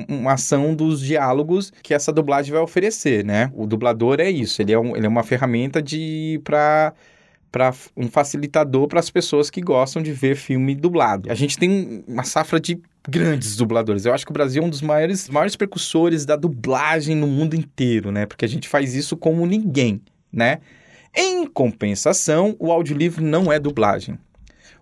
uma 0.08 0.32
ação 0.32 0.74
dos 0.74 1.00
diálogos 1.00 1.70
que 1.82 1.92
essa 1.92 2.10
dublagem 2.10 2.52
vai 2.52 2.62
oferecer, 2.62 3.22
né? 3.24 3.50
O 3.54 3.66
dublador 3.66 4.18
é 4.18 4.30
isso, 4.30 4.62
ele 4.62 4.72
é, 4.72 4.78
um, 4.78 4.96
ele 4.96 5.04
é 5.04 5.08
uma 5.08 5.22
ferramenta 5.22 5.82
de 5.82 6.40
para 6.44 6.94
para 7.50 7.74
um 7.94 8.08
facilitador 8.08 8.88
para 8.88 8.98
as 8.98 9.10
pessoas 9.10 9.50
que 9.50 9.60
gostam 9.60 10.02
de 10.02 10.10
ver 10.10 10.36
filme 10.36 10.74
dublado. 10.74 11.30
A 11.30 11.34
gente 11.34 11.58
tem 11.58 12.02
uma 12.08 12.24
safra 12.24 12.58
de 12.58 12.80
grandes 13.08 13.56
dubladores. 13.56 14.04
Eu 14.04 14.14
acho 14.14 14.24
que 14.24 14.30
o 14.30 14.34
Brasil 14.34 14.62
é 14.62 14.66
um 14.66 14.70
dos 14.70 14.82
maiores, 14.82 15.28
maiores 15.28 15.56
precursores 15.56 16.24
da 16.24 16.36
dublagem 16.36 17.16
no 17.16 17.26
mundo 17.26 17.54
inteiro, 17.54 18.10
né? 18.12 18.26
Porque 18.26 18.44
a 18.44 18.48
gente 18.48 18.68
faz 18.68 18.94
isso 18.94 19.16
como 19.16 19.46
ninguém, 19.46 20.00
né? 20.32 20.60
Em 21.14 21.46
compensação, 21.46 22.56
o 22.58 22.72
audiolivro 22.72 23.22
não 23.22 23.52
é 23.52 23.58
dublagem. 23.58 24.18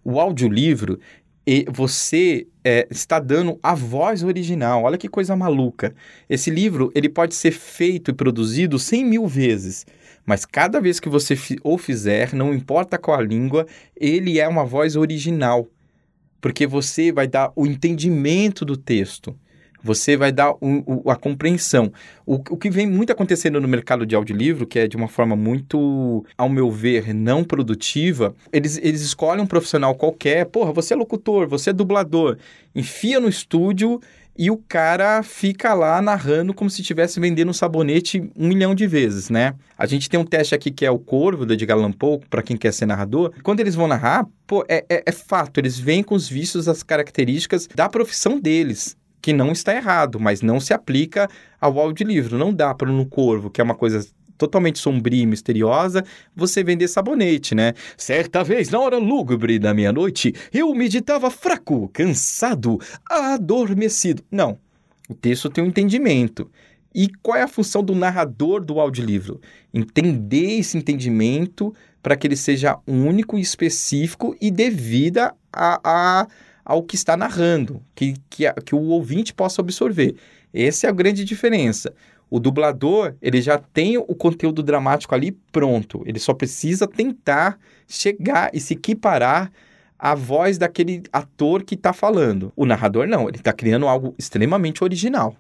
O 0.05 0.21
audiolivro, 0.21 0.99
você 1.69 2.47
é, 2.65 2.87
está 2.91 3.19
dando 3.19 3.59
a 3.63 3.75
voz 3.75 4.23
original. 4.23 4.85
Olha 4.85 4.99
que 4.99 5.09
coisa 5.09 5.35
maluca. 5.35 5.95
Esse 6.29 6.51
livro 6.51 6.93
ele 6.95 7.09
pode 7.09 7.35
ser 7.35 7.51
feito 7.51 8.11
e 8.11 8.15
produzido 8.15 8.79
100 8.79 9.05
mil 9.05 9.27
vezes. 9.27 9.85
Mas 10.25 10.45
cada 10.45 10.81
vez 10.81 11.01
que 11.01 11.09
você 11.09 11.37
o 11.65 11.77
fizer, 11.77 12.33
não 12.35 12.55
importa 12.55 12.99
qual 12.99 13.19
a 13.19 13.23
língua, 13.23 13.67
ele 13.97 14.39
é 14.39 14.47
uma 14.47 14.65
voz 14.65 14.95
original. 14.95 15.67
Porque 16.41 16.67
você 16.67 17.13
vai 17.13 17.27
dar 17.27 17.53
o 17.55 17.67
entendimento 17.67 18.65
do 18.65 18.77
texto. 18.77 19.37
Você 19.83 20.17
vai 20.17 20.31
dar 20.31 20.55
a 21.07 21.17
compreensão. 21.17 21.91
O, 22.27 22.35
o, 22.35 22.57
que 22.57 22.69
vem 22.69 22.87
muito 22.87 23.13
acontecendo 23.13 23.61
no 23.61 23.67
mercado 23.67 24.05
de 24.05 24.15
audiolivro, 24.15 24.67
que 24.67 24.79
é 24.79 24.87
de 24.87 24.97
uma 24.97 25.09
forma 25.09 25.35
muito, 25.35 26.25
ao 26.37 26.49
meu 26.49 26.71
ver, 26.71 27.15
não 27.15 27.43
produtiva, 27.43 28.35
eles, 28.53 28.79
eles 28.83 29.01
escolhem 29.01 29.43
um 29.43 29.47
profissional 29.47 29.95
qualquer. 29.95 30.45
Porra, 30.47 30.73
você 30.73 30.93
é 30.93 30.97
locutor, 30.97 31.49
você 31.49 31.71
é 31.71 31.73
dublador. 31.73 32.37
Enfia 32.75 33.19
no 33.19 33.29
estúdio 33.29 34.01
e 34.37 34.51
o 34.51 34.57
cara 34.57 35.23
fica 35.23 35.75
lá 35.75 36.01
narrando 36.01 36.55
como 36.55 36.71
se 36.71 36.81
estivesse 36.81 37.21
vendendo 37.21 37.51
um 37.51 37.53
sabonete 37.53 38.31
um 38.37 38.49
milhão 38.49 38.75
de 38.75 38.87
vezes, 38.87 39.29
né? 39.29 39.55
A 39.77 39.87
gente 39.87 40.09
tem 40.09 40.19
um 40.19 40.25
teste 40.25 40.55
aqui 40.55 40.71
que 40.71 40.87
é 40.87 40.91
o 40.91 40.99
Corvo, 40.99 41.45
do 41.45 41.53
Edgar 41.53 41.79
Poe, 41.99 42.21
para 42.29 42.43
quem 42.43 42.57
quer 42.57 42.73
ser 42.73 42.87
narrador. 42.87 43.33
Quando 43.43 43.61
eles 43.61 43.75
vão 43.75 43.87
narrar, 43.87 44.27
pô, 44.47 44.65
é, 44.69 44.85
é, 44.89 45.03
é 45.07 45.13
fato, 45.13 45.59
eles 45.59 45.79
vêm 45.79 46.03
com 46.03 46.15
os 46.15 46.29
vícios, 46.29 46.69
as 46.69 46.83
características 46.83 47.69
da 47.75 47.89
profissão 47.89 48.41
deles 48.41 48.97
que 49.23 49.33
não 49.33 49.53
está 49.53 49.75
errado, 49.75 50.19
mas 50.19 50.41
não 50.41 50.59
se 50.59 50.73
aplica 50.73 51.29
ao 51.61 51.79
audiolivro. 51.79 52.39
Não 52.39 52.53
dá 52.53 52.75
para 52.75 52.91
no 52.91 53.07
Corvo, 53.07 53.51
que 53.51 53.61
é 53.61 53.65
uma 53.65 53.75
coisa 53.75 54.07
totalmente 54.41 54.79
sombria 54.79 55.23
e 55.23 55.27
misteriosa, 55.27 56.03
você 56.35 56.65
vender 56.65 56.89
sabonete, 56.89 57.55
né? 57.55 57.75
Certa 57.95 58.43
vez, 58.43 58.71
na 58.71 58.81
hora 58.81 58.97
lúgubre 58.97 59.59
da 59.59 59.75
meia-noite, 59.75 60.33
eu 60.51 60.75
meditava 60.75 61.31
fraco, 61.31 61.91
cansado, 61.93 62.79
adormecido. 63.05 64.25
Não. 64.31 64.59
O 65.11 65.15
texto 65.15 65.51
tem 65.51 65.63
um 65.63 65.67
entendimento. 65.67 66.51
E 66.95 67.09
qual 67.23 67.37
é 67.37 67.43
a 67.43 67.49
função 67.49 67.85
do 67.85 67.95
narrador 67.95 68.65
do 68.65 68.81
audiolivro? 68.81 69.41
Entender 69.75 70.59
esse 70.59 70.79
entendimento 70.79 71.75
para 72.03 72.17
que 72.17 72.27
ele 72.27 72.37
seja 72.37 72.79
único 72.87 73.37
e 73.37 73.43
específico 73.43 74.35
e 74.41 74.51
devida 74.51 75.35
a, 75.53 75.81
a, 75.85 76.27
ao 76.65 76.83
que 76.83 76.95
está 76.95 77.15
narrando, 77.17 77.83
que, 77.95 78.15
que, 78.31 78.51
que 78.65 78.75
o 78.75 78.89
ouvinte 78.89 79.35
possa 79.35 79.61
absorver. 79.61 80.17
Essa 80.53 80.87
é 80.87 80.91
a 80.91 80.93
grande 80.93 81.25
diferença. 81.25 81.93
O 82.31 82.39
dublador, 82.39 83.15
ele 83.21 83.43
já 83.43 83.59
tem 83.59 83.99
o 83.99 84.15
conteúdo 84.15 84.63
dramático 84.63 85.15
ali 85.15 85.33
pronto. 85.51 86.03
Ele 86.07 86.19
só 86.19 86.33
precisa 86.33 86.87
tentar 86.87 87.59
chegar 87.89 88.51
e 88.55 88.61
se 88.61 88.75
equiparar 88.75 89.51
à 89.99 90.15
voz 90.15 90.57
daquele 90.57 91.03
ator 91.13 91.63
que 91.65 91.75
está 91.75 91.93
falando. 91.93 92.53
O 92.57 92.65
narrador 92.65 93.07
não, 93.07 93.29
ele 93.29 93.39
está 93.39 93.53
criando 93.53 93.89
algo 93.89 94.15
extremamente 94.17 94.83
original. 94.85 95.37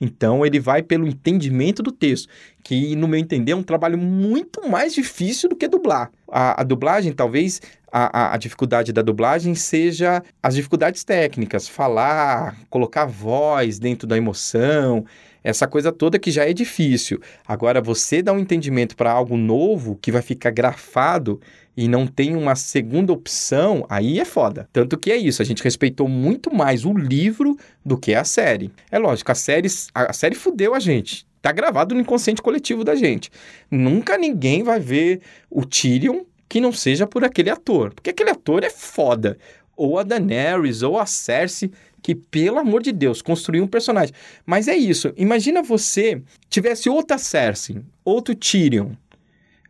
Então 0.00 0.46
ele 0.46 0.60
vai 0.60 0.82
pelo 0.82 1.06
entendimento 1.06 1.82
do 1.82 1.90
texto, 1.90 2.28
que 2.62 2.94
no 2.94 3.08
meu 3.08 3.18
entender 3.18 3.52
é 3.52 3.56
um 3.56 3.62
trabalho 3.62 3.98
muito 3.98 4.68
mais 4.68 4.94
difícil 4.94 5.48
do 5.48 5.56
que 5.56 5.66
dublar. 5.66 6.10
A, 6.30 6.60
a 6.60 6.64
dublagem, 6.64 7.12
talvez 7.12 7.60
a, 7.90 8.18
a, 8.18 8.34
a, 8.34 8.36
dificuldade 8.36 8.92
da 8.92 9.02
dublagem 9.02 9.54
seja 9.54 10.22
as 10.42 10.54
dificuldades 10.54 11.02
técnicas, 11.04 11.68
falar, 11.68 12.56
colocar 12.70 13.06
voz 13.06 13.78
dentro 13.78 14.06
da 14.06 14.16
emoção, 14.16 15.04
essa 15.42 15.66
coisa 15.66 15.92
toda 15.92 16.18
que 16.18 16.30
já 16.30 16.48
é 16.48 16.52
difícil. 16.52 17.20
Agora, 17.46 17.80
você 17.80 18.22
dá 18.22 18.32
um 18.32 18.38
entendimento 18.38 18.96
para 18.96 19.10
algo 19.10 19.36
novo 19.36 19.98
que 20.00 20.12
vai 20.12 20.22
ficar 20.22 20.50
grafado 20.50 21.40
e 21.76 21.86
não 21.86 22.06
tem 22.06 22.34
uma 22.34 22.56
segunda 22.56 23.12
opção, 23.12 23.86
aí 23.88 24.18
é 24.18 24.24
foda. 24.24 24.68
Tanto 24.72 24.98
que 24.98 25.12
é 25.12 25.16
isso, 25.16 25.40
a 25.40 25.44
gente 25.44 25.62
respeitou 25.62 26.08
muito 26.08 26.52
mais 26.52 26.84
o 26.84 26.92
livro 26.92 27.56
do 27.84 27.96
que 27.96 28.14
a 28.14 28.24
série. 28.24 28.72
É 28.90 28.98
lógico, 28.98 29.30
a 29.30 29.34
série, 29.34 29.68
a 29.94 30.12
série 30.12 30.34
fudeu 30.34 30.74
a 30.74 30.80
gente. 30.80 31.24
Tá 31.40 31.52
gravado 31.52 31.94
no 31.94 32.00
inconsciente 32.00 32.42
coletivo 32.42 32.82
da 32.82 32.96
gente. 32.96 33.30
Nunca 33.70 34.18
ninguém 34.18 34.64
vai 34.64 34.80
ver 34.80 35.20
o 35.48 35.64
Tyrion 35.64 36.24
que 36.48 36.60
não 36.60 36.72
seja 36.72 37.06
por 37.06 37.24
aquele 37.24 37.50
ator. 37.50 37.94
Porque 37.94 38.10
aquele 38.10 38.30
ator 38.30 38.64
é 38.64 38.70
foda. 38.70 39.38
Ou 39.78 39.98
a 39.98 40.02
Daenerys, 40.02 40.82
ou 40.82 40.98
a 40.98 41.06
Cersei 41.06 41.70
que, 42.02 42.14
pelo 42.14 42.58
amor 42.58 42.82
de 42.82 42.92
Deus, 42.92 43.22
construiu 43.22 43.64
um 43.64 43.68
personagem. 43.68 44.14
Mas 44.44 44.68
é 44.68 44.76
isso. 44.76 45.12
Imagina 45.16 45.62
você 45.62 46.20
tivesse 46.48 46.88
outra 46.88 47.18
Cersei, 47.18 47.80
outro 48.04 48.34
Tyrion. 48.34 48.90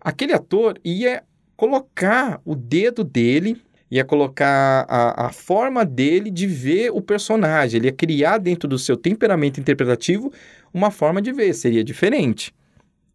Aquele 0.00 0.32
ator 0.32 0.78
ia 0.84 1.22
colocar 1.56 2.40
o 2.44 2.54
dedo 2.54 3.02
dele, 3.02 3.60
ia 3.90 4.04
colocar 4.04 4.86
a, 4.88 5.26
a 5.26 5.32
forma 5.32 5.84
dele 5.84 6.30
de 6.30 6.46
ver 6.46 6.90
o 6.90 7.02
personagem. 7.02 7.78
Ele 7.78 7.88
ia 7.88 7.92
criar 7.92 8.38
dentro 8.38 8.68
do 8.68 8.78
seu 8.78 8.96
temperamento 8.96 9.60
interpretativo 9.60 10.32
uma 10.72 10.90
forma 10.90 11.20
de 11.20 11.32
ver. 11.32 11.52
Seria 11.54 11.82
diferente. 11.82 12.54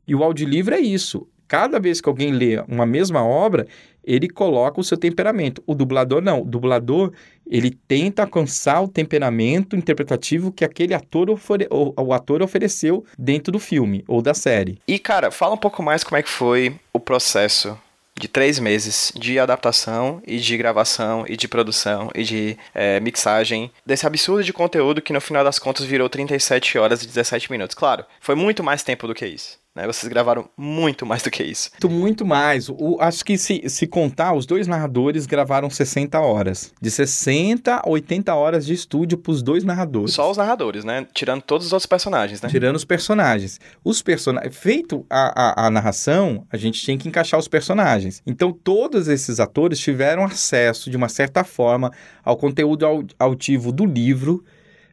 E 0.08 0.14
o 0.14 0.24
audiolivro 0.24 0.76
é 0.76 0.80
isso. 0.80 1.28
Cada 1.48 1.80
vez 1.80 2.02
que 2.02 2.10
alguém 2.10 2.32
lê 2.32 2.60
uma 2.68 2.86
mesma 2.86 3.24
obra, 3.24 3.68
ele 4.04 4.30
coloca 4.30 4.80
o 4.80 4.84
seu 4.84 4.98
temperamento. 4.98 5.64
O 5.66 5.74
dublador 5.74 6.22
não. 6.22 6.42
O 6.42 6.46
dublador, 6.46 7.12
ele 7.50 7.72
tenta 7.88 8.24
alcançar 8.24 8.82
o 8.82 8.88
temperamento 8.88 9.76
interpretativo 9.76 10.52
que 10.52 10.66
aquele 10.66 10.94
ator 10.94 11.30
ofere... 11.30 11.68
o, 11.70 12.14
ator 12.14 12.42
ofereceu 12.42 13.06
dentro 13.18 13.52
do 13.52 13.60
filme 13.60 14.04
ou 14.08 14.22
da 14.22 14.34
série. 14.34 14.80
E, 14.88 15.00
cara, 15.00 15.32
fala 15.32 15.56
um 15.56 15.58
pouco 15.58 15.82
mais 15.82 16.04
como 16.04 16.18
é 16.18 16.24
que 16.24 16.30
foi 16.30 16.76
o 16.92 17.00
processo 17.00 17.78
de 18.20 18.28
três 18.28 18.60
meses 18.60 19.12
de 19.16 19.40
adaptação 19.40 20.22
e 20.26 20.38
de 20.38 20.56
gravação 20.56 21.26
e 21.28 21.36
de 21.36 21.48
produção 21.48 22.12
e 22.14 22.24
de 22.24 22.58
é, 22.74 23.00
mixagem 23.00 23.72
desse 23.86 24.06
absurdo 24.06 24.44
de 24.44 24.54
conteúdo 24.54 25.02
que 25.02 25.14
no 25.14 25.20
final 25.20 25.44
das 25.44 25.58
contas 25.58 25.86
virou 25.86 26.08
37 26.08 26.78
horas 26.78 27.02
e 27.02 27.08
17 27.08 27.52
minutos. 27.52 27.76
Claro, 27.76 28.06
foi 28.22 28.36
muito 28.36 28.64
mais 28.64 28.84
tempo 28.84 29.08
do 29.08 29.16
que 29.16 29.26
isso. 29.26 29.63
Né? 29.76 29.88
Vocês 29.88 30.08
gravaram 30.08 30.48
muito 30.56 31.04
mais 31.04 31.24
do 31.24 31.32
que 31.32 31.44
isso. 31.44 31.72
Muito 31.90 32.24
mais. 32.24 32.70
O, 32.70 32.98
acho 33.00 33.26
que 33.26 33.38
se, 33.38 33.68
se 33.68 33.88
contar, 33.88 34.34
os 34.34 34.46
dois 34.46 34.68
narradores 34.68 35.26
gravaram 35.26 35.70
60 35.70 36.20
horas. 36.20 36.72
De 36.80 36.92
60 36.92 37.82
a 37.84 37.90
80 37.90 38.36
horas 38.36 38.66
de 38.68 38.74
estúdio 38.74 39.18
para 39.18 39.32
os 39.32 39.42
dois 39.42 39.64
narradores. 39.64 40.14
Só 40.14 40.30
os 40.30 40.38
narradores, 40.38 40.84
né? 40.86 41.08
Tirando 41.14 41.42
todos 41.42 41.66
os 41.66 41.74
outros 41.74 41.88
personagens, 41.88 42.40
né? 42.40 42.50
Tirando 42.50 42.76
os 42.76 42.86
personagens. 42.86 43.60
Os 43.84 44.02
personagens. 44.04 44.56
Feito 44.56 45.06
a, 45.10 45.64
a, 45.64 45.68
a 45.68 45.70
narração, 45.72 46.46
a 46.52 46.58
gente 46.58 46.80
tinha 46.80 46.98
que 46.98 47.08
encaixar 47.08 47.40
os 47.40 47.48
personagens. 47.48 48.22
Então, 48.28 48.52
todos 48.52 49.08
esses 49.08 49.40
atores 49.40 49.80
tiveram 49.80 50.24
acesso, 50.24 50.92
de 50.92 50.98
uma 50.98 51.10
certa 51.10 51.44
forma, 51.44 51.92
ao 52.24 52.38
conteúdo 52.38 52.86
auditivo 53.18 53.72
do 53.72 53.86
livro 53.86 54.44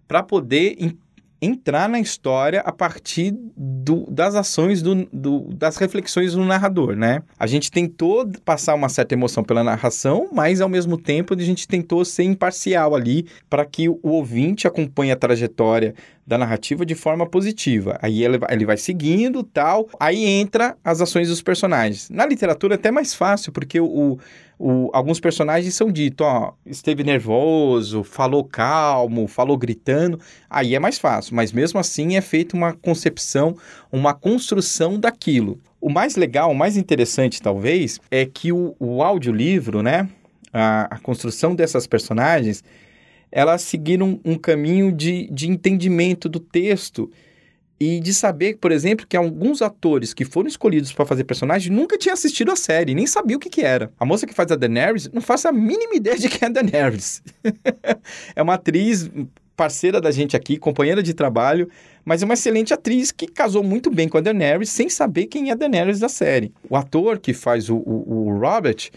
para 0.09 0.22
poder 0.22 0.76
entrar 1.41 1.88
na 1.88 1.99
história 1.99 2.61
a 2.61 2.72
partir 2.72 3.34
do, 3.57 4.07
das 4.11 4.34
ações, 4.34 4.82
do, 4.82 5.07
do, 5.12 5.49
das 5.55 5.76
reflexões 5.76 6.34
do 6.34 6.45
narrador, 6.45 6.95
né? 6.95 7.22
A 7.38 7.47
gente 7.47 7.70
tentou 7.70 8.30
passar 8.45 8.74
uma 8.74 8.88
certa 8.88 9.14
emoção 9.14 9.43
pela 9.43 9.64
narração, 9.64 10.28
mas 10.32 10.61
ao 10.61 10.68
mesmo 10.68 10.99
tempo 10.99 11.34
a 11.34 11.43
gente 11.43 11.66
tentou 11.66 12.05
ser 12.05 12.24
imparcial 12.24 12.95
ali 12.95 13.26
para 13.49 13.64
que 13.64 13.88
o 13.88 13.99
ouvinte 14.03 14.66
acompanhe 14.66 15.12
a 15.12 15.16
trajetória 15.16 15.95
da 16.31 16.39
narrativa 16.39 16.87
de 16.87 16.95
forma 16.95 17.26
positiva. 17.26 17.99
Aí 18.01 18.22
ele, 18.22 18.39
ele 18.49 18.64
vai 18.64 18.76
seguindo 18.76 19.43
tal, 19.43 19.89
aí 19.99 20.24
entra 20.24 20.76
as 20.85 21.01
ações 21.01 21.26
dos 21.26 21.43
personagens. 21.43 22.09
Na 22.09 22.24
literatura 22.24 22.74
é 22.74 22.76
até 22.76 22.93
mais 22.93 23.12
fácil, 23.12 23.51
porque 23.51 23.81
o, 23.81 24.16
o, 24.57 24.91
alguns 24.93 25.18
personagens 25.18 25.74
são 25.74 25.91
ditos, 25.91 26.24
ó, 26.24 26.55
esteve 26.64 27.03
nervoso, 27.03 28.05
falou 28.05 28.45
calmo, 28.45 29.26
falou 29.26 29.59
gritando, 29.59 30.20
aí 30.49 30.76
é 30.76 30.78
mais 30.78 31.01
fácil, 31.01 31.35
mas 31.35 31.51
mesmo 31.51 31.81
assim 31.81 32.14
é 32.14 32.20
feita 32.20 32.57
uma 32.57 32.74
concepção, 32.74 33.57
uma 33.91 34.14
construção 34.14 35.01
daquilo. 35.01 35.59
O 35.81 35.91
mais 35.91 36.14
legal, 36.14 36.53
o 36.53 36.55
mais 36.55 36.76
interessante 36.76 37.43
talvez, 37.43 37.99
é 38.09 38.24
que 38.24 38.53
o, 38.53 38.76
o 38.78 39.03
audiolivro, 39.03 39.83
né, 39.83 40.09
a, 40.53 40.95
a 40.95 40.99
construção 41.01 41.57
dessas 41.57 41.89
personagens, 41.89 42.62
elas 43.31 43.62
seguiram 43.62 44.20
um, 44.24 44.37
caminho 44.37 44.91
de, 44.93 45.28
de 45.31 45.49
entendimento 45.49 46.28
do 46.28 46.41
texto 46.41 47.11
e 47.78 47.99
de 47.99 48.12
saber, 48.12 48.59
por 48.59 48.70
exemplo, 48.70 49.07
que 49.07 49.16
alguns 49.16 49.62
atores 49.62 50.12
que 50.12 50.24
foram 50.24 50.49
escolhidos 50.49 50.93
para 50.93 51.07
fazer 51.07 51.24
personagem 51.24 51.72
nunca 51.72 51.97
tinham 51.97 52.12
assistido 52.12 52.53
a 52.53 52.57
série, 52.57 52.95
nem 52.95 53.07
sabia 53.07 53.37
o 53.37 53.41
que, 53.41 53.49
que 53.49 53.62
era. 53.62 53.91
A 53.99 54.05
moça 54.05 54.26
que 54.26 54.35
faz 54.35 54.53
a 54.53 54.57
Daenerys 54.57 55.09
não 55.11 55.22
faz 55.22 55.47
a 55.47 55.53
mínima 55.53 55.95
ideia 55.95 56.18
de 56.18 56.28
quem 56.28 56.47
é 56.47 56.47
a 56.47 56.53
Daenerys. 56.53 57.22
é 58.37 58.43
uma 58.43 58.55
atriz 58.55 59.11
parceira 59.57 60.01
da 60.01 60.11
gente 60.11 60.37
aqui, 60.37 60.59
companheira 60.59 61.03
de 61.03 61.14
trabalho, 61.14 61.70
mas 62.05 62.22
é 62.22 62.24
uma 62.26 62.35
excelente 62.35 62.74
atriz 62.74 63.11
que 63.12 63.26
casou 63.26 63.62
muito 63.62 63.91
bem 63.91 64.09
com 64.09 64.18
a 64.18 64.20
Daenerys 64.20 64.70
sem 64.70 64.91
saber 64.91 65.26
quem 65.26 65.49
é 65.49 65.53
a 65.53 65.57
Daenerys 65.57 66.01
da 66.01 66.09
série. 66.09 66.53
O 66.68 66.76
ator 66.76 67.18
que 67.18 67.33
faz 67.33 67.70
o, 67.70 67.76
o, 67.76 68.28
o 68.28 68.39
Robert 68.39 68.91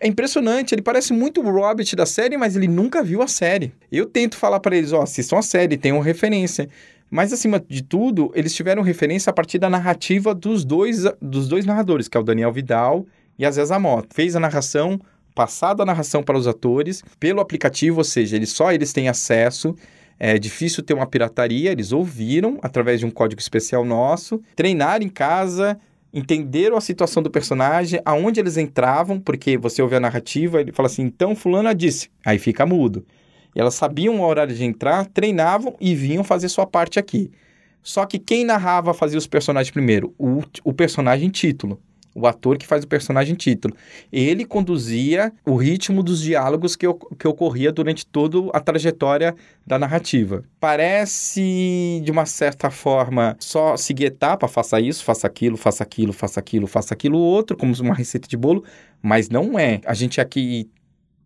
é 0.00 0.08
impressionante, 0.08 0.74
ele 0.74 0.82
parece 0.82 1.12
muito 1.12 1.40
o 1.42 1.50
Robert 1.50 1.94
da 1.94 2.06
série, 2.06 2.36
mas 2.36 2.56
ele 2.56 2.66
nunca 2.66 3.02
viu 3.02 3.20
a 3.20 3.28
série. 3.28 3.72
Eu 3.92 4.06
tento 4.06 4.36
falar 4.36 4.58
para 4.58 4.74
eles, 4.74 4.92
ó, 4.92 5.02
assistam 5.02 5.38
a 5.38 5.42
série, 5.42 5.76
tenham 5.76 6.00
referência. 6.00 6.68
Mas, 7.10 7.32
acima 7.32 7.62
de 7.68 7.82
tudo, 7.82 8.30
eles 8.34 8.54
tiveram 8.54 8.82
referência 8.82 9.30
a 9.30 9.32
partir 9.32 9.58
da 9.58 9.68
narrativa 9.68 10.34
dos 10.34 10.64
dois, 10.64 11.04
dos 11.20 11.48
dois 11.48 11.66
narradores, 11.66 12.08
que 12.08 12.16
é 12.16 12.20
o 12.20 12.22
Daniel 12.22 12.52
Vidal 12.52 13.04
e 13.38 13.44
a 13.44 13.50
Zé 13.50 13.64
Zamoto. 13.64 14.14
Fez 14.14 14.34
a 14.36 14.40
narração, 14.40 14.98
passada 15.34 15.82
a 15.82 15.86
narração 15.86 16.22
para 16.22 16.38
os 16.38 16.46
atores, 16.46 17.02
pelo 17.18 17.40
aplicativo, 17.40 17.98
ou 17.98 18.04
seja, 18.04 18.36
eles, 18.36 18.50
só 18.50 18.72
eles 18.72 18.92
têm 18.92 19.08
acesso. 19.08 19.74
É 20.18 20.38
difícil 20.38 20.82
ter 20.82 20.94
uma 20.94 21.06
pirataria, 21.06 21.72
eles 21.72 21.92
ouviram 21.92 22.58
através 22.62 23.00
de 23.00 23.06
um 23.06 23.10
código 23.10 23.40
especial 23.40 23.84
nosso, 23.84 24.40
treinaram 24.54 25.04
em 25.04 25.08
casa, 25.08 25.78
entenderam 26.12 26.76
a 26.76 26.80
situação 26.80 27.22
do 27.22 27.30
personagem, 27.30 28.00
aonde 28.04 28.40
eles 28.40 28.56
entravam, 28.56 29.20
porque 29.20 29.56
você 29.56 29.80
ouve 29.80 29.96
a 29.96 30.00
narrativa, 30.00 30.60
ele 30.60 30.72
fala 30.72 30.86
assim, 30.86 31.02
então 31.02 31.36
fulana 31.36 31.74
disse, 31.74 32.10
aí 32.24 32.38
fica 32.38 32.66
mudo. 32.66 33.04
E 33.54 33.60
elas 33.60 33.74
sabiam 33.74 34.20
o 34.20 34.24
horário 34.24 34.54
de 34.54 34.64
entrar, 34.64 35.06
treinavam 35.06 35.76
e 35.80 35.94
vinham 35.94 36.24
fazer 36.24 36.48
sua 36.48 36.66
parte 36.66 36.98
aqui. 36.98 37.30
Só 37.82 38.04
que 38.04 38.18
quem 38.18 38.44
narrava 38.44 38.92
fazia 38.92 39.18
os 39.18 39.26
personagens 39.26 39.72
primeiro? 39.72 40.14
O, 40.18 40.42
o 40.64 40.72
personagem 40.72 41.30
título. 41.30 41.80
O 42.20 42.26
ator 42.26 42.58
que 42.58 42.66
faz 42.66 42.84
o 42.84 42.88
personagem 42.88 43.34
título. 43.34 43.74
Ele 44.12 44.44
conduzia 44.44 45.32
o 45.44 45.56
ritmo 45.56 46.02
dos 46.02 46.20
diálogos 46.20 46.76
que, 46.76 46.86
que 47.18 47.26
ocorria 47.26 47.72
durante 47.72 48.06
toda 48.06 48.38
a 48.52 48.60
trajetória 48.60 49.34
da 49.66 49.78
narrativa. 49.78 50.44
Parece, 50.58 52.00
de 52.04 52.10
uma 52.10 52.26
certa 52.26 52.70
forma, 52.70 53.36
só 53.38 53.76
seguir 53.76 54.06
etapa, 54.06 54.46
faça 54.48 54.80
isso, 54.80 55.04
faça 55.04 55.26
aquilo, 55.26 55.56
faça 55.56 55.82
aquilo, 55.82 56.12
faça 56.12 56.40
aquilo, 56.40 56.66
faça 56.66 56.94
aquilo 56.94 57.18
outro, 57.18 57.56
como 57.56 57.74
uma 57.80 57.94
receita 57.94 58.28
de 58.28 58.36
bolo, 58.36 58.64
mas 59.02 59.28
não 59.28 59.58
é. 59.58 59.80
A 59.84 59.94
gente 59.94 60.20
aqui 60.20 60.68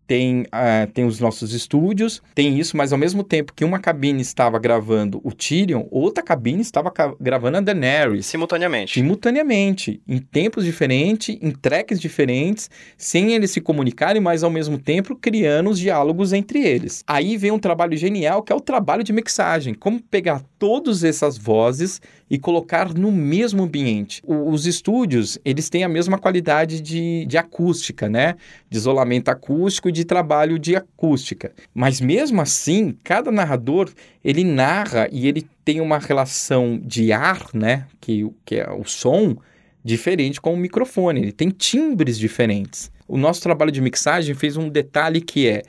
tem, 0.07 0.41
uh, 0.43 0.91
tem 0.93 1.05
os 1.05 1.19
nossos 1.19 1.53
estúdios, 1.53 2.21
tem 2.33 2.59
isso, 2.59 2.77
mas 2.77 2.91
ao 2.91 2.99
mesmo 2.99 3.23
tempo 3.23 3.53
que 3.53 3.65
uma 3.65 3.79
cabine 3.79 4.21
estava 4.21 4.59
gravando 4.59 5.19
o 5.23 5.31
Tyrion, 5.31 5.85
outra 5.89 6.23
cabine 6.23 6.61
estava 6.61 6.91
gravando 7.19 7.57
a 7.57 7.61
Daenerys. 7.61 8.25
Simultaneamente. 8.25 8.93
Simultaneamente, 8.93 10.01
em 10.07 10.19
tempos 10.19 10.65
diferentes, 10.65 11.37
em 11.41 11.51
tracks 11.51 11.99
diferentes, 11.99 12.69
sem 12.97 13.33
eles 13.33 13.51
se 13.51 13.61
comunicarem, 13.61 14.21
mas 14.21 14.43
ao 14.43 14.49
mesmo 14.49 14.77
tempo 14.77 15.15
criando 15.15 15.69
os 15.69 15.79
diálogos 15.79 16.33
entre 16.33 16.59
eles. 16.59 17.03
Aí 17.07 17.37
vem 17.37 17.51
um 17.51 17.59
trabalho 17.59 17.97
genial 17.97 18.43
que 18.43 18.53
é 18.53 18.55
o 18.55 18.61
trabalho 18.61 19.03
de 19.03 19.13
mixagem. 19.13 19.73
Como 19.73 20.01
pegar 20.01 20.43
todas 20.59 21.03
essas 21.03 21.37
vozes 21.37 22.01
e 22.29 22.39
colocar 22.39 22.93
no 22.93 23.11
mesmo 23.11 23.63
ambiente. 23.63 24.21
O, 24.25 24.49
os 24.49 24.65
estúdios, 24.65 25.37
eles 25.45 25.69
têm 25.69 25.83
a 25.83 25.89
mesma 25.89 26.17
qualidade 26.17 26.81
de, 26.81 27.25
de 27.25 27.37
acústica, 27.37 28.09
né? 28.09 28.35
De 28.69 28.77
isolamento 28.77 29.29
acústico 29.29 29.89
e 29.89 29.91
de 29.91 30.03
trabalho 30.03 30.57
de 30.57 30.75
acústica. 30.75 31.53
Mas 31.73 32.01
mesmo 32.01 32.41
assim, 32.41 32.97
cada 33.03 33.31
narrador, 33.31 33.91
ele 34.23 34.43
narra 34.43 35.07
e 35.11 35.27
ele 35.27 35.47
tem 35.63 35.79
uma 35.81 35.99
relação 35.99 36.79
de 36.83 37.11
ar, 37.11 37.47
né? 37.53 37.85
Que, 38.01 38.27
que 38.43 38.55
é 38.55 38.71
o 38.71 38.83
som, 38.83 39.37
diferente 39.83 40.41
com 40.41 40.53
o 40.53 40.57
microfone. 40.57 41.21
Ele 41.21 41.31
tem 41.31 41.49
timbres 41.49 42.17
diferentes. 42.17 42.91
O 43.07 43.17
nosso 43.17 43.41
trabalho 43.41 43.71
de 43.71 43.81
mixagem 43.81 44.33
fez 44.33 44.57
um 44.57 44.67
detalhe 44.67 45.21
que 45.21 45.47
é 45.47 45.61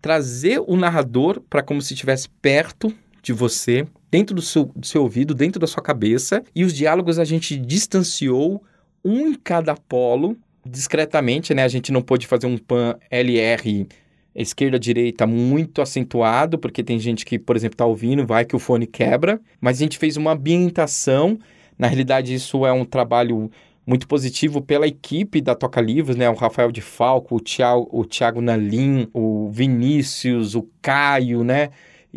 trazer 0.00 0.60
o 0.64 0.76
narrador 0.76 1.40
para 1.50 1.62
como 1.62 1.82
se 1.82 1.94
estivesse 1.94 2.28
perto 2.28 2.94
de 3.20 3.32
você, 3.32 3.84
dentro 4.16 4.34
do 4.34 4.40
seu, 4.40 4.64
do 4.74 4.86
seu 4.86 5.02
ouvido, 5.02 5.34
dentro 5.34 5.60
da 5.60 5.66
sua 5.66 5.82
cabeça, 5.82 6.42
e 6.54 6.64
os 6.64 6.72
diálogos 6.72 7.18
a 7.18 7.24
gente 7.24 7.54
distanciou 7.54 8.62
um 9.04 9.28
em 9.28 9.34
cada 9.34 9.74
polo, 9.74 10.38
discretamente, 10.64 11.52
né? 11.52 11.62
A 11.64 11.68
gente 11.68 11.92
não 11.92 12.00
pôde 12.00 12.26
fazer 12.26 12.46
um 12.46 12.56
pan 12.56 12.96
LR 13.10 13.86
esquerda-direita 14.34 15.26
muito 15.26 15.82
acentuado, 15.82 16.58
porque 16.58 16.82
tem 16.82 16.98
gente 16.98 17.26
que, 17.26 17.38
por 17.38 17.56
exemplo, 17.56 17.74
está 17.74 17.84
ouvindo, 17.84 18.26
vai 18.26 18.46
que 18.46 18.56
o 18.56 18.58
fone 18.58 18.86
quebra, 18.86 19.38
mas 19.60 19.76
a 19.76 19.80
gente 19.80 19.98
fez 19.98 20.16
uma 20.16 20.32
ambientação. 20.32 21.38
Na 21.78 21.86
realidade, 21.86 22.32
isso 22.32 22.64
é 22.64 22.72
um 22.72 22.86
trabalho 22.86 23.50
muito 23.86 24.08
positivo 24.08 24.62
pela 24.62 24.86
equipe 24.86 25.42
da 25.42 25.54
Toca 25.54 25.80
Livros, 25.80 26.16
né? 26.16 26.28
O 26.30 26.34
Rafael 26.34 26.72
de 26.72 26.80
Falco, 26.80 27.36
o 27.36 27.40
Thiago, 27.40 27.86
o 27.92 28.02
Thiago 28.06 28.40
Nalim, 28.40 29.08
o 29.12 29.50
Vinícius, 29.50 30.54
o 30.54 30.66
Caio, 30.80 31.44
né? 31.44 31.68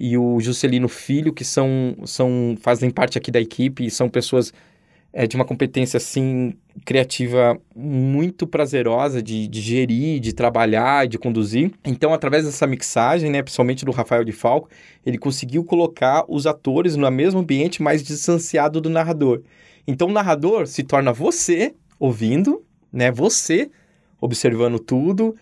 E 0.02 0.18
o 0.18 0.40
Juscelino 0.40 0.88
Filho, 0.88 1.34
que 1.34 1.44
são, 1.44 1.94
são 2.06 2.56
fazem 2.62 2.90
parte 2.90 3.18
aqui 3.18 3.30
da 3.30 3.42
equipe 3.42 3.86
e 3.86 3.92
são 3.92 4.08
pessoas 4.08 4.54
é, 5.12 5.28
de 5.28 5.36
uma 5.36 5.44
competência 5.44 5.98
assim 5.98 6.54
criativa 6.86 7.60
muito 7.76 8.48
prazerosa 8.48 9.22
de, 9.22 9.46
de 9.46 9.60
gerir, 9.60 10.22
de 10.22 10.32
trabalhar 10.32 11.06
de 11.06 11.20
conduzir. 11.20 11.74
Então, 11.84 12.14
através 12.14 12.46
dessa 12.46 12.66
mixagem, 12.66 13.30
né, 13.30 13.42
principalmente 13.42 13.84
do 13.84 13.92
Rafael 13.92 14.24
de 14.24 14.32
Falco, 14.32 14.70
ele 15.06 15.18
conseguiu 15.18 15.66
colocar 15.66 16.24
os 16.30 16.48
atores 16.48 16.96
no 16.96 17.12
mesmo 17.12 17.42
ambiente, 17.42 17.84
mais 17.84 18.02
distanciado 18.02 18.80
do 18.80 18.90
narrador. 18.90 19.42
Então, 19.86 20.08
o 20.08 20.14
narrador 20.14 20.66
se 20.66 20.82
torna 20.82 21.12
você 21.12 21.76
ouvindo, 22.00 22.64
né, 22.90 23.12
você 23.12 23.70
observando 24.22 24.80
tudo 24.80 25.36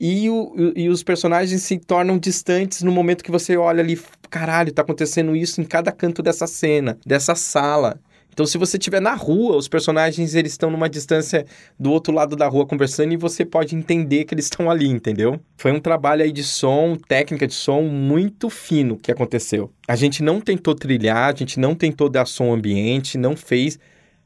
e, 0.00 0.28
o, 0.28 0.72
e 0.74 0.88
os 0.88 1.02
personagens 1.02 1.62
se 1.62 1.78
tornam 1.78 2.18
distantes 2.18 2.82
no 2.82 2.90
momento 2.90 3.22
que 3.22 3.30
você 3.30 3.56
olha 3.56 3.82
ali, 3.82 4.00
caralho, 4.28 4.72
tá 4.72 4.82
acontecendo 4.82 5.36
isso 5.36 5.60
em 5.60 5.64
cada 5.64 5.92
canto 5.92 6.22
dessa 6.22 6.46
cena, 6.46 6.98
dessa 7.06 7.34
sala. 7.34 8.00
Então, 8.32 8.46
se 8.46 8.56
você 8.56 8.78
estiver 8.78 9.00
na 9.00 9.14
rua, 9.14 9.56
os 9.56 9.68
personagens 9.68 10.34
eles 10.34 10.52
estão 10.52 10.70
numa 10.70 10.88
distância 10.88 11.44
do 11.78 11.92
outro 11.92 12.14
lado 12.14 12.34
da 12.34 12.48
rua 12.48 12.66
conversando 12.66 13.12
e 13.12 13.16
você 13.16 13.44
pode 13.44 13.76
entender 13.76 14.24
que 14.24 14.34
eles 14.34 14.46
estão 14.46 14.70
ali, 14.70 14.88
entendeu? 14.88 15.38
Foi 15.56 15.70
um 15.70 15.78
trabalho 15.78 16.22
aí 16.22 16.32
de 16.32 16.42
som, 16.42 16.96
técnica 16.96 17.46
de 17.46 17.52
som 17.52 17.82
muito 17.82 18.48
fino 18.48 18.96
que 18.96 19.12
aconteceu. 19.12 19.70
A 19.86 19.94
gente 19.94 20.22
não 20.22 20.40
tentou 20.40 20.74
trilhar, 20.74 21.30
a 21.32 21.36
gente 21.36 21.60
não 21.60 21.74
tentou 21.74 22.08
dar 22.08 22.24
som 22.24 22.54
ambiente, 22.54 23.18
não 23.18 23.36
fez 23.36 23.78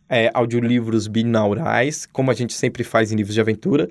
é, 0.09 0.31
audiolivros 0.33 1.09
binaurais, 1.09 2.07
como 2.07 2.31
a 2.31 2.35
gente 2.35 2.55
sempre 2.55 2.85
faz 2.85 3.11
em 3.11 3.17
livros 3.17 3.35
de 3.35 3.41
aventura 3.41 3.89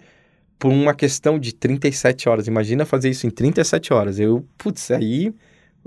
por 0.58 0.72
uma 0.72 0.93
questão 0.93 1.38
de 1.38 1.53
37 1.53 2.30
horas. 2.30 2.47
Imagina 2.47 2.86
fazer 2.86 3.10
isso 3.10 3.28
em 3.28 3.30
37 3.30 3.93
horas. 3.93 4.20
Eu, 4.20 4.45
putz, 4.58 4.91
aí 4.91 5.34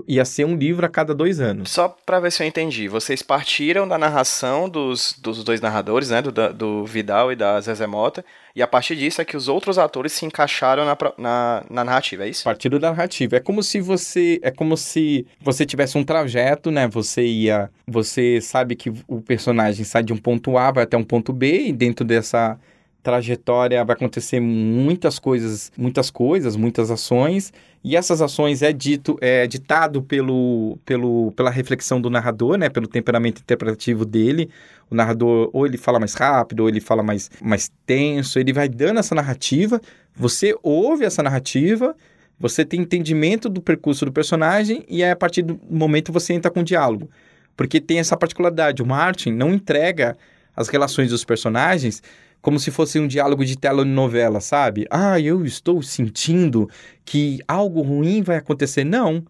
ia 0.07 0.23
ser 0.23 0.45
um 0.45 0.55
livro 0.55 0.85
a 0.85 0.89
cada 0.89 1.13
dois 1.13 1.39
anos. 1.39 1.71
Só 1.71 1.89
para 1.89 2.19
ver 2.19 2.31
se 2.31 2.41
eu 2.43 2.47
entendi, 2.47 2.87
vocês 2.87 3.21
partiram 3.21 3.87
da 3.87 3.97
narração 3.97 4.69
dos, 4.69 5.15
dos 5.19 5.43
dois 5.43 5.61
narradores, 5.61 6.09
né, 6.09 6.21
do, 6.21 6.31
do 6.53 6.85
Vidal 6.85 7.31
e 7.31 7.35
da 7.35 7.59
Zezé 7.59 7.87
Mota, 7.87 8.23
e 8.55 8.61
a 8.61 8.67
partir 8.67 8.95
disso 8.95 9.21
é 9.21 9.25
que 9.25 9.37
os 9.37 9.47
outros 9.47 9.77
atores 9.77 10.13
se 10.13 10.25
encaixaram 10.25 10.85
na, 10.85 10.97
na, 11.17 11.63
na 11.69 11.83
narrativa, 11.83 12.25
é 12.25 12.29
isso? 12.29 12.43
Partido 12.43 12.79
da 12.79 12.89
narrativa. 12.89 13.37
É 13.37 13.39
como 13.39 13.61
se 13.61 13.79
você, 13.79 14.39
é 14.41 14.51
como 14.51 14.75
se 14.77 15.25
você 15.41 15.65
tivesse 15.65 15.97
um 15.97 16.03
trajeto, 16.03 16.71
né, 16.71 16.87
você 16.87 17.23
ia, 17.25 17.69
você 17.87 18.39
sabe 18.41 18.75
que 18.75 18.91
o 19.07 19.21
personagem 19.21 19.83
sai 19.83 20.03
de 20.03 20.13
um 20.13 20.17
ponto 20.17 20.57
A, 20.57 20.71
vai 20.71 20.83
até 20.83 20.97
um 20.97 21.03
ponto 21.03 21.33
B, 21.33 21.67
e 21.67 21.73
dentro 21.73 22.05
dessa 22.05 22.57
trajetória 23.01 23.83
vai 23.83 23.95
acontecer 23.95 24.39
muitas 24.39 25.19
coisas, 25.19 25.71
muitas 25.77 26.11
coisas, 26.11 26.55
muitas 26.55 26.91
ações, 26.91 27.53
e 27.83 27.95
essas 27.95 28.21
ações 28.21 28.61
é 28.61 28.73
dito, 28.73 29.17
é 29.21 29.47
ditado 29.47 30.01
pelo, 30.01 30.77
pelo, 30.85 31.31
pela 31.31 31.49
reflexão 31.49 32.01
do 32.01 32.09
narrador, 32.09 32.57
né, 32.57 32.67
pelo 32.67 32.87
temperamento 32.87 33.41
interpretativo 33.41 34.03
dele. 34.03 34.49
O 34.89 34.95
narrador 34.95 35.49
ou 35.53 35.65
ele 35.65 35.77
fala 35.77 35.97
mais 35.97 36.13
rápido, 36.13 36.61
ou 36.61 36.69
ele 36.69 36.81
fala 36.81 37.01
mais, 37.01 37.31
mais 37.41 37.71
tenso, 37.85 38.37
ele 38.37 38.51
vai 38.51 38.67
dando 38.67 38.99
essa 38.99 39.15
narrativa, 39.15 39.79
você 40.13 40.53
ouve 40.61 41.05
essa 41.05 41.23
narrativa, 41.23 41.95
você 42.37 42.65
tem 42.65 42.81
entendimento 42.81 43.47
do 43.47 43.61
percurso 43.61 44.05
do 44.05 44.11
personagem 44.11 44.83
e 44.89 45.03
aí, 45.03 45.11
a 45.11 45.15
partir 45.15 45.41
do 45.41 45.59
momento 45.69 46.11
você 46.11 46.33
entra 46.33 46.51
com 46.51 46.59
o 46.59 46.63
diálogo. 46.63 47.09
Porque 47.55 47.79
tem 47.79 47.99
essa 47.99 48.17
particularidade, 48.17 48.81
o 48.81 48.85
Martin 48.85 49.31
não 49.31 49.53
entrega 49.53 50.17
as 50.55 50.67
relações 50.67 51.09
dos 51.09 51.23
personagens 51.23 52.03
como 52.41 52.59
se 52.59 52.71
fosse 52.71 52.99
um 52.99 53.07
diálogo 53.07 53.43
de 53.43 53.57
telenovela, 53.57 54.39
sabe? 54.39 54.85
Ah, 54.89 55.19
eu 55.19 55.45
estou 55.45 55.81
sentindo 55.81 56.69
que 57.03 57.39
algo 57.47 57.81
ruim 57.81 58.21
vai 58.21 58.37
acontecer. 58.37 58.83
Não. 58.83 59.23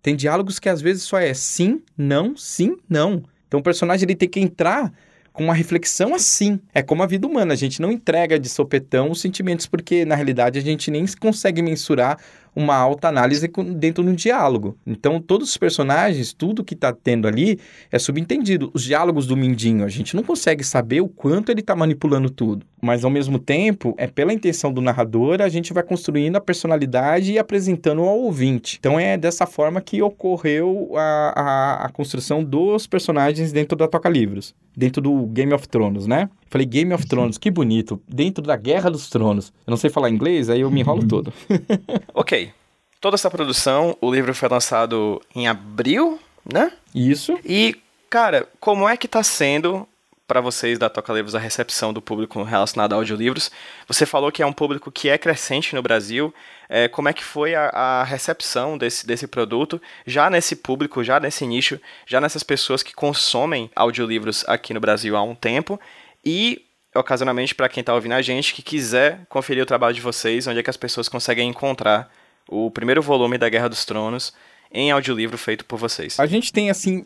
Tem 0.00 0.16
diálogos 0.16 0.58
que 0.58 0.68
às 0.68 0.80
vezes 0.80 1.04
só 1.04 1.18
é 1.18 1.32
sim, 1.32 1.82
não, 1.96 2.36
sim, 2.36 2.76
não. 2.88 3.22
Então 3.46 3.60
o 3.60 3.62
personagem 3.62 4.04
ele 4.04 4.16
tem 4.16 4.28
que 4.28 4.40
entrar 4.40 4.92
com 5.32 5.44
uma 5.44 5.54
reflexão 5.54 6.14
assim. 6.14 6.60
É 6.74 6.82
como 6.82 7.02
a 7.02 7.06
vida 7.06 7.26
humana, 7.26 7.54
a 7.54 7.56
gente 7.56 7.80
não 7.80 7.90
entrega 7.90 8.38
de 8.38 8.48
sopetão 8.48 9.10
os 9.10 9.20
sentimentos, 9.20 9.66
porque 9.66 10.04
na 10.04 10.14
realidade 10.14 10.58
a 10.58 10.62
gente 10.62 10.90
nem 10.90 11.04
consegue 11.20 11.62
mensurar 11.62 12.18
uma 12.54 12.74
alta 12.76 13.08
análise 13.08 13.50
dentro 13.76 14.04
de 14.04 14.10
um 14.10 14.14
diálogo. 14.14 14.76
Então, 14.86 15.20
todos 15.20 15.50
os 15.50 15.56
personagens, 15.56 16.32
tudo 16.32 16.64
que 16.64 16.74
está 16.74 16.92
tendo 16.92 17.26
ali 17.26 17.58
é 17.90 17.98
subentendido. 17.98 18.70
Os 18.74 18.82
diálogos 18.84 19.26
do 19.26 19.36
Mindinho, 19.36 19.84
a 19.84 19.88
gente 19.88 20.14
não 20.14 20.22
consegue 20.22 20.62
saber 20.62 21.00
o 21.00 21.08
quanto 21.08 21.50
ele 21.50 21.60
está 21.60 21.74
manipulando 21.74 22.28
tudo. 22.28 22.66
Mas, 22.80 23.04
ao 23.04 23.10
mesmo 23.10 23.38
tempo, 23.38 23.94
é 23.96 24.06
pela 24.06 24.32
intenção 24.32 24.72
do 24.72 24.80
narrador, 24.80 25.40
a 25.40 25.48
gente 25.48 25.72
vai 25.72 25.82
construindo 25.82 26.36
a 26.36 26.40
personalidade 26.40 27.32
e 27.32 27.38
apresentando 27.38 28.02
ao 28.02 28.18
ouvinte. 28.18 28.76
Então, 28.78 28.98
é 28.98 29.16
dessa 29.16 29.46
forma 29.46 29.80
que 29.80 30.02
ocorreu 30.02 30.92
a, 30.94 31.32
a, 31.34 31.86
a 31.86 31.88
construção 31.90 32.44
dos 32.44 32.86
personagens 32.86 33.52
dentro 33.52 33.76
da 33.76 33.88
Toca 33.88 34.08
Livros. 34.08 34.54
Dentro 34.76 35.00
do 35.00 35.26
Game 35.26 35.52
of 35.52 35.68
Thrones, 35.68 36.06
né? 36.06 36.28
Falei 36.52 36.66
Game 36.66 36.92
of 36.92 37.06
Thrones, 37.06 37.38
que 37.38 37.50
bonito. 37.50 37.98
Dentro 38.06 38.44
da 38.44 38.54
Guerra 38.56 38.90
dos 38.90 39.08
Tronos. 39.08 39.54
Eu 39.66 39.70
não 39.70 39.78
sei 39.78 39.88
falar 39.88 40.10
inglês, 40.10 40.50
aí 40.50 40.60
eu 40.60 40.70
me 40.70 40.80
enrolo 40.80 41.08
todo. 41.08 41.32
ok. 42.12 42.52
Toda 43.00 43.14
essa 43.14 43.30
produção, 43.30 43.96
o 44.02 44.12
livro 44.12 44.34
foi 44.34 44.50
lançado 44.50 45.18
em 45.34 45.48
abril, 45.48 46.20
né? 46.44 46.70
Isso. 46.94 47.38
E, 47.42 47.74
cara, 48.10 48.46
como 48.60 48.86
é 48.86 48.98
que 48.98 49.08
tá 49.08 49.22
sendo 49.22 49.88
para 50.28 50.42
vocês 50.42 50.78
da 50.78 50.90
Toca 50.90 51.14
Livros 51.14 51.34
a 51.34 51.38
recepção 51.38 51.90
do 51.90 52.02
público 52.02 52.42
relacionado 52.42 52.92
a 52.92 52.96
audiolivros? 52.96 53.50
Você 53.88 54.04
falou 54.04 54.30
que 54.30 54.42
é 54.42 54.46
um 54.46 54.52
público 54.52 54.92
que 54.92 55.08
é 55.08 55.16
crescente 55.16 55.74
no 55.74 55.80
Brasil. 55.80 56.34
É, 56.68 56.86
como 56.86 57.08
é 57.08 57.14
que 57.14 57.24
foi 57.24 57.54
a, 57.54 57.70
a, 57.70 58.04
recepção 58.04 58.76
desse, 58.76 59.06
desse 59.06 59.26
produto 59.26 59.80
já 60.06 60.28
nesse 60.28 60.54
público, 60.54 61.02
já 61.02 61.18
nesse 61.18 61.46
nicho, 61.46 61.80
já 62.06 62.20
nessas 62.20 62.42
pessoas 62.42 62.82
que 62.82 62.94
consomem 62.94 63.70
audiolivros 63.74 64.44
aqui 64.46 64.74
no 64.74 64.80
Brasil 64.80 65.16
há 65.16 65.22
um 65.22 65.34
tempo? 65.34 65.80
E, 66.24 66.62
ocasionalmente, 66.94 67.54
para 67.54 67.68
quem 67.68 67.80
está 67.80 67.94
ouvindo 67.94 68.12
a 68.12 68.22
gente, 68.22 68.54
que 68.54 68.62
quiser 68.62 69.26
conferir 69.28 69.62
o 69.62 69.66
trabalho 69.66 69.94
de 69.94 70.00
vocês, 70.00 70.46
onde 70.46 70.58
é 70.58 70.62
que 70.62 70.70
as 70.70 70.76
pessoas 70.76 71.08
conseguem 71.08 71.48
encontrar 71.48 72.10
o 72.48 72.70
primeiro 72.70 73.02
volume 73.02 73.38
da 73.38 73.48
Guerra 73.48 73.68
dos 73.68 73.84
Tronos 73.84 74.32
em 74.70 74.90
audiolivro 74.90 75.36
feito 75.36 75.64
por 75.64 75.78
vocês. 75.78 76.18
A 76.18 76.26
gente 76.26 76.52
tem, 76.52 76.70
assim, 76.70 77.04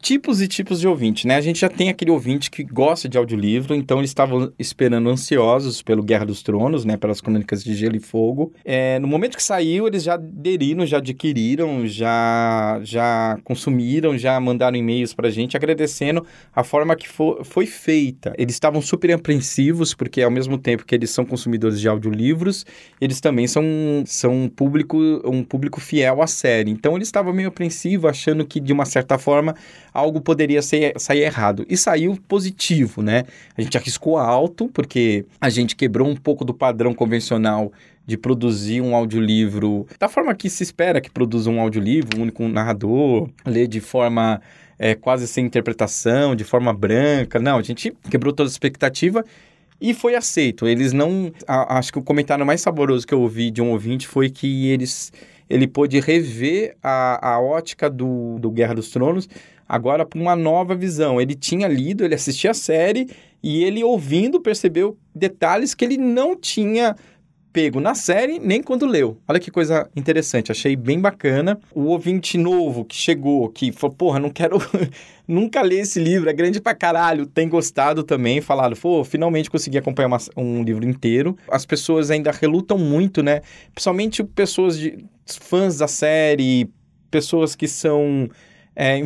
tipos 0.00 0.40
e 0.40 0.48
tipos 0.48 0.80
de 0.80 0.88
ouvinte, 0.88 1.26
né? 1.26 1.36
A 1.36 1.40
gente 1.42 1.60
já 1.60 1.68
tem 1.68 1.90
aquele 1.90 2.10
ouvinte 2.10 2.50
que 2.50 2.64
gosta 2.64 3.06
de 3.06 3.18
audiolivro, 3.18 3.74
então 3.74 3.98
eles 3.98 4.10
estavam 4.10 4.50
esperando 4.58 5.10
ansiosos 5.10 5.82
pelo 5.82 6.02
Guerra 6.02 6.24
dos 6.24 6.42
Tronos, 6.42 6.84
né? 6.86 6.96
Pelas 6.96 7.20
Crônicas 7.20 7.62
de 7.62 7.74
Gelo 7.74 7.96
e 7.96 8.00
Fogo. 8.00 8.52
É, 8.64 8.98
no 8.98 9.06
momento 9.06 9.36
que 9.36 9.42
saiu, 9.42 9.86
eles 9.86 10.02
já 10.02 10.14
aderiram, 10.14 10.86
já 10.86 10.98
adquiriram, 10.98 11.86
já, 11.86 12.80
já 12.82 13.38
consumiram, 13.44 14.16
já 14.16 14.40
mandaram 14.40 14.76
e-mails 14.76 15.12
pra 15.12 15.28
gente 15.28 15.54
agradecendo 15.54 16.24
a 16.54 16.64
forma 16.64 16.96
que 16.96 17.06
foi 17.06 17.66
feita. 17.66 18.32
Eles 18.38 18.54
estavam 18.54 18.80
super 18.80 19.12
apreensivos, 19.12 19.92
porque 19.92 20.22
ao 20.22 20.30
mesmo 20.30 20.56
tempo 20.56 20.86
que 20.86 20.94
eles 20.94 21.10
são 21.10 21.26
consumidores 21.26 21.78
de 21.78 21.88
audiolivros, 21.88 22.64
eles 22.98 23.20
também 23.20 23.46
são, 23.46 23.62
são 24.06 24.44
um, 24.44 24.48
público, 24.48 24.96
um 25.26 25.44
público 25.44 25.78
fiel 25.78 26.22
à 26.22 26.26
série. 26.26 26.70
Então 26.70 26.96
eles 26.96 27.08
estavam 27.08 27.34
meio 27.34 27.48
apreensivos, 27.48 28.08
achando 28.08 28.46
que 28.46 28.58
de 28.58 28.72
uma 28.72 28.86
certa 28.86 29.18
forma 29.18 29.54
algo 29.92 30.20
poderia 30.20 30.62
ser, 30.62 30.92
sair 30.98 31.20
errado. 31.20 31.64
E 31.68 31.76
saiu 31.76 32.18
positivo, 32.28 33.02
né? 33.02 33.24
A 33.56 33.62
gente 33.62 33.76
arriscou 33.76 34.18
alto, 34.18 34.68
porque 34.68 35.24
a 35.40 35.48
gente 35.48 35.76
quebrou 35.76 36.08
um 36.08 36.16
pouco 36.16 36.44
do 36.44 36.54
padrão 36.54 36.94
convencional 36.94 37.72
de 38.06 38.16
produzir 38.16 38.80
um 38.80 38.94
audiolivro 38.94 39.86
da 39.98 40.08
forma 40.08 40.34
que 40.34 40.50
se 40.50 40.62
espera 40.62 41.00
que 41.00 41.10
produza 41.10 41.50
um 41.50 41.60
audiolivro, 41.60 42.18
um 42.18 42.22
único 42.22 42.46
narrador, 42.48 43.30
ler 43.46 43.66
de 43.66 43.80
forma 43.80 44.40
é, 44.78 44.94
quase 44.94 45.26
sem 45.26 45.46
interpretação, 45.46 46.34
de 46.34 46.44
forma 46.44 46.72
branca. 46.72 47.38
Não, 47.38 47.58
a 47.58 47.62
gente 47.62 47.92
quebrou 48.10 48.32
toda 48.32 48.48
a 48.48 48.52
expectativa 48.52 49.24
e 49.80 49.94
foi 49.94 50.14
aceito. 50.14 50.66
Eles 50.66 50.92
não. 50.92 51.32
A, 51.46 51.78
acho 51.78 51.92
que 51.92 51.98
o 51.98 52.02
comentário 52.02 52.44
mais 52.44 52.60
saboroso 52.60 53.06
que 53.06 53.14
eu 53.14 53.20
ouvi 53.20 53.50
de 53.50 53.62
um 53.62 53.70
ouvinte 53.70 54.06
foi 54.06 54.30
que 54.30 54.68
eles 54.68 55.12
ele 55.48 55.66
pôde 55.66 56.00
rever 56.00 56.74
a, 56.82 57.34
a 57.34 57.40
ótica 57.40 57.90
do, 57.90 58.38
do 58.38 58.50
Guerra 58.50 58.74
dos 58.74 58.90
Tronos 58.90 59.28
agora 59.68 60.04
para 60.04 60.20
uma 60.20 60.36
nova 60.36 60.74
visão. 60.74 61.20
Ele 61.20 61.34
tinha 61.34 61.66
lido, 61.68 62.04
ele 62.04 62.14
assistia 62.14 62.50
a 62.50 62.54
série 62.54 63.08
e 63.42 63.62
ele 63.62 63.84
ouvindo 63.84 64.40
percebeu 64.40 64.96
detalhes 65.14 65.74
que 65.74 65.84
ele 65.84 65.96
não 65.96 66.36
tinha 66.36 66.94
pego 67.54 67.78
na 67.78 67.94
série 67.94 68.40
nem 68.40 68.60
quando 68.60 68.84
leu. 68.84 69.16
Olha 69.28 69.38
que 69.38 69.48
coisa 69.48 69.88
interessante, 69.94 70.50
achei 70.50 70.74
bem 70.74 71.00
bacana. 71.00 71.56
O 71.72 71.84
ouvinte 71.84 72.36
novo 72.36 72.84
que 72.84 72.96
chegou, 72.96 73.48
que 73.48 73.70
falou, 73.70 73.94
porra, 73.94 74.18
não 74.18 74.28
quero 74.28 74.58
nunca 75.26 75.62
ler 75.62 75.82
esse 75.82 76.00
livro, 76.00 76.28
é 76.28 76.32
grande 76.32 76.60
pra 76.60 76.74
caralho, 76.74 77.26
tem 77.26 77.48
gostado 77.48 78.02
também, 78.02 78.40
falado, 78.40 78.74
pô, 78.76 79.04
finalmente 79.04 79.48
consegui 79.48 79.78
acompanhar 79.78 80.08
uma, 80.08 80.18
um 80.36 80.64
livro 80.64 80.84
inteiro. 80.84 81.38
As 81.48 81.64
pessoas 81.64 82.10
ainda 82.10 82.32
relutam 82.32 82.76
muito, 82.76 83.22
né? 83.22 83.40
Principalmente 83.72 84.24
pessoas 84.24 84.76
de 84.76 84.98
fãs 85.24 85.78
da 85.78 85.86
série, 85.86 86.68
pessoas 87.08 87.54
que 87.54 87.68
são 87.68 88.28
é, 88.76 89.00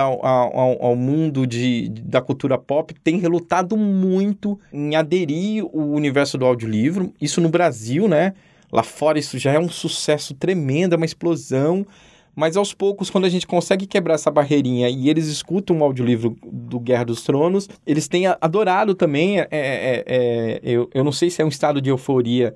ao, 0.00 0.24
ao, 0.24 0.84
ao 0.84 0.96
mundo 0.96 1.46
de, 1.46 1.88
da 1.88 2.20
cultura 2.20 2.58
pop 2.58 2.94
têm 3.02 3.18
relutado 3.18 3.76
muito 3.76 4.58
em 4.72 4.94
aderir 4.94 5.64
o 5.64 5.92
universo 5.92 6.36
do 6.36 6.44
audiolivro. 6.44 7.12
Isso 7.20 7.40
no 7.40 7.48
Brasil, 7.48 8.06
né? 8.06 8.34
Lá 8.70 8.82
fora 8.82 9.18
isso 9.18 9.38
já 9.38 9.52
é 9.52 9.58
um 9.58 9.68
sucesso 9.68 10.34
tremendo, 10.34 10.94
é 10.94 10.96
uma 10.96 11.06
explosão. 11.06 11.86
Mas 12.34 12.56
aos 12.56 12.72
poucos, 12.72 13.10
quando 13.10 13.26
a 13.26 13.28
gente 13.28 13.46
consegue 13.46 13.86
quebrar 13.86 14.14
essa 14.14 14.30
barreirinha 14.30 14.88
e 14.88 15.10
eles 15.10 15.26
escutam 15.26 15.78
o 15.78 15.84
audiolivro 15.84 16.34
do 16.42 16.80
Guerra 16.80 17.04
dos 17.04 17.22
Tronos, 17.22 17.68
eles 17.86 18.08
têm 18.08 18.26
adorado 18.26 18.94
também. 18.94 19.40
É, 19.40 19.46
é, 19.50 20.04
é, 20.06 20.60
eu, 20.62 20.88
eu 20.94 21.04
não 21.04 21.12
sei 21.12 21.28
se 21.28 21.42
é 21.42 21.44
um 21.44 21.48
estado 21.48 21.80
de 21.80 21.90
euforia 21.90 22.54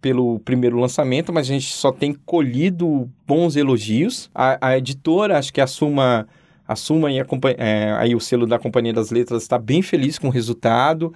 pelo 0.00 0.38
primeiro 0.40 0.78
lançamento, 0.78 1.32
mas 1.32 1.46
a 1.48 1.52
gente 1.52 1.72
só 1.72 1.92
tem 1.92 2.12
colhido 2.12 3.10
bons 3.26 3.56
elogios. 3.56 4.30
A, 4.34 4.68
a 4.68 4.78
editora, 4.78 5.38
acho 5.38 5.52
que 5.52 5.60
a 5.60 5.66
Suma, 5.66 6.26
e 7.10 7.18
é, 7.58 7.92
aí 7.98 8.14
o 8.14 8.20
selo 8.20 8.46
da 8.46 8.58
Companhia 8.58 8.92
das 8.92 9.10
Letras 9.10 9.42
está 9.42 9.58
bem 9.58 9.82
feliz 9.82 10.18
com 10.18 10.28
o 10.28 10.30
resultado. 10.30 11.12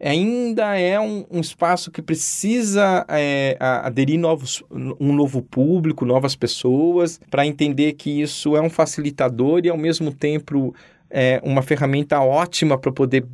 Ainda 0.00 0.76
é 0.78 0.98
um, 0.98 1.24
um 1.30 1.40
espaço 1.40 1.90
que 1.90 2.02
precisa 2.02 3.06
é, 3.08 3.56
aderir 3.60 4.18
novos, 4.18 4.62
um 4.70 5.12
novo 5.14 5.40
público, 5.40 6.04
novas 6.04 6.34
pessoas, 6.34 7.20
para 7.30 7.46
entender 7.46 7.92
que 7.92 8.22
isso 8.22 8.56
é 8.56 8.60
um 8.60 8.68
facilitador 8.68 9.60
e, 9.64 9.68
ao 9.68 9.78
mesmo 9.78 10.12
tempo, 10.12 10.74
é 11.08 11.40
uma 11.44 11.62
ferramenta 11.62 12.20
ótima 12.20 12.76
para 12.76 12.90
poder 12.90 13.24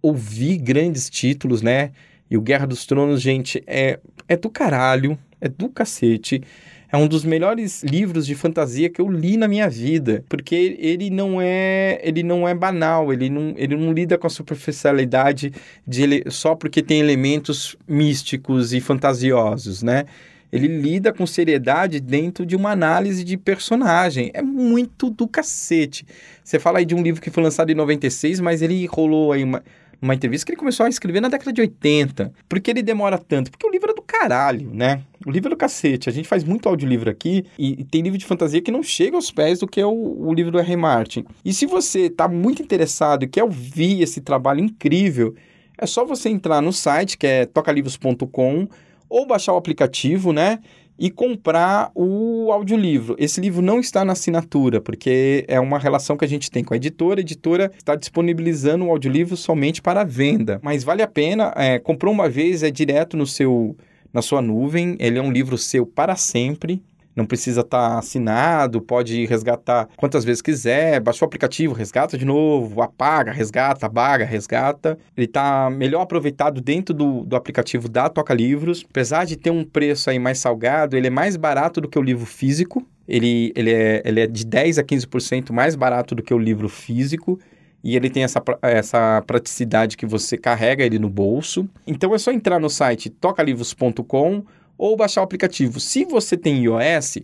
ouvir 0.00 0.58
grandes 0.58 1.10
títulos, 1.10 1.60
né? 1.60 1.90
E 2.30 2.36
o 2.36 2.40
Guerra 2.40 2.66
dos 2.66 2.86
Tronos, 2.86 3.20
gente, 3.20 3.62
é, 3.66 4.00
é 4.28 4.36
do 4.36 4.50
caralho, 4.50 5.18
é 5.40 5.48
do 5.48 5.68
cacete. 5.68 6.42
É 6.90 6.96
um 6.96 7.08
dos 7.08 7.24
melhores 7.24 7.82
livros 7.82 8.26
de 8.26 8.34
fantasia 8.34 8.88
que 8.88 9.00
eu 9.00 9.10
li 9.10 9.36
na 9.36 9.48
minha 9.48 9.68
vida, 9.68 10.24
porque 10.28 10.76
ele 10.78 11.10
não 11.10 11.40
é, 11.40 12.00
ele 12.02 12.22
não 12.22 12.46
é 12.46 12.54
banal, 12.54 13.12
ele 13.12 13.28
não, 13.28 13.54
ele 13.56 13.76
não 13.76 13.92
lida 13.92 14.16
com 14.16 14.26
a 14.26 14.30
superficialidade 14.30 15.52
de 15.86 16.24
só 16.30 16.54
porque 16.54 16.82
tem 16.82 17.00
elementos 17.00 17.76
místicos 17.88 18.72
e 18.72 18.80
fantasiosos, 18.80 19.82
né? 19.82 20.04
Ele 20.52 20.68
lida 20.68 21.12
com 21.12 21.26
seriedade 21.26 22.00
dentro 22.00 22.46
de 22.46 22.54
uma 22.54 22.70
análise 22.70 23.24
de 23.24 23.36
personagem. 23.36 24.30
É 24.32 24.40
muito 24.40 25.10
do 25.10 25.26
cacete. 25.26 26.06
Você 26.42 26.58
fala 26.58 26.78
aí 26.78 26.84
de 26.84 26.94
um 26.94 27.02
livro 27.02 27.20
que 27.20 27.30
foi 27.30 27.42
lançado 27.42 27.70
em 27.70 27.74
96, 27.74 28.40
mas 28.40 28.62
ele 28.62 28.86
rolou 28.86 29.32
aí 29.32 29.42
uma, 29.42 29.62
uma 30.00 30.14
entrevista 30.14 30.46
que 30.46 30.52
ele 30.52 30.58
começou 30.58 30.86
a 30.86 30.88
escrever 30.88 31.20
na 31.20 31.28
década 31.28 31.52
de 31.52 31.60
80. 31.60 32.32
Por 32.48 32.60
que 32.60 32.70
ele 32.70 32.82
demora 32.82 33.18
tanto? 33.18 33.50
Porque 33.50 33.66
o 33.66 33.70
livro 33.70 33.90
é 33.90 33.94
do 33.94 34.02
caralho, 34.02 34.70
né? 34.72 35.02
O 35.24 35.30
livro 35.30 35.48
é 35.48 35.50
do 35.50 35.56
cacete. 35.56 36.08
A 36.08 36.12
gente 36.12 36.28
faz 36.28 36.44
muito 36.44 36.68
audiolivro 36.68 37.10
aqui 37.10 37.44
e, 37.58 37.80
e 37.80 37.84
tem 37.84 38.02
livro 38.02 38.18
de 38.18 38.24
fantasia 38.24 38.60
que 38.60 38.70
não 38.70 38.82
chega 38.82 39.16
aos 39.16 39.30
pés 39.30 39.58
do 39.60 39.66
que 39.66 39.80
é 39.80 39.86
o, 39.86 39.90
o 39.90 40.32
livro 40.32 40.52
do 40.52 40.58
R. 40.58 40.76
Martin. 40.76 41.24
E 41.44 41.52
se 41.52 41.66
você 41.66 42.02
está 42.06 42.28
muito 42.28 42.62
interessado 42.62 43.24
e 43.24 43.28
quer 43.28 43.44
ouvir 43.44 44.02
esse 44.02 44.20
trabalho 44.20 44.60
incrível, 44.60 45.34
é 45.78 45.86
só 45.86 46.04
você 46.04 46.28
entrar 46.28 46.60
no 46.60 46.72
site 46.72 47.18
que 47.18 47.26
é 47.26 47.46
tocalivros.com 47.46 48.68
ou 49.08 49.26
baixar 49.26 49.52
o 49.52 49.56
aplicativo, 49.56 50.32
né? 50.32 50.58
E 50.98 51.10
comprar 51.10 51.90
o 51.94 52.50
audiolivro. 52.52 53.16
Esse 53.18 53.40
livro 53.40 53.62
não 53.62 53.80
está 53.80 54.04
na 54.04 54.12
assinatura, 54.12 54.80
porque 54.80 55.44
é 55.48 55.60
uma 55.60 55.78
relação 55.78 56.16
que 56.16 56.24
a 56.24 56.28
gente 56.28 56.50
tem 56.50 56.64
com 56.64 56.74
a 56.74 56.76
editora. 56.76 57.20
A 57.20 57.22
editora 57.22 57.72
está 57.76 57.94
disponibilizando 57.94 58.86
o 58.86 58.90
audiolivro 58.90 59.36
somente 59.36 59.82
para 59.82 60.04
venda. 60.04 60.58
Mas 60.62 60.84
vale 60.84 61.02
a 61.02 61.08
pena, 61.08 61.52
é, 61.56 61.78
comprou 61.78 62.12
uma 62.12 62.28
vez, 62.28 62.62
é 62.62 62.70
direto 62.70 63.16
no 63.16 63.26
seu, 63.26 63.76
na 64.12 64.22
sua 64.22 64.40
nuvem, 64.40 64.96
ele 64.98 65.18
é 65.18 65.22
um 65.22 65.32
livro 65.32 65.58
seu 65.58 65.86
para 65.86 66.16
sempre 66.16 66.82
não 67.16 67.24
precisa 67.24 67.62
estar 67.62 67.90
tá 67.92 67.98
assinado, 67.98 68.82
pode 68.82 69.24
resgatar 69.24 69.88
quantas 69.96 70.22
vezes 70.22 70.42
quiser, 70.42 71.00
baixou 71.00 71.24
o 71.24 71.28
aplicativo, 71.28 71.72
resgata 71.72 72.18
de 72.18 72.26
novo, 72.26 72.82
apaga, 72.82 73.32
resgata, 73.32 73.86
apaga, 73.86 74.26
resgata. 74.26 74.98
Ele 75.16 75.24
está 75.24 75.70
melhor 75.70 76.02
aproveitado 76.02 76.60
dentro 76.60 76.94
do, 76.94 77.24
do 77.24 77.34
aplicativo 77.34 77.88
da 77.88 78.10
Toca 78.10 78.34
Livros. 78.34 78.84
Apesar 78.88 79.24
de 79.24 79.36
ter 79.36 79.50
um 79.50 79.64
preço 79.64 80.10
aí 80.10 80.18
mais 80.18 80.38
salgado, 80.38 80.94
ele 80.94 81.06
é 81.06 81.10
mais 81.10 81.36
barato 81.36 81.80
do 81.80 81.88
que 81.88 81.98
o 81.98 82.02
livro 82.02 82.26
físico. 82.26 82.86
Ele, 83.08 83.52
ele, 83.56 83.72
é, 83.72 84.02
ele 84.04 84.20
é 84.20 84.26
de 84.26 84.44
10 84.44 84.78
a 84.78 84.84
15% 84.84 85.52
mais 85.52 85.74
barato 85.74 86.14
do 86.14 86.22
que 86.22 86.34
o 86.34 86.38
livro 86.38 86.68
físico 86.68 87.38
e 87.86 87.94
ele 87.94 88.10
tem 88.10 88.24
essa, 88.24 88.42
essa 88.62 89.22
praticidade 89.28 89.96
que 89.96 90.04
você 90.04 90.36
carrega 90.36 90.84
ele 90.84 90.98
no 90.98 91.08
bolso. 91.08 91.68
Então 91.86 92.12
é 92.12 92.18
só 92.18 92.32
entrar 92.32 92.58
no 92.58 92.68
site 92.68 93.08
tocalivros.com 93.08 94.44
ou 94.78 94.96
baixar 94.96 95.20
o 95.20 95.24
aplicativo. 95.24 95.80
Se 95.80 96.04
você 96.04 96.36
tem 96.36 96.64
iOS, 96.64 97.18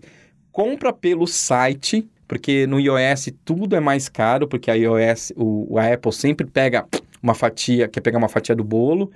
compra 0.51 0.93
pelo 0.93 1.27
site, 1.27 2.09
porque 2.27 2.67
no 2.67 2.81
iOS 2.81 3.31
tudo 3.45 3.77
é 3.77 3.81
mais 3.81 4.09
caro, 4.09 4.47
porque 4.49 4.71
a 4.71 4.75
iOS, 4.75 5.33
o, 5.37 5.79
a 5.79 5.93
Apple 5.93 6.13
sempre 6.13 6.47
pega 6.47 6.87
uma 7.23 7.35
fatia, 7.35 7.89
quer 7.89 8.01
pegar 8.01 8.19
uma 8.19 8.29
fatia 8.29 8.55
do 8.55 8.65
bolo, 8.65 9.11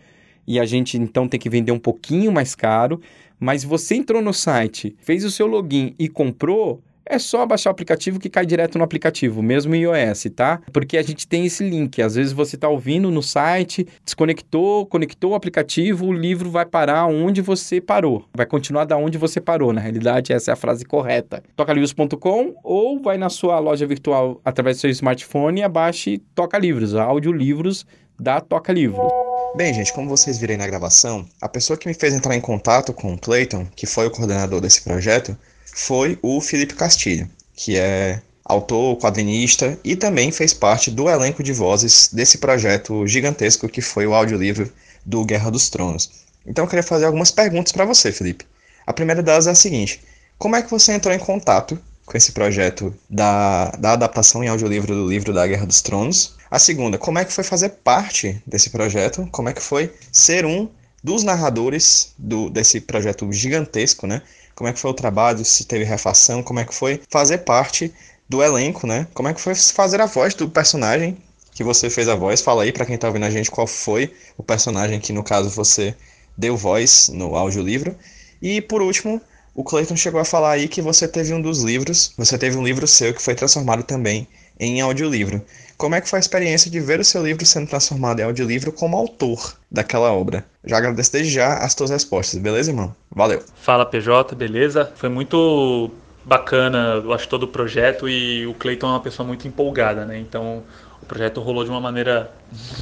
e 0.46 0.60
a 0.60 0.64
gente 0.64 0.96
então 0.96 1.26
tem 1.26 1.40
que 1.40 1.50
vender 1.50 1.72
um 1.72 1.78
pouquinho 1.78 2.30
mais 2.30 2.54
caro. 2.54 3.00
Mas 3.38 3.64
você 3.64 3.94
entrou 3.96 4.22
no 4.22 4.32
site, 4.32 4.96
fez 5.00 5.24
o 5.24 5.30
seu 5.30 5.46
login 5.46 5.94
e 5.98 6.08
comprou, 6.08 6.82
é 7.08 7.18
só 7.18 7.46
baixar 7.46 7.70
o 7.70 7.72
aplicativo 7.72 8.18
que 8.18 8.28
cai 8.28 8.44
direto 8.44 8.76
no 8.78 8.84
aplicativo, 8.84 9.42
mesmo 9.42 9.74
em 9.74 9.82
iOS, 9.82 10.26
tá? 10.34 10.60
Porque 10.72 10.98
a 10.98 11.02
gente 11.02 11.26
tem 11.26 11.46
esse 11.46 11.68
link. 11.68 12.02
Às 12.02 12.16
vezes 12.16 12.32
você 12.32 12.56
está 12.56 12.68
ouvindo 12.68 13.10
no 13.10 13.22
site, 13.22 13.86
desconectou, 14.04 14.86
conectou 14.86 15.32
o 15.32 15.34
aplicativo, 15.34 16.06
o 16.06 16.12
livro 16.12 16.50
vai 16.50 16.66
parar 16.66 17.06
onde 17.06 17.40
você 17.40 17.80
parou. 17.80 18.24
Vai 18.34 18.46
continuar 18.46 18.84
da 18.84 18.96
onde 18.96 19.16
você 19.16 19.40
parou. 19.40 19.72
Na 19.72 19.80
realidade, 19.80 20.32
essa 20.32 20.50
é 20.50 20.54
a 20.54 20.56
frase 20.56 20.84
correta. 20.84 21.42
Tocalivros.com 21.54 22.54
ou 22.62 23.00
vai 23.00 23.16
na 23.16 23.28
sua 23.28 23.58
loja 23.58 23.86
virtual 23.86 24.40
através 24.44 24.78
do 24.78 24.80
seu 24.80 24.90
smartphone 24.90 25.60
e 25.60 25.64
abaixe 25.64 26.18
Toca 26.34 26.58
Livros, 26.58 26.94
audiolivros 26.94 27.86
da 28.18 28.40
Toca 28.40 28.72
Livros. 28.72 29.06
Bem, 29.54 29.72
gente, 29.72 29.92
como 29.92 30.08
vocês 30.08 30.38
viram 30.38 30.58
na 30.58 30.66
gravação, 30.66 31.26
a 31.40 31.48
pessoa 31.48 31.78
que 31.78 31.88
me 31.88 31.94
fez 31.94 32.12
entrar 32.12 32.36
em 32.36 32.40
contato 32.40 32.92
com 32.92 33.14
o 33.14 33.18
Clayton, 33.18 33.66
que 33.74 33.86
foi 33.86 34.06
o 34.06 34.10
coordenador 34.10 34.60
desse 34.60 34.82
projeto, 34.82 35.36
foi 35.76 36.18
o 36.22 36.40
Felipe 36.40 36.72
Castilho, 36.72 37.28
que 37.54 37.76
é 37.76 38.22
autor, 38.42 38.96
quadrinista 38.96 39.78
e 39.84 39.94
também 39.94 40.32
fez 40.32 40.54
parte 40.54 40.90
do 40.90 41.06
elenco 41.06 41.42
de 41.42 41.52
vozes 41.52 42.08
desse 42.10 42.38
projeto 42.38 43.06
gigantesco 43.06 43.68
que 43.68 43.82
foi 43.82 44.06
o 44.06 44.14
audiolivro 44.14 44.72
do 45.04 45.22
Guerra 45.22 45.50
dos 45.50 45.68
Tronos. 45.68 46.10
Então 46.46 46.64
eu 46.64 46.68
queria 46.68 46.82
fazer 46.82 47.04
algumas 47.04 47.30
perguntas 47.30 47.72
para 47.72 47.84
você, 47.84 48.10
Felipe. 48.10 48.46
A 48.86 48.92
primeira 48.92 49.22
delas 49.22 49.46
é 49.46 49.50
a 49.50 49.54
seguinte: 49.54 50.00
como 50.38 50.56
é 50.56 50.62
que 50.62 50.70
você 50.70 50.92
entrou 50.92 51.14
em 51.14 51.18
contato 51.18 51.78
com 52.06 52.16
esse 52.16 52.32
projeto 52.32 52.94
da, 53.10 53.70
da 53.72 53.92
adaptação 53.92 54.42
em 54.42 54.48
audiolivro 54.48 54.94
do 54.94 55.06
livro 55.06 55.34
da 55.34 55.46
Guerra 55.46 55.66
dos 55.66 55.82
Tronos? 55.82 56.36
A 56.50 56.58
segunda, 56.58 56.96
como 56.96 57.18
é 57.18 57.24
que 57.24 57.32
foi 57.32 57.44
fazer 57.44 57.68
parte 57.84 58.40
desse 58.46 58.70
projeto? 58.70 59.28
Como 59.30 59.50
é 59.50 59.52
que 59.52 59.62
foi 59.62 59.92
ser 60.10 60.46
um 60.46 60.70
dos 61.04 61.22
narradores 61.22 62.14
do, 62.16 62.48
desse 62.48 62.80
projeto 62.80 63.30
gigantesco, 63.30 64.06
né? 64.06 64.22
Como 64.56 64.68
é 64.68 64.72
que 64.72 64.80
foi 64.80 64.90
o 64.90 64.94
trabalho, 64.94 65.44
se 65.44 65.66
teve 65.66 65.84
refação, 65.84 66.42
como 66.42 66.58
é 66.58 66.64
que 66.64 66.74
foi 66.74 67.00
fazer 67.10 67.38
parte 67.38 67.92
do 68.26 68.42
elenco, 68.42 68.86
né? 68.86 69.06
Como 69.12 69.28
é 69.28 69.34
que 69.34 69.40
foi 69.40 69.54
fazer 69.54 70.00
a 70.00 70.06
voz 70.06 70.32
do 70.32 70.48
personagem 70.48 71.18
que 71.52 71.62
você 71.62 71.90
fez 71.90 72.08
a 72.08 72.14
voz? 72.14 72.40
Fala 72.40 72.62
aí 72.62 72.72
para 72.72 72.86
quem 72.86 72.96
tá 72.96 73.06
ouvindo 73.06 73.26
a 73.26 73.30
gente 73.30 73.50
qual 73.50 73.66
foi 73.66 74.12
o 74.34 74.42
personagem 74.42 74.98
que 74.98 75.12
no 75.12 75.22
caso 75.22 75.50
você 75.50 75.94
deu 76.34 76.56
voz 76.56 77.10
no 77.12 77.36
audiolivro. 77.36 77.94
E 78.40 78.62
por 78.62 78.80
último, 78.80 79.20
o 79.54 79.62
Clayton 79.62 79.94
chegou 79.94 80.20
a 80.20 80.24
falar 80.24 80.52
aí 80.52 80.68
que 80.68 80.80
você 80.80 81.06
teve 81.06 81.34
um 81.34 81.40
dos 81.40 81.62
livros, 81.62 82.14
você 82.16 82.38
teve 82.38 82.56
um 82.56 82.64
livro 82.64 82.86
seu 82.86 83.12
que 83.12 83.20
foi 83.20 83.34
transformado 83.34 83.82
também 83.82 84.26
em 84.58 84.80
audiolivro. 84.80 85.44
Como 85.76 85.94
é 85.94 86.00
que 86.00 86.08
foi 86.08 86.18
a 86.18 86.20
experiência 86.20 86.70
de 86.70 86.80
ver 86.80 87.00
o 87.00 87.04
seu 87.04 87.22
livro 87.22 87.44
sendo 87.44 87.68
transformado 87.68 88.20
em 88.20 88.22
audiolivro 88.22 88.72
como 88.72 88.96
autor 88.96 89.54
daquela 89.70 90.10
obra? 90.10 90.44
Já 90.64 90.78
agradeço 90.78 91.12
desde 91.12 91.32
já 91.32 91.58
as 91.58 91.74
tuas 91.74 91.90
respostas, 91.90 92.40
beleza, 92.40 92.70
irmão? 92.70 92.94
Valeu. 93.14 93.42
Fala, 93.56 93.84
PJ, 93.84 94.34
beleza? 94.34 94.90
Foi 94.96 95.10
muito 95.10 95.90
bacana, 96.24 97.02
eu 97.04 97.12
acho, 97.12 97.28
todo 97.28 97.44
o 97.44 97.48
projeto 97.48 98.08
e 98.08 98.46
o 98.46 98.54
Clayton 98.54 98.86
é 98.86 98.90
uma 98.90 99.00
pessoa 99.00 99.26
muito 99.26 99.46
empolgada, 99.46 100.04
né? 100.04 100.18
Então, 100.18 100.62
o 101.06 101.08
projeto 101.08 101.40
rolou 101.40 101.62
de 101.62 101.70
uma 101.70 101.80
maneira 101.80 102.30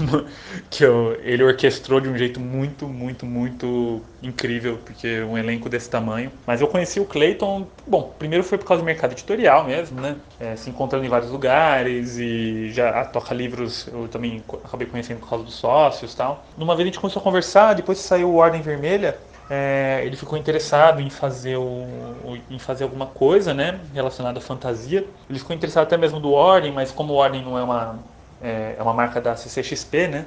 que 0.70 0.83
eu, 0.83 1.16
ele 1.22 1.45
orquestrou 1.45 2.01
de 2.01 2.09
um 2.09 2.16
jeito 2.16 2.41
muito, 2.41 2.89
muito, 2.89 3.27
muito 3.27 4.01
incrível, 4.22 4.79
porque 4.83 5.22
um 5.22 5.37
elenco 5.37 5.68
desse 5.68 5.91
tamanho. 5.91 6.33
Mas 6.47 6.62
eu 6.62 6.66
conheci 6.66 6.99
o 6.99 7.05
Clayton, 7.05 7.66
bom, 7.87 8.14
primeiro 8.18 8.43
foi 8.43 8.57
por 8.57 8.66
causa 8.66 8.83
do 8.83 8.87
mercado 8.87 9.12
editorial 9.12 9.64
mesmo, 9.64 10.01
né? 10.01 10.16
É, 10.41 10.57
se 10.57 10.70
encontrando 10.70 11.05
em 11.05 11.09
vários 11.09 11.31
lugares 11.31 12.16
e 12.18 12.70
já 12.70 13.01
a 13.01 13.05
Toca 13.05 13.35
Livros 13.35 13.87
eu 13.93 14.09
também 14.09 14.43
acabei 14.64 14.87
conhecendo 14.87 15.20
por 15.20 15.29
causa 15.29 15.45
dos 15.45 15.55
sócios 15.55 16.14
e 16.14 16.16
tal. 16.16 16.47
Numa 16.57 16.75
vez 16.75 16.87
a 16.87 16.87
gente 16.87 17.01
começou 17.01 17.20
a 17.20 17.22
conversar, 17.22 17.75
depois 17.75 17.99
saiu 17.99 18.31
o 18.31 18.37
Ordem 18.37 18.62
Vermelha, 18.62 19.18
é, 19.49 20.03
ele 20.05 20.16
ficou 20.16 20.39
interessado 20.39 21.01
em 21.01 21.11
fazer, 21.11 21.57
o, 21.57 22.39
em 22.51 22.59
fazer 22.59 22.85
alguma 22.85 23.07
coisa 23.07 23.53
né, 23.53 23.79
relacionada 23.93 24.39
à 24.39 24.43
fantasia. 24.43 25.07
Ele 25.29 25.39
ficou 25.39 25.55
interessado 25.55 25.83
até 25.85 25.97
mesmo 25.97 26.18
do 26.18 26.33
Ordem, 26.33 26.72
mas 26.72 26.91
como 26.91 27.12
o 27.12 27.16
Ordem 27.16 27.43
não 27.43 27.59
é 27.59 27.62
uma, 27.62 27.99
é, 28.45 28.77
é 28.79 28.83
uma 28.83 28.93
marca 28.93 29.21
da 29.21 29.35
CCXP, 29.35 30.09
né? 30.09 30.27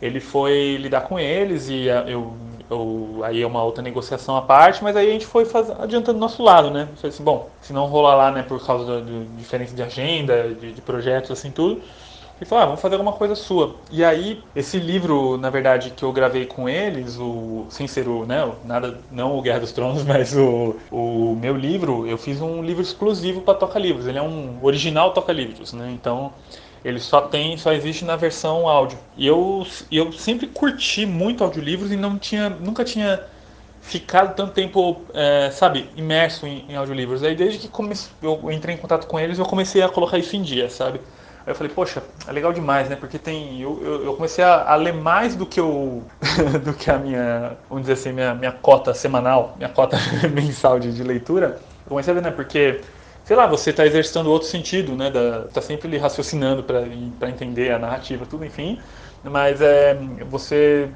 Ele 0.00 0.18
foi 0.18 0.76
lidar 0.78 1.02
com 1.02 1.18
eles 1.18 1.68
e 1.68 1.86
eu, 1.86 2.34
eu, 2.70 3.20
aí 3.22 3.42
é 3.42 3.46
uma 3.46 3.62
outra 3.62 3.82
negociação 3.82 4.34
à 4.36 4.40
parte, 4.40 4.82
mas 4.82 4.96
aí 4.96 5.08
a 5.08 5.12
gente 5.12 5.26
foi 5.26 5.44
faz, 5.44 5.70
adiantando 5.70 6.14
do 6.14 6.20
nosso 6.20 6.42
lado, 6.42 6.70
né? 6.70 6.88
Foi 6.96 7.10
assim, 7.10 7.22
bom, 7.22 7.50
se 7.60 7.72
não 7.72 7.86
rolar 7.86 8.16
lá, 8.16 8.30
né, 8.30 8.42
por 8.42 8.64
causa 8.64 9.02
de 9.02 9.24
diferença 9.36 9.74
de 9.74 9.82
agenda, 9.82 10.54
de, 10.54 10.72
de 10.72 10.80
projetos, 10.80 11.30
assim, 11.30 11.50
tudo, 11.50 11.82
ele 12.40 12.48
falou, 12.48 12.62
ah, 12.62 12.66
vamos 12.68 12.80
fazer 12.80 12.94
alguma 12.94 13.12
coisa 13.12 13.34
sua. 13.34 13.76
E 13.90 14.02
aí, 14.02 14.42
esse 14.56 14.78
livro, 14.78 15.36
na 15.36 15.50
verdade, 15.50 15.90
que 15.90 16.02
eu 16.02 16.10
gravei 16.10 16.46
com 16.46 16.66
eles, 16.66 17.18
o, 17.18 17.66
sem 17.68 17.86
ser 17.86 18.08
o, 18.08 18.24
né, 18.24 18.50
nada, 18.64 18.98
não 19.10 19.36
o 19.36 19.42
Guerra 19.42 19.60
dos 19.60 19.72
Tronos, 19.72 20.02
mas 20.06 20.34
o, 20.34 20.74
o 20.90 21.36
meu 21.38 21.54
livro, 21.54 22.06
eu 22.06 22.16
fiz 22.16 22.40
um 22.40 22.62
livro 22.62 22.80
exclusivo 22.80 23.42
para 23.42 23.52
Toca 23.52 23.78
Livros. 23.78 24.06
Ele 24.06 24.16
é 24.16 24.22
um 24.22 24.58
original 24.62 25.12
Toca 25.12 25.34
Livros, 25.34 25.74
né? 25.74 25.90
Então, 25.92 26.32
ele 26.84 26.98
só 26.98 27.22
tem, 27.22 27.56
só 27.56 27.72
existe 27.72 28.04
na 28.04 28.16
versão 28.16 28.68
áudio. 28.68 28.98
E 29.16 29.26
eu, 29.26 29.66
eu 29.90 30.12
sempre 30.12 30.46
curti 30.46 31.04
muito 31.04 31.44
audiolivros 31.44 31.92
e 31.92 31.96
não 31.96 32.18
tinha, 32.18 32.48
nunca 32.48 32.84
tinha 32.84 33.20
ficado 33.80 34.34
tanto 34.34 34.52
tempo, 34.52 35.02
é, 35.14 35.50
sabe, 35.50 35.88
imerso 35.96 36.46
em, 36.46 36.64
em 36.68 36.76
audiolivros. 36.76 37.22
Aí 37.22 37.34
desde 37.34 37.58
que 37.58 37.68
comece, 37.68 38.10
eu 38.22 38.50
entrei 38.50 38.74
em 38.74 38.78
contato 38.78 39.06
com 39.06 39.18
eles, 39.18 39.38
eu 39.38 39.44
comecei 39.44 39.82
a 39.82 39.88
colocar 39.88 40.18
isso 40.18 40.36
em 40.36 40.42
dia, 40.42 40.70
sabe? 40.70 41.00
Aí 41.46 41.52
eu 41.52 41.54
falei, 41.54 41.72
poxa, 41.72 42.02
é 42.26 42.32
legal 42.32 42.52
demais, 42.52 42.88
né? 42.88 42.96
Porque 42.96 43.18
tem. 43.18 43.60
Eu, 43.60 43.80
eu, 43.82 44.04
eu 44.04 44.14
comecei 44.14 44.44
a, 44.44 44.70
a, 44.70 44.76
ler 44.76 44.92
mais 44.92 45.34
do 45.34 45.46
que 45.46 45.58
eu. 45.58 46.04
do 46.62 46.74
que 46.74 46.90
a 46.90 46.98
minha. 46.98 47.56
Vamos 47.68 47.82
dizer 47.82 47.94
assim, 47.94 48.12
minha, 48.12 48.34
minha 48.34 48.52
cota 48.52 48.92
semanal, 48.92 49.54
minha 49.56 49.70
cota 49.70 49.96
mensal 50.32 50.78
de, 50.78 50.92
de 50.92 51.02
leitura. 51.02 51.58
Eu 51.84 51.88
comecei 51.88 52.12
a 52.12 52.14
ver, 52.14 52.22
né? 52.22 52.30
Porque 52.30 52.80
sei 53.30 53.36
lá, 53.36 53.46
você 53.46 53.70
está 53.70 53.86
exercitando 53.86 54.28
outro 54.28 54.48
sentido, 54.48 54.96
né? 54.96 55.08
Da, 55.08 55.42
tá 55.42 55.62
sempre 55.62 55.86
ali 55.86 55.96
raciocinando 55.96 56.64
para 56.64 57.30
entender 57.30 57.70
a 57.70 57.78
narrativa, 57.78 58.26
tudo, 58.26 58.44
enfim. 58.44 58.76
Mas 59.22 59.60
é, 59.60 59.96
você, 60.28 60.88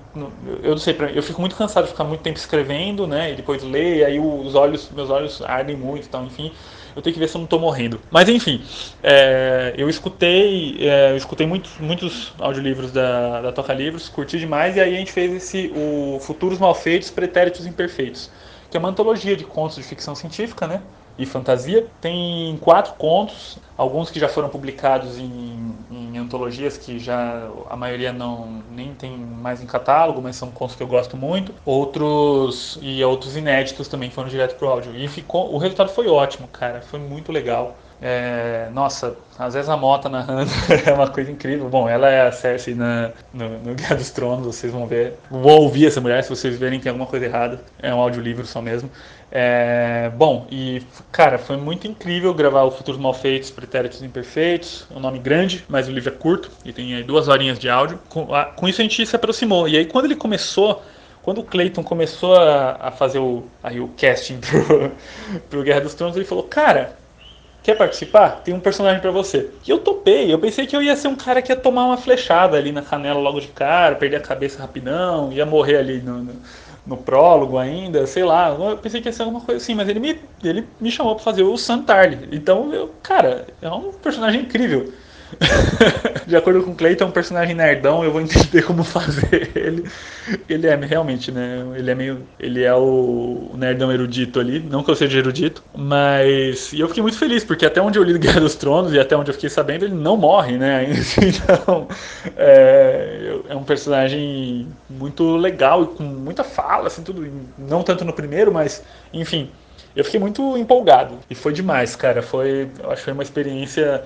eu 0.60 0.70
não 0.70 0.78
sei, 0.78 0.96
eu 1.14 1.22
fico 1.22 1.40
muito 1.40 1.54
cansado 1.54 1.84
de 1.84 1.92
ficar 1.92 2.02
muito 2.02 2.22
tempo 2.22 2.36
escrevendo, 2.36 3.06
né? 3.06 3.30
E 3.30 3.36
depois 3.36 3.62
ler, 3.62 3.98
e 3.98 4.04
aí 4.04 4.18
os 4.18 4.56
olhos, 4.56 4.90
meus 4.90 5.10
olhos 5.10 5.42
ardem 5.42 5.76
muito, 5.76 6.08
então, 6.08 6.24
enfim. 6.24 6.50
Eu 6.96 7.02
tenho 7.02 7.14
que 7.14 7.20
ver 7.20 7.28
se 7.28 7.36
eu 7.36 7.38
não 7.38 7.44
estou 7.44 7.60
morrendo. 7.60 8.00
Mas 8.10 8.28
enfim, 8.28 8.60
é, 9.00 9.72
eu 9.78 9.88
escutei, 9.88 10.76
é, 10.80 11.12
eu 11.12 11.16
escutei 11.16 11.46
muitos, 11.46 11.78
muitos 11.78 12.32
audiolivros 12.40 12.90
da, 12.90 13.42
da 13.42 13.52
Toca 13.52 13.72
Livros, 13.72 14.08
curti 14.08 14.40
demais, 14.40 14.74
e 14.74 14.80
aí 14.80 14.96
a 14.96 14.98
gente 14.98 15.12
fez 15.12 15.32
esse 15.32 15.72
o 15.76 16.18
Futuros 16.18 16.58
Malfeitos, 16.58 17.10
Pretéritos 17.10 17.64
Imperfeitos, 17.64 18.28
que 18.68 18.76
é 18.76 18.80
uma 18.80 18.88
antologia 18.88 19.36
de 19.36 19.44
contos 19.44 19.76
de 19.76 19.84
ficção 19.84 20.16
científica, 20.16 20.66
né? 20.66 20.82
E 21.18 21.26
fantasia. 21.26 21.86
Tem 22.00 22.56
quatro 22.60 22.94
contos, 22.94 23.58
alguns 23.76 24.10
que 24.10 24.18
já 24.18 24.28
foram 24.28 24.48
publicados 24.48 25.18
em, 25.18 25.74
em, 25.90 26.18
antologias 26.18 26.76
que 26.76 26.98
já 26.98 27.48
a 27.68 27.76
maioria 27.76 28.12
não 28.12 28.62
nem 28.70 28.94
tem 28.94 29.16
mais 29.16 29.62
em 29.62 29.66
catálogo, 29.66 30.20
mas 30.22 30.36
são 30.36 30.50
contos 30.50 30.76
que 30.76 30.82
eu 30.82 30.86
gosto 30.86 31.16
muito. 31.16 31.54
Outros 31.64 32.78
e 32.82 33.02
outros 33.04 33.36
inéditos 33.36 33.88
também 33.88 34.10
foram 34.10 34.28
direto 34.28 34.56
pro 34.56 34.68
áudio. 34.68 34.94
E 34.96 35.06
ficou, 35.08 35.52
o 35.52 35.58
resultado 35.58 35.90
foi 35.90 36.08
ótimo, 36.08 36.48
cara, 36.48 36.80
foi 36.82 37.00
muito 37.00 37.30
legal. 37.30 37.76
É, 38.06 38.68
nossa, 38.74 39.16
às 39.38 39.54
vezes 39.54 39.68
a 39.68 39.78
Mota 39.78 40.10
narrando 40.10 40.50
é 40.84 40.92
uma 40.92 41.08
coisa 41.08 41.30
incrível. 41.30 41.68
Bom, 41.68 41.88
ela 41.88 42.08
é 42.10 42.26
a 42.26 42.32
Cersei 42.32 42.74
na, 42.74 43.12
no, 43.32 43.48
no 43.60 43.74
Guerra 43.74 43.96
dos 43.96 44.10
Tronos, 44.10 44.44
vocês 44.46 44.72
vão 44.72 44.86
ver. 44.86 45.14
Vou 45.30 45.62
ouvir 45.62 45.86
essa 45.86 46.00
mulher, 46.02 46.22
se 46.22 46.28
vocês 46.28 46.58
verem 46.58 46.78
tem 46.78 46.90
alguma 46.90 47.06
coisa 47.06 47.24
errada. 47.24 47.60
É 47.80 47.94
um 47.94 48.00
audiolivro 48.00 48.46
só 48.46 48.60
mesmo. 48.60 48.90
É, 49.36 50.12
bom, 50.14 50.46
e 50.48 50.80
cara, 51.10 51.38
foi 51.38 51.56
muito 51.56 51.88
incrível 51.88 52.32
gravar 52.32 52.62
o 52.62 52.70
Futuros 52.70 53.00
Malfeitos, 53.00 53.50
Pretéritos 53.50 54.00
Imperfeitos. 54.00 54.86
É 54.94 54.96
um 54.96 55.00
nome 55.00 55.18
grande, 55.18 55.64
mas 55.68 55.88
o 55.88 55.90
livro 55.90 56.10
é 56.10 56.16
curto 56.16 56.52
e 56.64 56.72
tem 56.72 56.94
aí 56.94 57.02
duas 57.02 57.26
horinhas 57.26 57.58
de 57.58 57.68
áudio. 57.68 57.98
Com, 58.08 58.32
a, 58.32 58.44
com 58.44 58.68
isso 58.68 58.80
a 58.80 58.84
gente 58.84 59.04
se 59.04 59.16
aproximou. 59.16 59.68
E 59.68 59.76
aí 59.76 59.86
quando 59.86 60.04
ele 60.04 60.14
começou, 60.14 60.84
quando 61.20 61.40
o 61.40 61.44
Clayton 61.44 61.82
começou 61.82 62.36
a, 62.36 62.76
a 62.78 62.90
fazer 62.92 63.18
o, 63.18 63.42
aí, 63.60 63.80
o 63.80 63.88
casting 64.00 64.38
pro, 64.38 64.92
pro 65.50 65.62
Guerra 65.64 65.80
dos 65.80 65.94
Tronos, 65.94 66.14
ele 66.14 66.24
falou: 66.24 66.44
Cara, 66.44 66.96
quer 67.60 67.76
participar? 67.76 68.40
Tem 68.44 68.54
um 68.54 68.60
personagem 68.60 69.00
para 69.00 69.10
você. 69.10 69.50
E 69.66 69.70
eu 69.70 69.80
topei. 69.80 70.32
Eu 70.32 70.38
pensei 70.38 70.64
que 70.64 70.76
eu 70.76 70.82
ia 70.82 70.94
ser 70.94 71.08
um 71.08 71.16
cara 71.16 71.42
que 71.42 71.50
ia 71.50 71.56
tomar 71.56 71.86
uma 71.86 71.96
flechada 71.96 72.56
ali 72.56 72.70
na 72.70 72.82
canela 72.82 73.18
logo 73.18 73.40
de 73.40 73.48
cara, 73.48 73.96
perder 73.96 74.18
a 74.18 74.20
cabeça 74.20 74.60
rapidão, 74.60 75.32
ia 75.32 75.44
morrer 75.44 75.78
ali 75.78 76.00
no, 76.00 76.22
no 76.22 76.34
no 76.86 76.96
prólogo 76.96 77.58
ainda, 77.58 78.06
sei 78.06 78.24
lá. 78.24 78.50
Eu 78.50 78.76
pensei 78.78 79.00
que 79.00 79.08
ia 79.08 79.12
ser 79.12 79.22
alguma 79.22 79.40
coisa 79.40 79.62
assim, 79.62 79.74
mas 79.74 79.88
ele 79.88 80.00
me, 80.00 80.20
ele 80.42 80.66
me 80.80 80.90
chamou 80.90 81.14
para 81.14 81.24
fazer 81.24 81.42
o 81.42 81.56
Santarli. 81.56 82.28
Então, 82.32 82.72
eu, 82.72 82.90
cara, 83.02 83.46
é 83.60 83.70
um 83.70 83.92
personagem 83.92 84.42
incrível. 84.42 84.92
de 86.26 86.36
acordo 86.36 86.62
com 86.62 86.72
o 86.72 86.74
Clayton, 86.74 87.04
é 87.04 87.06
um 87.08 87.10
personagem 87.10 87.54
nerdão, 87.54 88.04
eu 88.04 88.10
vou 88.10 88.20
entender 88.20 88.62
como 88.62 88.84
fazer 88.84 89.50
ele. 89.54 89.84
Ele 90.48 90.66
é 90.66 90.74
realmente, 90.76 91.30
né? 91.30 91.64
Ele 91.76 91.90
é 91.90 91.94
meio. 91.94 92.26
Ele 92.38 92.62
é 92.62 92.74
o, 92.74 93.50
nerdão 93.54 93.92
erudito 93.92 94.40
ali. 94.40 94.60
Não 94.60 94.82
que 94.82 94.90
eu 94.90 94.96
seja 94.96 95.18
erudito, 95.18 95.62
mas. 95.74 96.72
E 96.72 96.80
eu 96.80 96.88
fiquei 96.88 97.02
muito 97.02 97.18
feliz, 97.18 97.44
porque 97.44 97.66
até 97.66 97.80
onde 97.80 97.98
eu 97.98 98.02
li 98.02 98.18
Guerra 98.18 98.40
dos 98.40 98.54
Tronos 98.54 98.92
e 98.92 98.98
até 98.98 99.16
onde 99.16 99.30
eu 99.30 99.34
fiquei 99.34 99.50
sabendo, 99.50 99.84
ele 99.84 99.94
não 99.94 100.16
morre, 100.16 100.56
né? 100.56 100.86
Então. 101.24 101.88
É, 102.36 103.38
é 103.48 103.54
um 103.54 103.64
personagem 103.64 104.68
muito 104.88 105.36
legal 105.36 105.82
e 105.82 105.86
com 105.86 106.02
muita 106.02 106.44
fala, 106.44 106.86
assim, 106.86 107.02
tudo. 107.02 107.26
Não 107.58 107.82
tanto 107.82 108.04
no 108.04 108.12
primeiro, 108.12 108.52
mas. 108.52 108.82
Enfim. 109.12 109.50
Eu 109.96 110.04
fiquei 110.04 110.18
muito 110.18 110.56
empolgado. 110.56 111.18
E 111.30 111.36
foi 111.36 111.52
demais, 111.52 111.94
cara. 111.94 112.20
Foi. 112.20 112.68
Eu 112.82 112.90
acho 112.90 112.96
que 112.96 113.04
foi 113.04 113.12
uma 113.12 113.22
experiência 113.22 114.02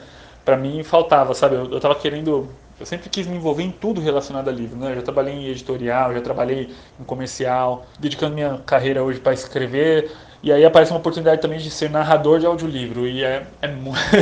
para 0.49 0.57
mim 0.57 0.82
faltava, 0.82 1.34
sabe? 1.34 1.57
Eu, 1.57 1.70
eu 1.70 1.78
tava 1.78 1.94
querendo. 1.94 2.49
Eu 2.80 2.86
sempre 2.86 3.11
quis 3.11 3.26
me 3.26 3.36
envolver 3.36 3.62
em 3.62 3.70
tudo 3.70 4.01
relacionado 4.01 4.49
a 4.49 4.53
livro, 4.53 4.78
né? 4.78 4.92
Eu 4.92 4.94
já 4.94 5.03
trabalhei 5.03 5.34
em 5.34 5.46
editorial, 5.46 6.14
já 6.14 6.22
trabalhei 6.22 6.70
em 6.99 7.05
comercial, 7.05 7.84
dedicando 7.99 8.34
minha 8.34 8.59
carreira 8.64 9.03
hoje 9.03 9.20
para 9.20 9.34
escrever. 9.34 10.11
E 10.42 10.51
aí 10.51 10.64
aparece 10.64 10.90
uma 10.90 11.01
oportunidade 11.01 11.42
também 11.42 11.59
de 11.59 11.70
ser 11.70 11.90
narrador 11.90 12.40
de 12.40 12.46
audiolivro. 12.46 13.07
E 13.07 13.22
é, 13.22 13.46
é 13.61 13.68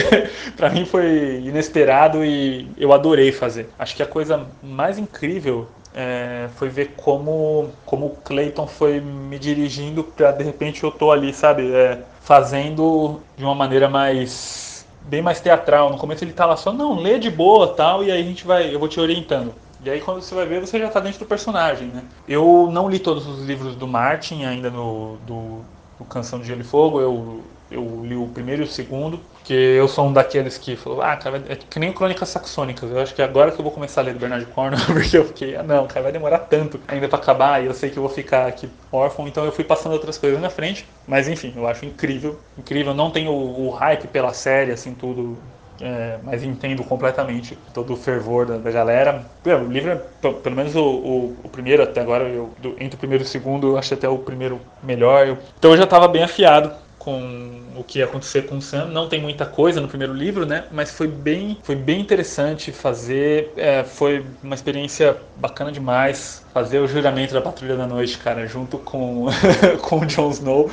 para 0.57 0.69
mim 0.69 0.85
foi 0.85 1.43
inesperado 1.45 2.25
e 2.25 2.69
eu 2.77 2.93
adorei 2.93 3.31
fazer. 3.31 3.69
Acho 3.79 3.95
que 3.95 4.03
a 4.03 4.07
coisa 4.07 4.49
mais 4.61 4.99
incrível 4.99 5.69
é, 5.95 6.49
foi 6.57 6.69
ver 6.69 6.95
como, 6.97 7.71
como 7.85 8.07
o 8.07 8.17
Clayton 8.25 8.67
foi 8.67 9.01
me 9.01 9.39
dirigindo 9.39 10.03
para 10.03 10.33
de 10.33 10.43
repente 10.43 10.83
eu 10.83 10.91
tô 10.91 11.13
ali, 11.13 11.33
sabe, 11.33 11.73
é, 11.73 12.01
fazendo 12.21 13.21
de 13.37 13.45
uma 13.45 13.55
maneira 13.55 13.89
mais 13.89 14.66
bem 15.07 15.23
mais 15.23 15.41
teatral. 15.41 15.91
No 15.91 15.99
começo 15.99 16.25
ele 16.25 16.33
tá 16.33 16.47
lá 16.47 16.57
só, 16.57 16.73
não, 16.73 16.99
lê 16.99 17.19
de 17.19 17.31
boa 17.31 17.69
tal, 17.69 18.05
e 18.05 18.11
aí 18.11 18.21
a 18.21 18.25
gente 18.25 18.47
vai, 18.47 18.75
eu 18.75 18.79
vou 18.79 18.89
te 18.89 19.01
orientando. 19.01 19.55
E 19.85 19.91
aí 19.91 20.01
quando 20.01 20.21
você 20.21 20.35
vai 20.35 20.47
ver, 20.47 20.61
você 20.61 20.79
já 20.79 20.89
tá 20.89 21.01
dentro 21.01 21.21
do 21.21 21.27
personagem, 21.27 21.89
né? 21.89 22.03
Eu 22.27 22.69
não 22.73 22.89
li 22.89 22.99
todos 22.99 23.27
os 23.27 23.45
livros 23.45 23.77
do 23.77 23.87
Martin 23.87 24.45
ainda 24.45 24.71
no, 24.71 25.17
do, 25.27 25.65
o 25.99 26.05
Canção 26.05 26.41
de 26.41 26.47
Gelo 26.47 26.61
e 26.61 26.65
Fogo, 26.65 27.01
eu, 27.01 27.43
eu 27.71 28.05
li 28.05 28.15
o 28.15 28.29
primeiro 28.29 28.63
e 28.63 28.65
o 28.65 28.69
segundo, 28.69 29.19
porque 29.33 29.53
eu 29.53 29.89
sou 29.89 30.07
um 30.07 30.13
daqueles 30.13 30.57
que 30.57 30.77
falou, 30.77 31.03
ah, 31.03 31.17
cara, 31.17 31.43
é 31.49 31.57
que 31.57 31.79
nem 31.79 31.93
Crônicas 31.93 32.29
Saxônicas, 32.29 32.91
eu 32.91 33.01
acho 33.01 33.15
que 33.15 33.23
agora 33.23 33.51
que 33.51 33.59
eu 33.59 33.63
vou 33.63 33.73
começar 33.73 34.01
a 34.01 34.05
ler 34.05 34.15
do 34.15 34.21
Bernard 34.21 34.47
Cornwell, 34.47 34.85
porque 34.87 35.17
eu 35.17 35.25
fiquei, 35.25 35.57
ah 35.57 35.63
não, 35.63 35.87
cara, 35.87 36.03
vai 36.03 36.13
demorar 36.13 36.39
tanto 36.41 36.81
ainda 36.87 37.09
para 37.09 37.19
acabar, 37.19 37.63
e 37.63 37.67
eu 37.67 37.75
sei 37.75 37.91
que 37.91 37.97
eu 37.97 38.03
vou 38.03 38.11
ficar 38.11 38.47
aqui 38.47 38.69
órfão, 38.93 39.27
então 39.27 39.45
eu 39.45 39.53
fui 39.53 39.65
passando 39.65 39.93
outras 39.93 40.17
coisas 40.17 40.41
na 40.41 40.51
frente, 40.51 40.87
mas 41.07 41.29
enfim, 41.29 41.53
eu 41.57 41.67
acho 41.67 41.85
incrível, 41.85 42.39
incrível, 42.57 42.95
não 42.95 43.11
tenho 43.11 43.33
o, 43.33 43.67
o 43.67 43.71
hype 43.71 44.07
pela 44.09 44.33
série, 44.33 44.71
assim, 44.71 44.95
tudo, 44.95 45.37
é, 45.81 46.19
mas 46.23 46.43
entendo 46.43 46.83
completamente 46.85 47.59
todo 47.75 47.93
o 47.93 47.97
fervor 47.97 48.47
da, 48.47 48.57
da 48.57 48.71
galera. 48.71 49.27
O 49.45 49.71
livro, 49.71 49.91
é, 49.91 49.97
pelo 50.43 50.57
menos 50.57 50.75
o, 50.75 50.83
o, 50.83 51.37
o, 51.45 51.49
primeiro 51.49 51.83
até 51.83 52.01
agora, 52.01 52.25
eu, 52.25 52.51
do, 52.61 52.71
entre 52.81 52.97
o 52.97 52.99
primeiro 52.99 53.25
e 53.25 53.27
o 53.27 53.29
segundo, 53.29 53.69
eu 53.69 53.79
achei 53.79 53.97
até 53.97 54.09
o 54.09 54.19
primeiro 54.19 54.61
melhor. 54.83 55.27
Eu, 55.27 55.39
então 55.59 55.73
eu 55.73 55.77
já 55.77 55.85
estava 55.85 56.09
bem 56.09 56.23
afiado 56.23 56.73
com 57.07 57.63
o 57.77 57.85
que 57.85 58.01
ia 58.01 58.05
acontecer 58.05 58.43
com 58.47 58.57
o 58.57 58.61
Sam. 58.61 58.87
Não 58.87 59.09
tem 59.09 59.23
muita 59.23 59.47
coisa 59.47 59.81
no 59.81 59.87
primeiro 59.87 60.13
livro, 60.13 60.45
né? 60.45 60.65
Mas 60.73 60.91
foi 60.91 61.07
bem, 61.07 61.57
foi 61.63 61.77
bem 61.77 62.01
interessante 62.01 62.73
fazer. 62.73 63.53
É, 63.57 63.85
foi 63.85 64.27
uma 64.43 64.57
experiência 64.57 65.17
bacana 65.37 65.71
demais. 65.71 66.45
Fazer 66.53 66.81
o 66.81 66.89
juramento 66.89 67.33
da 67.33 67.41
Patrulha 67.41 67.77
da 67.77 67.87
Noite, 67.87 68.19
cara, 68.19 68.45
junto 68.49 68.79
com, 68.79 69.27
com 69.83 70.01
o 70.01 70.07
Jon 70.07 70.31
Snow. 70.31 70.69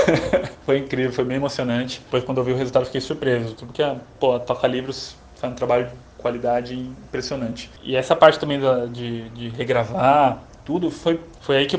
foi 0.64 0.78
incrível, 0.78 1.12
foi 1.12 1.26
bem 1.26 1.36
emocionante. 1.36 2.00
Depois, 2.02 2.24
quando 2.24 2.38
eu 2.38 2.44
vi 2.44 2.52
o 2.52 2.56
resultado, 2.56 2.86
fiquei 2.86 3.02
surpreso. 3.02 3.54
Porque, 3.56 3.82
pô, 4.18 4.40
Toca 4.40 4.66
Livros 4.66 5.14
faz 5.34 5.52
um 5.52 5.56
trabalho 5.56 5.88
de 5.88 5.92
qualidade 6.16 6.74
impressionante. 6.74 7.70
E 7.82 7.94
essa 7.94 8.16
parte 8.16 8.38
também 8.38 8.58
da, 8.58 8.86
de, 8.86 9.28
de 9.28 9.50
regravar 9.50 10.42
tudo, 10.64 10.90
foi, 10.90 11.20
foi 11.42 11.58
aí 11.58 11.66
que 11.66 11.78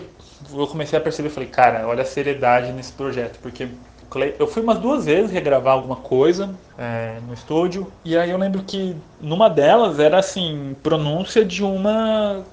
eu 0.54 0.68
comecei 0.68 0.98
a 0.98 1.02
perceber, 1.02 1.30
falei, 1.30 1.50
cara, 1.50 1.88
olha 1.88 2.04
a 2.04 2.06
seriedade 2.06 2.72
nesse 2.72 2.94
projeto, 2.94 3.40
porque 3.42 3.68
eu 4.40 4.48
fui 4.48 4.62
umas 4.62 4.80
duas 4.80 5.06
vezes 5.06 5.32
regravar 5.32 5.74
alguma 5.74 5.98
coisa 5.98 6.56
é, 6.78 7.20
no 7.28 7.34
estúdio, 7.34 7.92
e 8.04 8.18
aí 8.18 8.30
eu 8.30 8.38
lembro 8.38 8.64
que 8.64 8.96
numa 9.22 9.50
delas 9.50 10.00
era 10.00 10.18
assim, 10.18 10.76
pronúncia 10.82 11.44
de 11.44 11.64
uma 11.64 12.44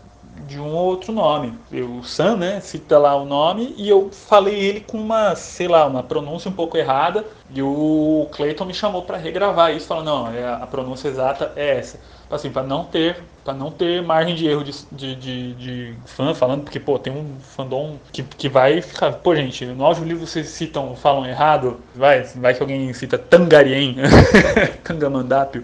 de 0.47 0.59
um 0.59 0.75
outro 0.75 1.13
nome. 1.13 1.55
O 1.73 2.03
Sam, 2.03 2.37
né, 2.37 2.61
cita 2.61 2.99
lá 2.99 3.15
o 3.17 3.25
nome 3.25 3.75
e 3.77 3.89
eu 3.89 4.11
falei 4.11 4.55
ele 4.55 4.81
com 4.81 4.99
uma, 4.99 5.35
sei 5.35 5.69
lá, 5.69 5.87
uma 5.87 6.03
pronúncia 6.03 6.51
um 6.51 6.55
pouco 6.55 6.77
errada 6.77 7.25
e 7.51 7.63
o 7.63 8.29
Clayton 8.33 8.65
me 8.65 8.75
chamou 8.75 9.03
para 9.03 9.17
regravar 9.17 9.75
isso, 9.75 9.87
falando, 9.87 10.07
não, 10.07 10.33
é, 10.33 10.47
a 10.47 10.67
pronúncia 10.67 11.09
exata 11.09 11.53
é 11.57 11.79
essa 11.79 11.99
assim, 12.31 12.51
para 12.51 12.63
não 12.63 12.85
ter 12.85 13.23
para 13.45 13.53
não 13.53 13.71
ter 13.71 14.03
margem 14.03 14.35
de 14.35 14.47
erro 14.47 14.65
de, 14.65 14.73
de, 14.91 15.15
de, 15.15 15.53
de, 15.53 15.95
fã 16.07 16.33
falando, 16.33 16.63
porque, 16.63 16.81
pô, 16.81 16.99
tem 16.99 17.13
um 17.13 17.37
fandom 17.39 17.99
que, 18.11 18.23
que 18.23 18.49
vai 18.49 18.81
ficar, 18.81 19.13
pô, 19.13 19.37
gente, 19.37 19.67
no 19.67 19.85
audiolivro 19.85 20.27
vocês 20.27 20.49
citam, 20.49 20.97
falam 20.97 21.27
errado, 21.27 21.79
vai, 21.95 22.23
vai 22.23 22.55
que 22.55 22.63
alguém 22.63 22.91
cita 22.95 23.19
Tangarien, 23.19 23.97
Kangamandápio, 24.83 25.63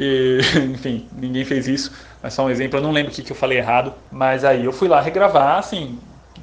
e, 0.00 0.40
enfim, 0.72 1.06
ninguém 1.12 1.44
fez 1.44 1.68
isso, 1.68 1.92
mas 2.22 2.34
só 2.34 2.44
um 2.44 2.50
exemplo, 2.50 2.78
eu 2.78 2.82
não 2.82 2.92
lembro 2.92 3.12
o 3.12 3.14
que, 3.14 3.22
que 3.22 3.32
eu 3.32 3.36
falei 3.36 3.58
errado, 3.58 3.92
mas 4.10 4.44
aí 4.44 4.64
eu 4.64 4.72
fui 4.72 4.88
lá 4.88 5.00
regravar, 5.00 5.58
assim, 5.58 5.98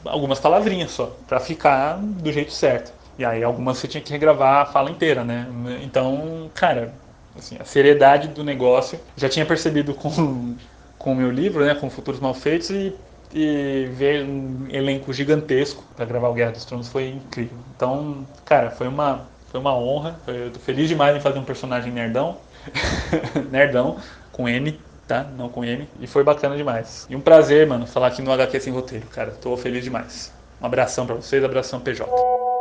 algumas 0.05 0.39
palavrinhas 0.39 0.91
só, 0.91 1.15
para 1.27 1.39
ficar 1.39 1.97
do 1.97 2.31
jeito 2.31 2.51
certo. 2.51 2.93
E 3.19 3.25
aí 3.25 3.43
algumas 3.43 3.79
você 3.79 3.87
tinha 3.87 4.01
que 4.01 4.11
regravar 4.11 4.61
a 4.61 4.65
fala 4.65 4.91
inteira, 4.91 5.23
né? 5.23 5.47
Então, 5.81 6.51
cara, 6.53 6.93
Assim, 7.37 7.57
a 7.59 7.65
seriedade 7.65 8.29
do 8.29 8.43
negócio. 8.43 8.99
Já 9.15 9.29
tinha 9.29 9.45
percebido 9.45 9.93
com, 9.93 10.55
com 10.97 11.11
o 11.11 11.15
meu 11.15 11.31
livro, 11.31 11.63
né, 11.63 11.75
com 11.75 11.89
Futuros 11.89 12.19
Mal 12.19 12.33
Feitos, 12.33 12.69
e, 12.69 12.93
e 13.33 13.89
ver 13.93 14.23
um 14.23 14.67
elenco 14.69 15.13
gigantesco 15.13 15.83
para 15.95 16.05
gravar 16.05 16.29
o 16.29 16.33
Guerra 16.33 16.51
dos 16.51 16.65
Tronos 16.65 16.87
foi 16.87 17.09
incrível. 17.09 17.57
Então, 17.75 18.25
cara, 18.43 18.71
foi 18.71 18.87
uma, 18.87 19.27
foi 19.51 19.59
uma 19.59 19.75
honra. 19.75 20.19
Eu 20.27 20.51
tô 20.51 20.59
feliz 20.59 20.87
demais 20.87 21.15
em 21.15 21.19
fazer 21.19 21.39
um 21.39 21.43
personagem 21.43 21.91
nerdão. 21.91 22.37
nerdão, 23.51 23.97
com 24.31 24.47
M, 24.47 24.79
tá? 25.07 25.23
Não 25.23 25.49
com 25.49 25.63
M. 25.63 25.87
E 25.99 26.07
foi 26.07 26.23
bacana 26.23 26.55
demais. 26.55 27.07
E 27.09 27.15
um 27.15 27.21
prazer, 27.21 27.65
mano, 27.67 27.87
falar 27.87 28.07
aqui 28.07 28.21
no 28.21 28.31
HQ 28.31 28.59
Sem 28.59 28.73
Roteiro, 28.73 29.05
cara. 29.07 29.31
Tô 29.31 29.55
feliz 29.57 29.83
demais. 29.83 30.33
Um 30.61 30.65
abração 30.65 31.05
para 31.05 31.15
vocês, 31.15 31.43
abração 31.43 31.79
PJ. 31.79 32.09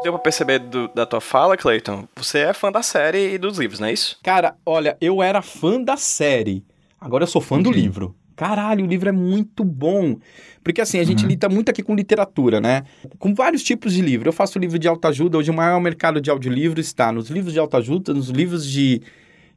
Deu 0.03 0.13
pra 0.13 0.21
perceber 0.21 0.59
do, 0.59 0.89
da 0.89 1.07
tua 1.07 1.21
fala, 1.21 1.57
Clayton, 1.57 2.07
você 2.15 2.41
é 2.41 2.53
fã 2.53 2.71
da 2.71 2.83
série 2.83 3.35
e 3.35 3.39
dos 3.39 3.59
livros, 3.59 3.81
não 3.81 3.89
é 3.89 3.93
isso? 3.93 4.19
Cara, 4.23 4.55
olha, 4.65 4.97
eu 5.01 5.23
era 5.23 5.41
fã 5.43 5.81
da 5.81 5.97
série. 5.97 6.65
Agora 7.01 7.25
eu 7.25 7.29
sou 7.29 7.41
fã 7.41 7.57
uhum. 7.57 7.63
do 7.63 7.71
livro. 7.71 8.15
Caralho, 8.37 8.85
o 8.85 8.89
livro 8.89 9.09
é 9.09 9.13
muito 9.13 9.65
bom. 9.65 10.19
Porque 10.63 10.81
assim, 10.81 10.99
a 10.99 11.05
gente 11.05 11.23
uhum. 11.23 11.31
lida 11.31 11.49
muito 11.49 11.71
aqui 11.71 11.83
com 11.83 11.95
literatura, 11.95 12.61
né? 12.61 12.83
Com 13.19 13.35
vários 13.35 13.63
tipos 13.63 13.95
de 13.95 14.03
livro. 14.03 14.29
Eu 14.29 14.33
faço 14.33 14.59
livro 14.59 14.79
de 14.79 14.87
autoajuda, 14.87 15.39
hoje 15.39 15.51
o 15.51 15.55
maior 15.55 15.81
mercado 15.81 16.21
de 16.21 16.31
audiolivro 16.31 16.79
está 16.79 17.11
nos 17.11 17.31
livros 17.31 17.55
de 17.55 17.59
autoajuda, 17.59 18.13
nos 18.13 18.29
livros 18.29 18.69
de, 18.69 19.01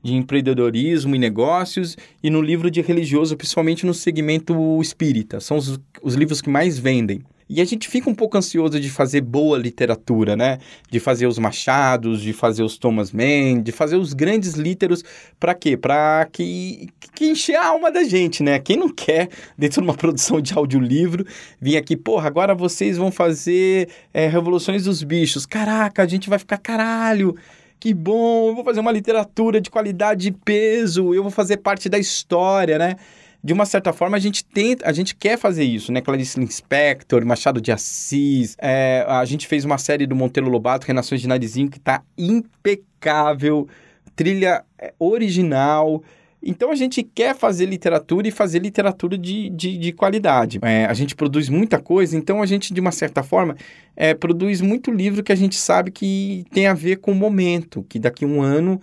de 0.01 0.15
empreendedorismo 0.15 1.15
e 1.15 1.19
negócios 1.19 1.97
e 2.23 2.29
no 2.29 2.41
livro 2.41 2.71
de 2.71 2.81
religioso, 2.81 3.35
principalmente 3.35 3.85
no 3.85 3.93
segmento 3.93 4.81
espírita. 4.81 5.39
São 5.39 5.57
os, 5.57 5.79
os 6.01 6.15
livros 6.15 6.41
que 6.41 6.49
mais 6.49 6.79
vendem. 6.79 7.21
E 7.51 7.59
a 7.61 7.65
gente 7.65 7.89
fica 7.89 8.07
um 8.07 8.13
pouco 8.13 8.37
ansioso 8.37 8.79
de 8.79 8.91
fazer 8.91 9.21
boa 9.21 9.57
literatura, 9.57 10.35
né? 10.35 10.59
De 10.87 10.99
fazer 10.99 11.25
os 11.25 11.39
Machados, 11.39 12.21
de 12.21 12.31
fazer 12.31 12.61
os 12.61 12.77
Thomas 12.77 13.11
Mann, 13.11 13.63
de 13.63 13.71
fazer 13.71 13.95
os 13.95 14.13
grandes 14.13 14.53
líteros. 14.53 15.03
Para 15.39 15.55
quê? 15.55 15.75
Para 15.75 16.27
que, 16.31 16.89
que 17.15 17.25
encher 17.25 17.55
a 17.55 17.65
alma 17.69 17.91
da 17.91 18.03
gente, 18.03 18.43
né? 18.43 18.59
Quem 18.59 18.77
não 18.77 18.87
quer, 18.87 19.29
dentro 19.57 19.81
de 19.81 19.87
uma 19.87 19.95
produção 19.97 20.39
de 20.39 20.53
audiolivro, 20.53 21.25
vir 21.59 21.75
aqui, 21.75 21.97
porra, 21.97 22.27
agora 22.27 22.53
vocês 22.53 22.97
vão 22.97 23.11
fazer 23.11 23.89
é, 24.13 24.27
Revoluções 24.27 24.83
dos 24.83 25.01
Bichos. 25.01 25.47
Caraca, 25.47 26.03
a 26.03 26.07
gente 26.07 26.29
vai 26.29 26.37
ficar 26.37 26.59
caralho 26.59 27.35
que 27.79 27.93
bom, 27.93 28.49
eu 28.49 28.55
vou 28.55 28.63
fazer 28.63 28.79
uma 28.79 28.91
literatura 28.91 29.61
de 29.61 29.69
qualidade 29.69 30.27
e 30.27 30.31
peso, 30.31 31.13
eu 31.13 31.23
vou 31.23 31.31
fazer 31.31 31.57
parte 31.57 31.87
da 31.87 31.97
história, 31.97 32.77
né? 32.77 32.95
de 33.43 33.53
uma 33.53 33.65
certa 33.65 33.93
forma, 33.93 34.17
a 34.17 34.19
gente 34.19 34.43
tenta, 34.43 34.87
a 34.87 34.91
gente 34.91 35.15
quer 35.15 35.37
fazer 35.37 35.63
isso, 35.63 35.91
né? 35.91 36.01
Clarice 36.01 36.39
Lispector, 36.39 37.25
Machado 37.25 37.61
de 37.61 37.71
Assis, 37.71 38.55
é, 38.59 39.05
a 39.07 39.23
gente 39.23 39.47
fez 39.47 39.63
uma 39.63 39.77
série 39.77 40.05
do 40.05 40.15
Monteiro 40.15 40.49
Lobato, 40.49 40.85
Renações 40.85 41.21
de 41.21 41.27
Narizinho, 41.27 41.69
que 41.69 41.79
tá 41.79 42.03
impecável, 42.17 43.67
trilha 44.15 44.65
é, 44.77 44.93
original. 44.99 46.03
Então 46.41 46.71
a 46.71 46.75
gente 46.75 47.03
quer 47.03 47.35
fazer 47.35 47.65
literatura 47.65 48.27
e 48.27 48.31
fazer 48.31 48.59
literatura 48.59 49.17
de, 49.17 49.49
de, 49.49 49.77
de 49.77 49.91
qualidade. 49.91 50.59
É, 50.61 50.85
a 50.85 50.93
gente 50.93 51.15
produz 51.15 51.49
muita 51.49 51.79
coisa, 51.79 52.17
então 52.17 52.41
a 52.41 52.45
gente, 52.45 52.73
de 52.73 52.79
uma 52.79 52.91
certa 52.91 53.21
forma, 53.21 53.55
é, 53.95 54.13
produz 54.13 54.61
muito 54.61 54.89
livro 54.89 55.23
que 55.23 55.31
a 55.31 55.35
gente 55.35 55.55
sabe 55.55 55.91
que 55.91 56.45
tem 56.51 56.67
a 56.67 56.73
ver 56.73 56.97
com 56.97 57.11
o 57.11 57.15
momento, 57.15 57.85
que 57.89 57.99
daqui 57.99 58.23
a 58.23 58.27
um 58.27 58.41
ano 58.41 58.79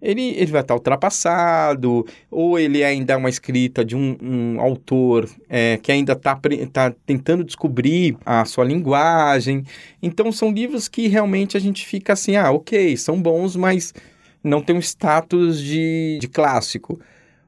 ele, 0.00 0.34
ele 0.36 0.50
vai 0.50 0.62
estar 0.62 0.74
ultrapassado, 0.74 2.06
ou 2.30 2.58
ele 2.58 2.82
ainda 2.82 3.12
é 3.12 3.16
uma 3.16 3.28
escrita 3.28 3.84
de 3.84 3.94
um, 3.94 4.16
um 4.22 4.60
autor 4.60 5.28
é, 5.48 5.78
que 5.82 5.92
ainda 5.92 6.14
está 6.14 6.38
tá 6.72 6.94
tentando 7.04 7.44
descobrir 7.44 8.16
a 8.24 8.44
sua 8.44 8.64
linguagem. 8.64 9.64
Então, 10.02 10.32
são 10.32 10.50
livros 10.50 10.88
que 10.88 11.06
realmente 11.06 11.56
a 11.56 11.60
gente 11.60 11.84
fica 11.84 12.14
assim, 12.14 12.36
ah, 12.36 12.50
ok, 12.50 12.96
são 12.96 13.20
bons, 13.20 13.56
mas 13.56 13.92
não 14.42 14.62
tem 14.62 14.76
um 14.76 14.80
status 14.80 15.60
de, 15.60 16.18
de 16.20 16.28
clássico. 16.28 17.00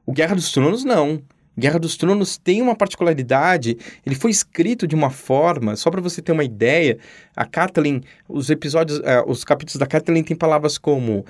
O 0.05 0.11
Guerra 0.11 0.35
dos 0.35 0.51
Tronos, 0.51 0.83
não. 0.83 1.21
Guerra 1.57 1.79
dos 1.79 1.95
Tronos 1.95 2.37
tem 2.37 2.61
uma 2.61 2.75
particularidade, 2.75 3.77
ele 4.03 4.15
foi 4.15 4.31
escrito 4.31 4.87
de 4.87 4.95
uma 4.95 5.11
forma, 5.11 5.75
só 5.75 5.91
para 5.91 6.01
você 6.01 6.19
ter 6.19 6.31
uma 6.31 6.43
ideia, 6.43 6.97
a 7.35 7.45
Kathleen, 7.45 8.01
os 8.27 8.49
episódios, 8.49 8.97
uh, 8.99 9.23
os 9.27 9.43
capítulos 9.43 9.77
da 9.77 9.85
Kathleen 9.85 10.23
tem 10.23 10.35
palavras 10.35 10.79
como 10.79 11.23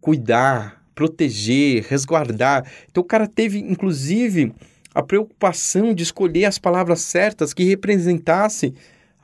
cuidar, 0.00 0.80
proteger, 0.94 1.84
resguardar. 1.88 2.64
Então 2.88 3.02
o 3.02 3.06
cara 3.06 3.26
teve, 3.26 3.58
inclusive, 3.58 4.52
a 4.94 5.02
preocupação 5.02 5.92
de 5.92 6.04
escolher 6.04 6.44
as 6.44 6.56
palavras 6.56 7.00
certas 7.00 7.52
que 7.52 7.64
representasse 7.64 8.72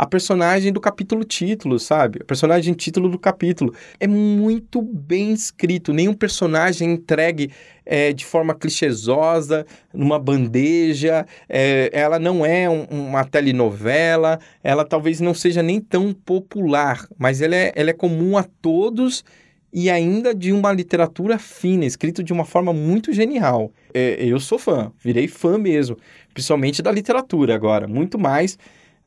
a 0.00 0.06
personagem 0.06 0.72
do 0.72 0.80
capítulo 0.80 1.24
título, 1.24 1.78
sabe? 1.78 2.20
A 2.22 2.24
personagem 2.24 2.72
título 2.72 3.06
do 3.06 3.18
capítulo. 3.18 3.74
É 4.00 4.06
muito 4.06 4.80
bem 4.80 5.30
escrito. 5.30 5.92
Nenhum 5.92 6.14
personagem 6.14 6.88
é 6.88 6.92
entregue 6.94 7.50
é, 7.84 8.10
de 8.10 8.24
forma 8.24 8.54
clichêsosa, 8.54 9.66
numa 9.92 10.18
bandeja. 10.18 11.26
É, 11.46 11.90
ela 11.92 12.18
não 12.18 12.46
é 12.46 12.66
um, 12.66 12.84
uma 12.84 13.26
telenovela. 13.26 14.40
Ela 14.64 14.86
talvez 14.86 15.20
não 15.20 15.34
seja 15.34 15.62
nem 15.62 15.78
tão 15.78 16.14
popular, 16.14 17.06
mas 17.18 17.42
ela 17.42 17.54
é, 17.54 17.70
ela 17.76 17.90
é 17.90 17.92
comum 17.92 18.38
a 18.38 18.42
todos 18.42 19.22
e 19.70 19.90
ainda 19.90 20.34
de 20.34 20.50
uma 20.50 20.72
literatura 20.72 21.38
fina, 21.38 21.84
escrito 21.84 22.24
de 22.24 22.32
uma 22.32 22.46
forma 22.46 22.72
muito 22.72 23.12
genial. 23.12 23.70
É, 23.92 24.16
eu 24.24 24.40
sou 24.40 24.58
fã, 24.58 24.90
virei 24.98 25.28
fã 25.28 25.58
mesmo, 25.58 25.98
principalmente 26.32 26.80
da 26.80 26.90
literatura 26.90 27.54
agora, 27.54 27.86
muito 27.86 28.18
mais 28.18 28.56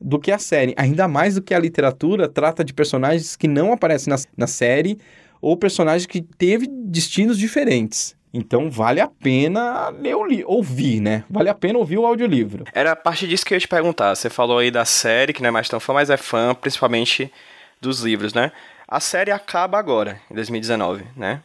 do 0.04 0.18
que 0.18 0.30
a 0.30 0.38
série. 0.38 0.74
Ainda 0.76 1.08
mais 1.08 1.34
do 1.36 1.42
que 1.42 1.54
a 1.54 1.58
literatura 1.58 2.28
trata 2.28 2.62
de 2.62 2.74
personagens 2.74 3.36
que 3.36 3.48
não 3.48 3.72
aparecem 3.72 4.12
na, 4.12 4.20
na 4.36 4.46
série 4.46 4.98
ou 5.40 5.56
personagens 5.56 6.04
que 6.04 6.20
teve 6.20 6.66
destinos 6.68 7.38
diferentes. 7.38 8.14
Então 8.32 8.70
vale 8.70 9.00
a 9.00 9.08
pena 9.08 9.88
ler 9.88 10.14
ouvir, 10.46 11.00
né? 11.00 11.24
Vale 11.30 11.48
a 11.48 11.54
pena 11.54 11.78
ouvir 11.78 11.98
o 11.98 12.04
audiolivro. 12.04 12.64
Era 12.74 12.92
a 12.92 12.96
parte 12.96 13.26
disso 13.26 13.46
que 13.46 13.54
eu 13.54 13.56
ia 13.56 13.60
te 13.60 13.68
perguntar. 13.68 14.14
Você 14.14 14.28
falou 14.28 14.58
aí 14.58 14.70
da 14.70 14.84
série, 14.84 15.32
que 15.32 15.40
não 15.40 15.48
é 15.48 15.52
mais 15.52 15.68
tão 15.68 15.80
fã, 15.80 15.94
mas 15.94 16.10
é 16.10 16.16
fã, 16.16 16.54
principalmente 16.54 17.32
dos 17.80 18.00
livros, 18.00 18.34
né? 18.34 18.52
A 18.86 19.00
série 19.00 19.30
acaba 19.30 19.78
agora, 19.78 20.20
em 20.30 20.34
2019, 20.34 21.04
né? 21.16 21.40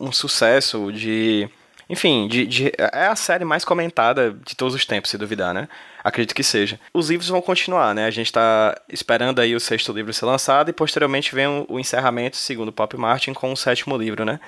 um 0.00 0.10
sucesso 0.10 0.90
de 0.90 1.48
enfim, 1.88 2.28
de, 2.28 2.46
de, 2.46 2.72
é 2.78 3.06
a 3.06 3.16
série 3.16 3.44
mais 3.44 3.64
comentada 3.64 4.36
de 4.44 4.56
todos 4.56 4.74
os 4.74 4.86
tempos, 4.86 5.10
se 5.10 5.18
duvidar, 5.18 5.52
né? 5.52 5.68
Acredito 6.02 6.34
que 6.34 6.42
seja. 6.42 6.78
Os 6.92 7.10
livros 7.10 7.28
vão 7.28 7.40
continuar, 7.40 7.94
né? 7.94 8.06
A 8.06 8.10
gente 8.10 8.32
tá 8.32 8.74
esperando 8.88 9.40
aí 9.40 9.54
o 9.54 9.60
sexto 9.60 9.92
livro 9.92 10.12
ser 10.12 10.24
lançado 10.24 10.68
e 10.68 10.72
posteriormente 10.72 11.34
vem 11.34 11.46
o, 11.46 11.66
o 11.68 11.80
encerramento, 11.80 12.36
segundo 12.36 12.68
o 12.68 12.72
Pop 12.72 12.96
Martin, 12.96 13.32
com 13.32 13.52
o 13.52 13.56
sétimo 13.56 13.96
livro, 13.96 14.24
né? 14.24 14.40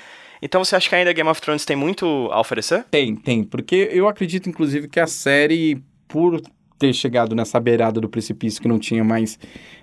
Então 0.42 0.64
você 0.64 0.76
acha 0.76 0.88
que 0.88 0.94
ainda 0.94 1.12
Game 1.12 1.28
of 1.28 1.40
Thrones 1.40 1.64
tem 1.64 1.76
muito 1.76 2.28
a 2.30 2.40
oferecer? 2.40 2.84
Tem, 2.90 3.14
tem. 3.14 3.44
Porque 3.44 3.88
eu 3.92 4.08
acredito, 4.08 4.48
inclusive, 4.48 4.88
que 4.88 5.00
a 5.00 5.06
série, 5.06 5.82
por 6.08 6.40
ter 6.78 6.92
chegado 6.92 7.34
nessa 7.34 7.58
beirada 7.60 8.00
do 8.00 8.08
precipício 8.08 8.60
que 8.60 8.68
não 8.68 8.78
tinha 8.78 9.04
mais 9.04 9.38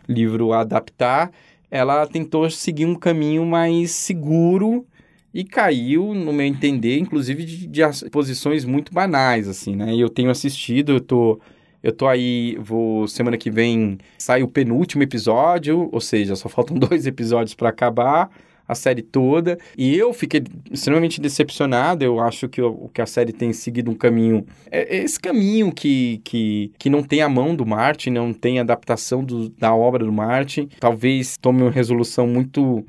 livro 0.08 0.54
a 0.54 0.62
adaptar, 0.62 1.32
ela 1.70 2.06
tentou 2.06 2.50
seguir 2.50 2.86
um 2.86 2.96
caminho 2.96 3.46
mais 3.46 3.92
seguro 3.92 4.86
e 5.34 5.44
caiu, 5.44 6.14
no 6.14 6.34
meu 6.34 6.46
entender, 6.46 6.98
inclusive 6.98 7.46
de, 7.46 7.68
de 7.68 8.10
posições 8.10 8.66
muito 8.66 8.94
banais, 8.94 9.48
assim, 9.48 9.76
né? 9.76 9.96
Eu 9.96 10.10
tenho 10.10 10.30
assistido, 10.30 10.94
eu 10.94 11.00
tô, 11.00 11.40
eu 11.82 11.92
tô 11.92 12.08
aí, 12.08 12.58
vou, 12.60 13.08
semana 13.08 13.38
que 13.38 13.50
vem 13.50 13.98
sai 14.18 14.44
o 14.44 14.48
penúltimo 14.48 15.04
episódio, 15.04 15.90
ou 15.92 16.02
seja, 16.02 16.36
só 16.36 16.50
faltam 16.50 16.76
dois 16.80 17.08
episódios 17.08 17.56
para 17.56 17.70
acabar 17.70 18.30
a 18.68 18.76
série 18.76 19.02
toda, 19.02 19.58
e 19.78 19.98
eu 19.98 20.14
fiquei 20.14 20.44
extremamente 20.72 21.20
decepcionado, 21.20 22.06
eu 22.06 22.22
acho 22.22 22.48
que, 22.48 22.62
o, 22.62 22.90
que 22.94 23.02
a 23.02 23.06
série 23.06 23.34
tem 23.34 23.52
seguido 23.52 23.92
um 23.92 23.96
caminho, 23.96 24.46
é, 24.70 24.98
é 24.98 25.04
esse 25.04 25.20
caminho 25.20 25.74
que, 25.74 26.22
que, 26.24 26.72
que 26.80 26.90
não 26.90 27.04
tem 27.04 27.22
a 27.22 27.28
mão 27.28 27.54
do 27.54 27.66
Martin, 27.66 28.12
não 28.12 28.32
tem 28.32 28.60
adaptação 28.60 29.26
do, 29.26 29.50
da 29.50 29.76
obra 29.76 30.06
do 30.06 30.12
Martin, 30.12 30.70
talvez 30.80 31.36
tome 31.36 31.64
uma 31.64 31.72
resolução 31.72 32.26
muito 32.28 32.86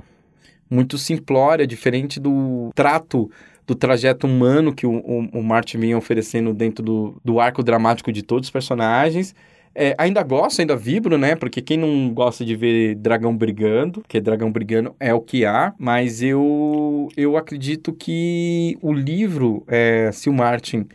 muito 0.72 0.96
simplória, 0.96 1.66
diferente 1.66 2.18
do 2.18 2.70
trato 2.74 3.30
do 3.66 3.74
trajeto 3.74 4.26
humano 4.26 4.74
que 4.74 4.86
o, 4.86 4.92
o, 4.92 5.38
o 5.38 5.42
Martin 5.42 5.78
vinha 5.78 5.96
oferecendo 5.96 6.52
dentro 6.52 6.84
do, 6.84 7.20
do 7.24 7.38
arco 7.38 7.62
dramático 7.62 8.10
de 8.10 8.22
todos 8.22 8.48
os 8.48 8.50
personagens. 8.50 9.34
É, 9.74 9.94
ainda 9.96 10.22
gosto, 10.22 10.60
ainda 10.60 10.76
vibro, 10.76 11.16
né? 11.16 11.34
Porque 11.34 11.62
quem 11.62 11.78
não 11.78 12.12
gosta 12.12 12.44
de 12.44 12.54
ver 12.54 12.94
dragão 12.96 13.34
brigando, 13.34 14.00
porque 14.00 14.20
dragão 14.20 14.50
brigando 14.50 14.94
é 15.00 15.14
o 15.14 15.20
que 15.20 15.46
há, 15.46 15.72
mas 15.78 16.22
eu, 16.22 17.08
eu 17.16 17.36
acredito 17.36 17.92
que 17.92 18.76
o 18.82 18.92
livro, 18.92 19.64
é, 19.66 20.10
se 20.12 20.28
o 20.28 20.32
Martin 20.32 20.86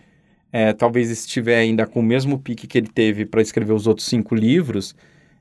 é, 0.52 0.74
talvez 0.74 1.10
estiver 1.10 1.58
ainda 1.58 1.88
com 1.88 2.02
o 2.02 2.04
mesmo 2.04 2.38
pique 2.38 2.68
que 2.68 2.78
ele 2.78 2.88
teve 2.88 3.26
para 3.26 3.42
escrever 3.42 3.74
os 3.74 3.88
outros 3.88 4.08
cinco 4.08 4.36
livros, 4.36 4.96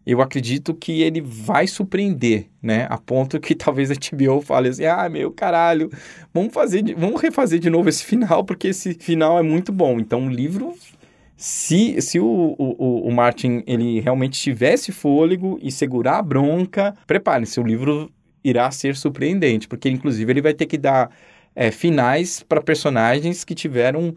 eu 0.07 0.23
acredito 0.23 0.73
que 0.73 1.03
ele 1.03 1.21
vai 1.21 1.67
surpreender, 1.67 2.47
né? 2.63 2.87
A 2.89 2.97
ponto 2.97 3.41
que 3.41 3.55
talvez 3.57 3.91
a 3.91 3.95
HBO 3.95 4.41
fale 4.41 4.69
assim: 4.69 4.85
ah, 4.85 5.09
meu 5.09 5.33
caralho, 5.33 5.91
vamos 6.33 6.55
fazer, 6.55 6.95
vamos 6.95 7.21
refazer 7.21 7.59
de 7.59 7.69
novo 7.69 7.89
esse 7.89 8.05
final, 8.05 8.45
porque 8.45 8.69
esse 8.69 8.95
final 8.95 9.39
é 9.39 9.43
muito 9.43 9.73
bom. 9.73 9.99
Então, 9.99 10.27
o 10.27 10.31
livro. 10.31 10.75
Se, 11.39 12.01
se 12.01 12.19
o, 12.19 12.57
o, 12.59 13.09
o 13.09 13.13
Martin 13.13 13.63
ele 13.67 14.01
realmente 14.01 14.41
tivesse 14.41 14.91
fôlego 14.91 15.59
e 15.61 15.71
segurar 15.71 16.17
a 16.17 16.23
bronca, 16.23 16.95
prepare-se, 17.07 17.61
o 17.61 17.63
livro 17.63 18.11
irá 18.43 18.71
ser 18.71 18.97
surpreendente, 18.97 19.69
porque 19.69 19.91
inclusive 19.91 20.33
ele 20.33 20.41
vai 20.41 20.55
ter 20.55 20.65
que 20.65 20.79
dar 20.79 21.11
é, 21.55 21.71
finais 21.71 22.43
para 22.43 22.63
personagens 22.63 23.45
que 23.45 23.55
tiveram 23.55 24.15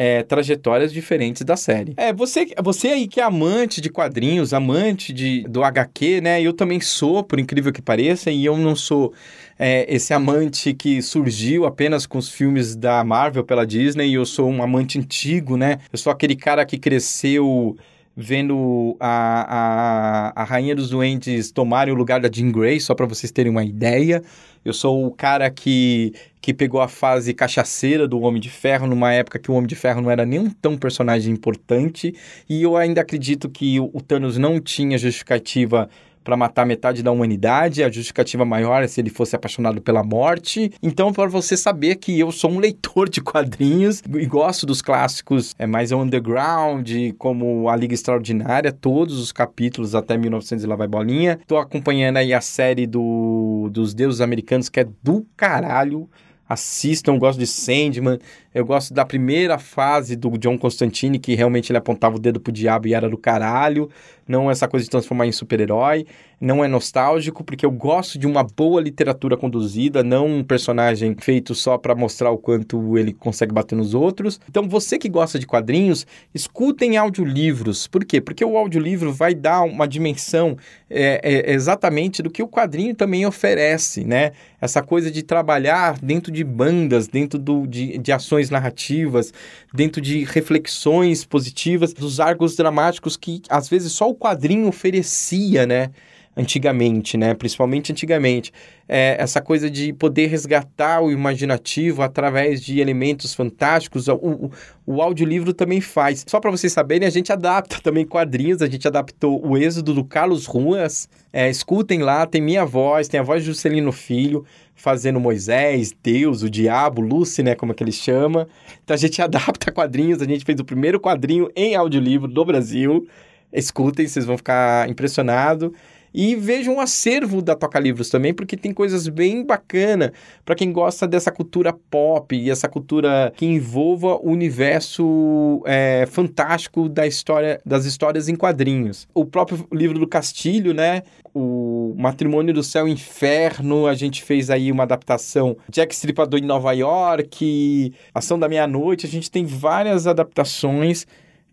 é, 0.00 0.22
trajetórias 0.22 0.92
diferentes 0.92 1.42
da 1.42 1.56
série. 1.56 1.94
É, 1.96 2.12
você, 2.12 2.46
você 2.62 2.86
aí 2.86 3.08
que 3.08 3.20
é 3.20 3.24
amante 3.24 3.80
de 3.80 3.90
quadrinhos, 3.90 4.54
amante 4.54 5.12
de, 5.12 5.42
do 5.48 5.64
HQ, 5.64 6.20
né? 6.20 6.40
Eu 6.40 6.52
também 6.52 6.80
sou, 6.80 7.24
por 7.24 7.40
incrível 7.40 7.72
que 7.72 7.82
pareça, 7.82 8.30
e 8.30 8.44
eu 8.44 8.56
não 8.56 8.76
sou 8.76 9.12
é, 9.58 9.92
esse 9.92 10.14
amante 10.14 10.72
que 10.72 11.02
surgiu 11.02 11.66
apenas 11.66 12.06
com 12.06 12.16
os 12.16 12.28
filmes 12.28 12.76
da 12.76 13.02
Marvel 13.02 13.42
pela 13.42 13.66
Disney, 13.66 14.14
eu 14.14 14.24
sou 14.24 14.48
um 14.48 14.62
amante 14.62 15.00
antigo, 15.00 15.56
né? 15.56 15.80
Eu 15.92 15.98
sou 15.98 16.12
aquele 16.12 16.36
cara 16.36 16.64
que 16.64 16.78
cresceu 16.78 17.76
vendo 18.16 18.96
a, 19.00 20.32
a, 20.36 20.42
a 20.42 20.44
Rainha 20.44 20.76
dos 20.76 20.90
Duendes 20.90 21.50
tomarem 21.50 21.92
o 21.92 21.96
lugar 21.96 22.20
da 22.20 22.30
Jean 22.30 22.52
Grey, 22.52 22.78
só 22.78 22.94
para 22.94 23.06
vocês 23.06 23.32
terem 23.32 23.50
uma 23.50 23.64
ideia. 23.64 24.22
Eu 24.64 24.72
sou 24.72 25.06
o 25.06 25.10
cara 25.10 25.50
que, 25.50 26.12
que 26.40 26.54
pegou 26.54 26.80
a 26.80 26.88
fase 26.88 27.34
cachaceira 27.34 28.06
do 28.06 28.20
Homem 28.20 28.40
de 28.40 28.50
Ferro, 28.50 28.86
numa 28.86 29.12
época 29.12 29.38
que 29.38 29.50
o 29.50 29.54
Homem 29.54 29.66
de 29.66 29.76
Ferro 29.76 30.00
não 30.00 30.10
era 30.10 30.24
nem 30.24 30.38
um 30.38 30.50
tão 30.50 30.76
personagem 30.76 31.32
importante, 31.32 32.14
e 32.48 32.62
eu 32.62 32.76
ainda 32.76 33.00
acredito 33.00 33.48
que 33.48 33.80
o, 33.80 34.00
Thanos 34.00 34.38
não 34.38 34.60
tinha 34.60 34.96
justificativa 34.96 35.88
para 36.28 36.36
matar 36.36 36.66
metade 36.66 37.02
da 37.02 37.10
humanidade, 37.10 37.82
a 37.82 37.90
justificativa 37.90 38.44
maior 38.44 38.82
é 38.82 38.86
se 38.86 39.00
ele 39.00 39.08
fosse 39.08 39.34
apaixonado 39.34 39.80
pela 39.80 40.04
morte. 40.04 40.70
Então, 40.82 41.10
para 41.10 41.26
você 41.26 41.56
saber 41.56 41.96
que 41.96 42.20
eu 42.20 42.30
sou 42.30 42.50
um 42.50 42.58
leitor 42.58 43.08
de 43.08 43.22
quadrinhos 43.22 44.02
e 44.06 44.26
gosto 44.26 44.66
dos 44.66 44.82
clássicos 44.82 45.54
é 45.58 45.66
mais 45.66 45.90
underground, 45.90 46.90
como 47.16 47.70
A 47.70 47.76
Liga 47.76 47.94
Extraordinária, 47.94 48.70
todos 48.70 49.18
os 49.18 49.32
capítulos 49.32 49.94
até 49.94 50.18
1900 50.18 50.64
e 50.64 50.66
lá 50.66 50.76
vai 50.76 50.86
bolinha. 50.86 51.38
Tô 51.46 51.56
acompanhando 51.56 52.18
aí 52.18 52.34
a 52.34 52.42
série 52.42 52.86
do, 52.86 53.70
dos 53.72 53.94
deuses 53.94 54.20
americanos, 54.20 54.68
que 54.68 54.80
é 54.80 54.86
do 55.02 55.26
caralho 55.34 56.10
assistam, 56.48 57.12
eu 57.12 57.18
gosto 57.18 57.38
de 57.38 57.46
Sandman, 57.46 58.18
eu 58.54 58.64
gosto 58.64 58.94
da 58.94 59.04
primeira 59.04 59.58
fase 59.58 60.16
do 60.16 60.30
John 60.38 60.56
Constantine, 60.56 61.18
que 61.18 61.34
realmente 61.34 61.70
ele 61.70 61.78
apontava 61.78 62.16
o 62.16 62.18
dedo 62.18 62.40
pro 62.40 62.52
diabo 62.52 62.88
e 62.88 62.94
era 62.94 63.08
do 63.08 63.18
caralho, 63.18 63.90
não 64.26 64.50
essa 64.50 64.66
coisa 64.66 64.84
de 64.84 64.90
transformar 64.90 65.26
em 65.26 65.32
super-herói, 65.32 66.06
não 66.40 66.64
é 66.64 66.68
nostálgico, 66.68 67.42
porque 67.42 67.66
eu 67.66 67.70
gosto 67.70 68.18
de 68.18 68.26
uma 68.26 68.44
boa 68.44 68.80
literatura 68.80 69.36
conduzida, 69.36 70.04
não 70.04 70.26
um 70.26 70.44
personagem 70.44 71.16
feito 71.18 71.54
só 71.54 71.76
para 71.76 71.94
mostrar 71.94 72.30
o 72.30 72.38
quanto 72.38 72.96
ele 72.96 73.12
consegue 73.12 73.52
bater 73.52 73.74
nos 73.74 73.92
outros. 73.92 74.40
Então, 74.48 74.68
você 74.68 74.98
que 74.98 75.08
gosta 75.08 75.38
de 75.38 75.46
quadrinhos, 75.46 76.06
escutem 76.32 76.96
audiolivros. 76.96 77.88
Por 77.88 78.04
quê? 78.04 78.20
Porque 78.20 78.44
o 78.44 78.56
audiolivro 78.56 79.12
vai 79.12 79.34
dar 79.34 79.62
uma 79.62 79.88
dimensão 79.88 80.56
é, 80.88 81.20
é, 81.22 81.52
exatamente 81.52 82.22
do 82.22 82.30
que 82.30 82.42
o 82.42 82.48
quadrinho 82.48 82.94
também 82.94 83.26
oferece, 83.26 84.04
né? 84.04 84.32
Essa 84.60 84.82
coisa 84.82 85.10
de 85.10 85.22
trabalhar 85.22 85.98
dentro 86.00 86.32
de 86.32 86.44
bandas, 86.44 87.08
dentro 87.08 87.38
do, 87.38 87.66
de, 87.66 87.98
de 87.98 88.12
ações 88.12 88.48
narrativas, 88.48 89.32
dentro 89.74 90.00
de 90.00 90.24
reflexões 90.24 91.24
positivas, 91.24 91.92
dos 91.92 92.20
arcos 92.20 92.56
dramáticos 92.56 93.16
que 93.16 93.42
às 93.48 93.68
vezes 93.68 93.92
só 93.92 94.08
o 94.08 94.14
quadrinho 94.14 94.68
oferecia, 94.68 95.66
né? 95.66 95.90
Antigamente, 96.38 97.16
né? 97.16 97.34
Principalmente 97.34 97.90
antigamente. 97.90 98.52
É, 98.88 99.16
essa 99.18 99.40
coisa 99.40 99.68
de 99.68 99.92
poder 99.92 100.28
resgatar 100.28 101.00
o 101.02 101.10
imaginativo 101.10 102.00
através 102.00 102.62
de 102.62 102.80
elementos 102.80 103.34
fantásticos, 103.34 104.06
o, 104.06 104.14
o, 104.14 104.50
o 104.86 105.02
audiolivro 105.02 105.52
também 105.52 105.80
faz. 105.80 106.24
Só 106.26 106.38
para 106.38 106.50
vocês 106.50 106.72
saberem, 106.72 107.06
a 107.06 107.10
gente 107.10 107.32
adapta 107.32 107.80
também 107.82 108.06
quadrinhos, 108.06 108.62
a 108.62 108.68
gente 108.68 108.86
adaptou 108.86 109.44
o 109.44 109.58
Êxodo 109.58 109.92
do 109.92 110.04
Carlos 110.04 110.46
Ruas. 110.46 111.08
É, 111.32 111.50
escutem 111.50 112.00
lá, 112.00 112.24
tem 112.24 112.40
minha 112.40 112.64
voz, 112.64 113.08
tem 113.08 113.18
a 113.18 113.22
voz 113.22 113.42
de 113.42 113.48
Juscelino 113.48 113.90
Filho, 113.90 114.44
fazendo 114.76 115.18
Moisés, 115.18 115.92
Deus, 116.00 116.42
o 116.42 116.48
diabo, 116.48 117.02
Lucy, 117.02 117.42
né, 117.42 117.56
como 117.56 117.72
é 117.72 117.74
que 117.74 117.82
ele 117.82 117.92
chama. 117.92 118.46
Então 118.84 118.94
a 118.94 118.98
gente 118.98 119.20
adapta 119.20 119.72
quadrinhos, 119.72 120.22
a 120.22 120.24
gente 120.24 120.44
fez 120.44 120.60
o 120.60 120.64
primeiro 120.64 121.00
quadrinho 121.00 121.50
em 121.56 121.74
audiolivro 121.74 122.28
do 122.28 122.44
Brasil. 122.44 123.08
Escutem, 123.52 124.06
vocês 124.06 124.24
vão 124.24 124.36
ficar 124.36 124.88
impressionados. 124.88 125.72
E 126.12 126.34
vejam 126.34 126.76
um 126.76 126.80
acervo 126.80 127.42
da 127.42 127.54
Toca 127.54 127.78
Livros 127.78 128.08
também, 128.08 128.32
porque 128.32 128.56
tem 128.56 128.72
coisas 128.72 129.08
bem 129.08 129.44
bacana 129.44 130.12
para 130.44 130.54
quem 130.54 130.72
gosta 130.72 131.06
dessa 131.06 131.30
cultura 131.30 131.72
pop 131.90 132.34
e 132.34 132.50
essa 132.50 132.68
cultura 132.68 133.32
que 133.36 133.46
envolva 133.46 134.16
o 134.16 134.30
universo 134.30 135.62
é, 135.66 136.06
fantástico 136.10 136.88
da 136.88 137.06
história, 137.06 137.60
das 137.64 137.84
histórias 137.84 138.28
em 138.28 138.36
quadrinhos. 138.36 139.06
O 139.14 139.24
próprio 139.24 139.66
livro 139.72 139.98
do 139.98 140.06
Castilho, 140.06 140.72
né? 140.72 141.02
O 141.34 141.94
Matrimônio 141.96 142.52
do 142.52 142.62
Céu 142.62 142.88
e 142.88 142.92
Inferno, 142.92 143.86
a 143.86 143.94
gente 143.94 144.22
fez 144.22 144.50
aí 144.50 144.72
uma 144.72 144.82
adaptação. 144.82 145.56
Jack 145.70 145.94
Stripador 145.94 146.40
em 146.40 146.46
Nova 146.46 146.72
York, 146.72 147.92
Ação 148.14 148.38
da 148.38 148.48
Meia-Noite, 148.48 149.06
a 149.06 149.08
gente 149.08 149.30
tem 149.30 149.44
várias 149.44 150.06
adaptações 150.06 151.06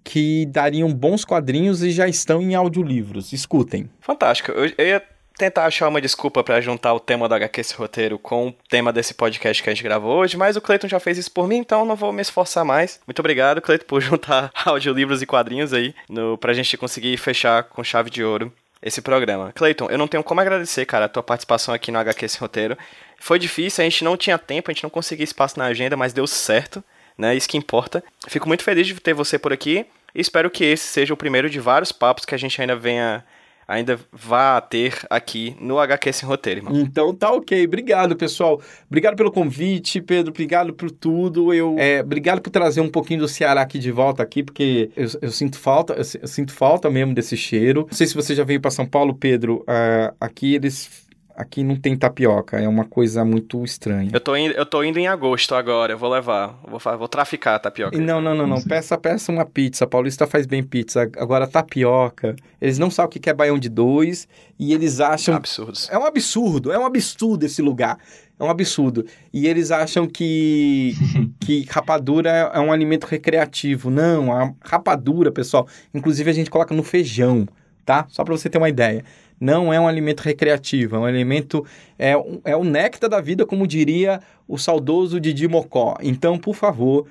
que 0.06 0.45
dariam 0.45 0.93
bons 0.93 1.26
quadrinhos 1.26 1.82
e 1.82 1.89
já 1.89 2.08
estão 2.08 2.39
em 2.39 2.53
audiolivros. 2.53 3.34
Escutem. 3.34 3.89
Fantástico. 3.99 4.51
Eu, 4.51 4.72
eu 4.78 4.86
ia 4.86 5.03
tentar 5.36 5.66
achar 5.66 5.89
uma 5.89 5.99
desculpa 5.99 6.43
para 6.43 6.62
juntar 6.62 6.93
o 6.93 6.99
tema 6.99 7.28
do 7.28 7.34
HQ 7.34 7.60
esse 7.60 7.76
roteiro 7.76 8.18
com 8.18 8.49
o 8.49 8.56
tema 8.70 8.93
desse 8.93 9.14
podcast 9.14 9.62
que 9.62 9.70
a 9.70 9.74
gente 9.74 9.84
gravou 9.84 10.20
hoje, 10.20 10.38
mas 10.38 10.56
o 10.56 10.62
Cleiton 10.62 10.88
já 10.88 10.99
fez 10.99 11.18
isso 11.18 11.32
por 11.32 11.47
mim, 11.47 11.58
então 11.58 11.84
não 11.84 11.95
vou 11.95 12.14
me 12.14 12.22
esforçar 12.22 12.64
mais. 12.64 13.01
Muito 13.06 13.20
obrigado, 13.20 13.62
Cleiton, 13.62 13.86
por 13.86 13.99
juntar 14.01 14.51
audiolivros 14.64 15.22
e 15.22 15.26
quadrinhos 15.26 15.74
aí 15.74 15.93
no, 16.08 16.38
pra 16.38 16.53
gente 16.53 16.78
conseguir 16.78 17.18
fechar 17.18 17.64
com 17.64 17.84
chave 17.84 18.10
de 18.10 18.24
ouro 18.24 18.53
esse 18.82 19.01
programa. 19.01 19.51
Cleiton, 19.53 19.88
eu 19.89 19.97
não 19.97 20.08
tenho 20.08 20.24
como 20.24 20.39
agradecer, 20.39 20.86
cara, 20.86 21.06
a 21.06 21.10
tua 21.10 21.24
participação 21.24 21.74
aqui 21.74 21.91
no 21.91 21.97
HQ 21.97 22.26
esse 22.26 22.39
roteiro. 22.39 22.78
Foi 23.20 23.39
difícil, 23.39 23.82
a 23.82 23.89
gente 23.89 24.03
não 24.03 24.16
tinha 24.16 24.38
tempo, 24.38 24.70
a 24.70 24.74
gente 24.74 24.84
não 24.84 24.89
conseguia 24.89 25.24
espaço 25.24 25.58
na 25.58 25.66
agenda, 25.66 25.97
mas 25.97 26.14
deu 26.14 26.28
certo 26.28 26.84
né? 27.18 27.36
Isso 27.36 27.47
que 27.47 27.58
importa. 27.58 28.03
Fico 28.28 28.47
muito 28.47 28.64
feliz 28.64 28.88
de 28.88 28.95
ter 28.95 29.14
você 29.14 29.39
por 29.39 29.53
aqui 29.53 29.86
espero 30.16 30.49
que 30.49 30.63
esse 30.63 30.86
seja 30.88 31.13
o 31.13 31.18
primeiro 31.18 31.49
de 31.49 31.59
vários 31.59 31.91
papos 31.91 32.26
que 32.26 32.34
a 32.34 32.38
gente 32.38 32.59
ainda 32.59 32.76
venha 32.76 33.24
ainda 33.68 33.99
vá 34.11 34.61
ter 34.61 34.93
aqui 35.09 35.55
no 35.59 35.80
HQ 35.80 36.13
Sem 36.13 36.28
Roteiro, 36.28 36.59
irmão. 36.59 36.80
Então 36.80 37.13
tá 37.13 37.32
ok. 37.32 37.66
Obrigado, 37.66 38.16
pessoal. 38.16 38.61
Obrigado 38.88 39.16
pelo 39.16 39.32
convite, 39.32 40.01
Pedro. 40.01 40.32
Obrigado 40.32 40.74
por 40.74 40.91
tudo. 40.91 41.53
Eu, 41.53 41.76
é, 41.78 42.01
obrigado 42.01 42.41
por 42.41 42.49
trazer 42.49 42.82
um 42.82 42.89
pouquinho 42.89 43.22
do 43.22 43.28
Ceará 43.28 43.61
aqui 43.61 43.80
de 43.80 43.91
volta 43.91 44.22
aqui, 44.22 44.43
porque 44.43 44.91
eu, 44.95 45.07
eu 45.22 45.32
sinto 45.32 45.57
falta, 45.57 45.93
eu, 45.93 46.03
eu, 46.22 46.28
sinto 46.28 46.53
falta 46.53 46.89
mesmo 46.89 47.13
desse 47.13 47.36
cheiro. 47.36 47.88
Não 47.89 47.97
sei 47.97 48.07
se 48.07 48.13
você 48.13 48.36
já 48.36 48.43
veio 48.43 48.61
para 48.61 48.72
São 48.72 48.86
Paulo, 48.86 49.16
Pedro. 49.16 49.61
Uh, 49.61 50.16
aqui 50.20 50.55
eles 50.55 51.05
aqui 51.36 51.64
não 51.64 51.76
tem 51.76 51.96
tapioca, 51.98 52.60
é 52.60 52.68
uma 52.68 52.86
coisa 52.86 53.26
muito 53.26 53.64
estranha. 53.64 54.10
Eu 54.14 54.20
tô 54.20 54.36
indo, 54.36 54.54
eu 54.54 54.66
tô 54.66 54.84
indo 54.84 54.98
em 54.98 55.08
agosto 55.08 55.54
agora, 55.54 55.94
eu 55.94 55.98
vou 55.98 56.10
levar, 56.10 56.58
vou, 56.64 56.80
vou 56.98 57.08
traficar 57.08 57.56
a 57.56 57.60
tapioca. 57.60 57.98
Não, 57.98 58.22
não, 58.22 58.34
não, 58.34 58.48
não, 58.48 58.62
peça, 58.62 58.98
peça 58.98 59.32
uma 59.32 59.46
pizza, 59.46 59.86
Paulista 59.86 60.26
faz 60.26 60.46
bem 60.46 60.64
pizza. 60.64 61.10
Agora 61.18 61.46
tapioca, 61.46 62.36
eles 62.62 62.80
não 62.80 62.90
sabem 62.90 63.18
o 63.18 63.22
que 63.22 63.30
é 63.30 63.34
baião 63.34 63.60
de 63.60 63.68
dois 63.68 64.28
e 64.58 64.74
eles 64.74 65.00
acham... 65.00 65.36
Absurdos. 65.36 65.90
É 65.92 65.98
um 65.98 66.06
absurdo, 66.06 66.72
é 66.72 66.80
um 66.80 66.86
absurdo 66.86 67.46
esse 67.46 67.62
lugar. 67.62 67.98
É 68.40 68.44
um 68.44 68.50
absurdo. 68.50 69.06
E 69.34 69.48
eles 69.48 69.72
acham 69.72 70.08
que, 70.08 70.94
que 71.40 71.66
rapadura 71.70 72.30
é 72.30 72.60
um 72.60 72.72
alimento 72.72 73.06
recreativo. 73.06 73.90
Não, 73.90 74.32
a 74.32 74.54
rapadura, 74.62 75.32
pessoal, 75.32 75.68
inclusive 75.94 76.30
a 76.30 76.34
gente 76.34 76.50
coloca 76.50 76.74
no 76.74 76.84
feijão, 76.84 77.48
tá? 77.86 78.06
Só 78.10 78.24
para 78.24 78.36
você 78.36 78.50
ter 78.50 78.58
uma 78.58 78.70
ideia 78.70 79.04
não 79.40 79.74
é 79.74 79.80
um 79.80 79.88
alimento 79.88 80.22
recreativo, 80.22 80.96
é 80.96 81.00
um 81.00 81.06
alimento, 81.06 81.66
é, 81.98 82.14
é 82.44 82.56
o 82.56 82.64
néctar 82.64 83.10
da 83.10 83.20
vida, 83.22 83.46
como 83.46 83.68
diria 83.68 84.20
o 84.48 84.58
saudoso 84.58 85.20
Didi 85.20 85.48
Mocó. 85.48 85.96
Então, 86.02 86.38
por 86.38 86.56
favor, 86.56 87.06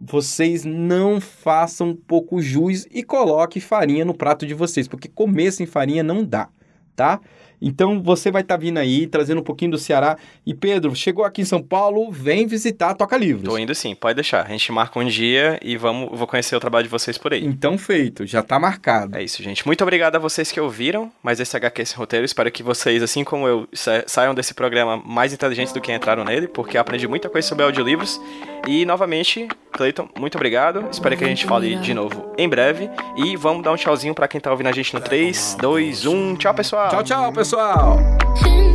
vocês 0.00 0.64
não 0.64 1.20
façam 1.20 1.96
pouco 2.06 2.40
jus 2.40 2.86
e 2.90 3.02
coloque 3.02 3.60
farinha 3.60 4.04
no 4.04 4.14
prato 4.14 4.46
de 4.46 4.54
vocês, 4.54 4.86
porque 4.86 5.08
comer 5.08 5.52
sem 5.52 5.66
farinha 5.66 6.02
não 6.02 6.24
dá, 6.24 6.48
tá? 6.94 7.20
Então 7.64 8.02
você 8.02 8.30
vai 8.30 8.42
estar 8.42 8.56
tá 8.56 8.60
vindo 8.60 8.76
aí, 8.76 9.06
trazendo 9.06 9.40
um 9.40 9.44
pouquinho 9.44 9.70
do 9.70 9.78
Ceará. 9.78 10.18
E 10.44 10.52
Pedro, 10.52 10.94
chegou 10.94 11.24
aqui 11.24 11.40
em 11.40 11.44
São 11.46 11.62
Paulo, 11.62 12.12
vem 12.12 12.46
visitar 12.46 12.94
Toca 12.94 13.16
Livros. 13.16 13.48
Tô 13.48 13.56
indo 13.56 13.74
sim, 13.74 13.94
pode 13.94 14.16
deixar. 14.16 14.44
A 14.44 14.48
gente 14.50 14.70
marca 14.70 14.98
um 14.98 15.04
dia 15.06 15.58
e 15.62 15.74
vamos, 15.76 16.16
vou 16.16 16.26
conhecer 16.26 16.54
o 16.54 16.60
trabalho 16.60 16.84
de 16.84 16.90
vocês 16.90 17.16
por 17.16 17.32
aí. 17.32 17.42
Então 17.42 17.78
feito, 17.78 18.26
já 18.26 18.42
tá 18.42 18.58
marcado. 18.58 19.16
É 19.16 19.22
isso, 19.22 19.42
gente. 19.42 19.66
Muito 19.66 19.82
obrigado 19.82 20.16
a 20.16 20.18
vocês 20.18 20.52
que 20.52 20.60
ouviram 20.60 21.10
mais 21.22 21.40
esse 21.40 21.56
HQ, 21.56 21.80
esse 21.80 21.96
roteiro. 21.96 22.26
Espero 22.26 22.52
que 22.52 22.62
vocês, 22.62 23.02
assim 23.02 23.24
como 23.24 23.48
eu, 23.48 23.66
saiam 24.06 24.34
desse 24.34 24.52
programa 24.52 24.98
mais 24.98 25.32
inteligentes 25.32 25.72
do 25.72 25.80
que 25.80 25.90
entraram 25.90 26.22
nele, 26.22 26.46
porque 26.46 26.76
aprendi 26.76 27.08
muita 27.08 27.30
coisa 27.30 27.48
sobre 27.48 27.64
audiolivros. 27.64 28.20
E 28.66 28.84
novamente, 28.84 29.48
Cleiton, 29.72 30.08
muito 30.18 30.36
obrigado. 30.36 30.86
Espero 30.90 31.16
que 31.16 31.24
a 31.24 31.26
gente 31.26 31.46
fale 31.46 31.76
de 31.76 31.94
novo 31.94 32.32
em 32.36 32.48
breve. 32.48 32.90
E 33.16 33.36
vamos 33.36 33.62
dar 33.62 33.72
um 33.72 33.76
tchauzinho 33.76 34.14
para 34.14 34.28
quem 34.28 34.40
tá 34.40 34.50
ouvindo 34.50 34.68
a 34.68 34.72
gente 34.72 34.92
no 34.94 35.00
3, 35.00 35.56
2, 35.60 36.06
1. 36.06 36.36
Tchau, 36.36 36.54
pessoal. 36.54 36.88
Tchau, 36.90 37.04
tchau, 37.04 37.32
pessoal. 37.32 37.53
Por 37.54 38.73